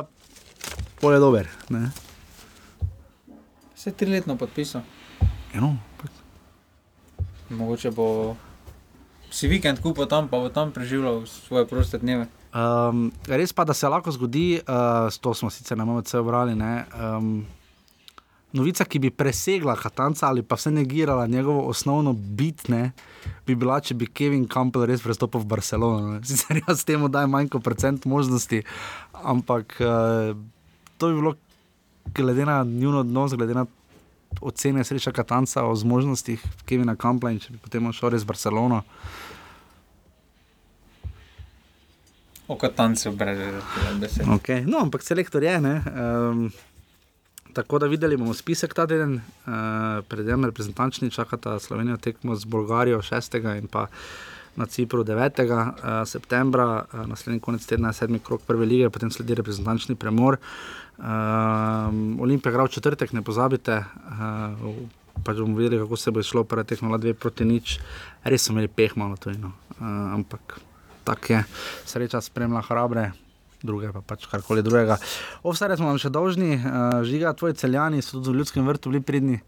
[1.01, 1.49] bo je dober.
[1.73, 1.89] Ne?
[3.73, 4.85] Vse triletno podpisal.
[5.57, 5.77] Eno,
[7.49, 8.35] Mogoče bo
[9.31, 12.27] si vikend kupil tam, pa bo tam preživljal svoje proste dneve.
[12.53, 16.85] um, res pa, da se lahko zgodi, uh, to smo sicer na MMC obrali, ne,
[16.95, 17.45] um,
[18.57, 22.91] novica, ki bi presegla Katanca ali pa vse negirala njegovo osnovno bitne,
[23.47, 26.15] bi bila, če bi Kevin Campbell res prestopil v Barcelono.
[26.15, 26.21] Ne.
[26.27, 28.63] Sicer jaz temu dajem manj kot procent možnosti,
[29.23, 30.31] ampak uh,
[30.97, 31.35] to bi bilo,
[32.15, 33.67] glede na njuno odnos, glede na
[34.41, 38.83] ocene sreča Katanca o zmožnostih Kevina Campbella in če bi potem šel res v Barcelono.
[42.47, 43.39] O katancu brez
[43.99, 44.27] besed.
[44.39, 44.63] Okay.
[44.63, 45.59] No, ampak selektor je.
[45.61, 46.51] ne, Um,
[47.53, 53.01] tako da videli bomo spisek ta teden, uh, predvsem reprezentančni čakata Slovenijo tekmo z Bolgarijo
[53.01, 53.57] 6.
[53.57, 53.87] in pa
[54.57, 55.41] na Cipru 9.
[55.45, 60.39] Uh, septembra, uh, naslednji konec tedna je sedmi krok prve lige, potem sledi reprezentančni premor.
[60.97, 61.05] Uh,
[62.19, 63.84] Olimpija igra v četrtek, ne pozabite.
[64.09, 64.73] Uh,
[65.17, 67.79] Pač bomo videli, kako se bo šlo, prvi tekmo, dve proti nič,
[68.21, 69.34] res smo imeli peh malo to.
[69.34, 69.53] No.
[69.79, 70.59] Uh, ampak
[71.03, 71.39] tako je,
[71.89, 73.11] sreča spremlja hrabre,
[73.63, 74.99] druge pa pač karkoli drugega.
[75.41, 79.01] Ovsare smo vam še dolžni, uh, žiga, tvoji celjani so tudi v ljudskem vrtu bili
[79.01, 79.39] pridni.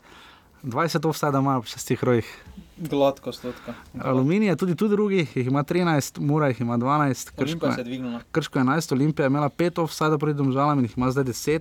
[0.64, 2.30] 20 ovsada imajo v šestih rojih.
[2.77, 3.73] Gladko stotka.
[3.99, 7.81] Aluminij je tudi tu drugi, jih ima 13, Mura jih ima 12, Krško, Olimpija se
[7.81, 8.19] je je-.
[8.31, 11.60] Krško 11, Olimpija je imela 5 ovsada proti domžalam in jih ima zdaj 10,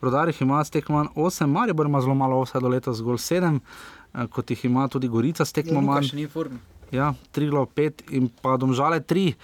[0.00, 3.60] Rodar jih ima s tekmo manj 8, Maribor ima zelo malo ovsada letos, zgolj 7,
[4.14, 6.04] eh, kot jih ima tudi Gorica s tekmo Luka manj.
[6.04, 6.58] še ni v formi.
[6.90, 9.34] Ja, 3 glo 5 in pa domžale 3.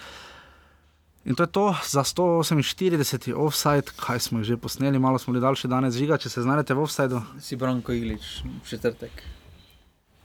[1.25, 5.69] In to je to za 148 offside, kaj smo že posneli, malo smo bili daljši
[5.69, 7.23] danes, žiga, če se znajdete v offsideu.
[7.41, 9.25] Si Branko Ilič v četrtek.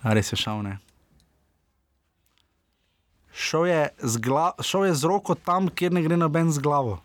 [0.03, 0.75] A res je šel, ne.
[3.31, 3.83] Šel je,
[4.59, 6.99] šel je z roko tam, kjer ne gre noben z glavo.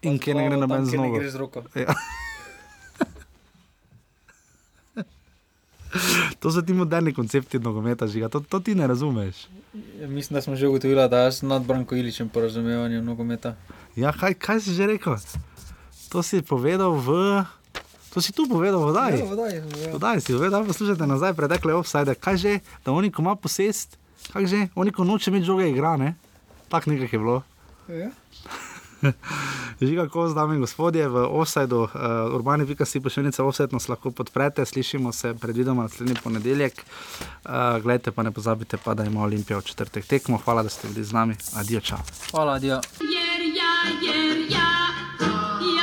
[0.00, 1.20] In kjer ne gre noben z kjer ne nogo.
[1.20, 1.64] gre z roko.
[1.76, 1.92] Ja.
[6.40, 9.48] To so ti moderni koncepti nogometa, žiga, to, to ti ne razumeš.
[10.00, 13.54] Ja, Mislim, da smo že ugotovili, da jaz sem nad Branko Iličem po razumevanju nogometa.
[13.96, 15.16] Ja, kaj, kaj si že rekel?
[16.08, 17.42] To si povedal v.
[18.14, 19.14] To si tu povedal v Daj.
[19.20, 22.14] Ja, Podaj si, vedno poslušajte nazaj pretekle offside.
[22.14, 22.52] Kaj že,
[22.84, 23.98] da oni ko ima posest,
[24.32, 26.14] kaj že, oni ko noče imeti žoge igra, ne?
[26.72, 27.42] Tako nekaj je bilo.
[27.88, 28.08] ja.
[29.80, 31.90] Žiga, ko z nami gospodje v offsajdu, uh,
[32.34, 36.84] urbani pika si pošiljnica offside nas lahko podprete, slišimo se predvidoma naslednji ponedeljek.
[37.44, 40.38] Uh, Glejte pa ne pozabite pa, da ima Olimpija v četrtek tekmo.
[40.44, 41.36] Hvala, da ste bili z nami.
[41.54, 41.98] Adijo, čau.
[42.30, 42.80] Hvala, adijo.
[43.00, 43.72] Jer ja
[44.02, 44.77] je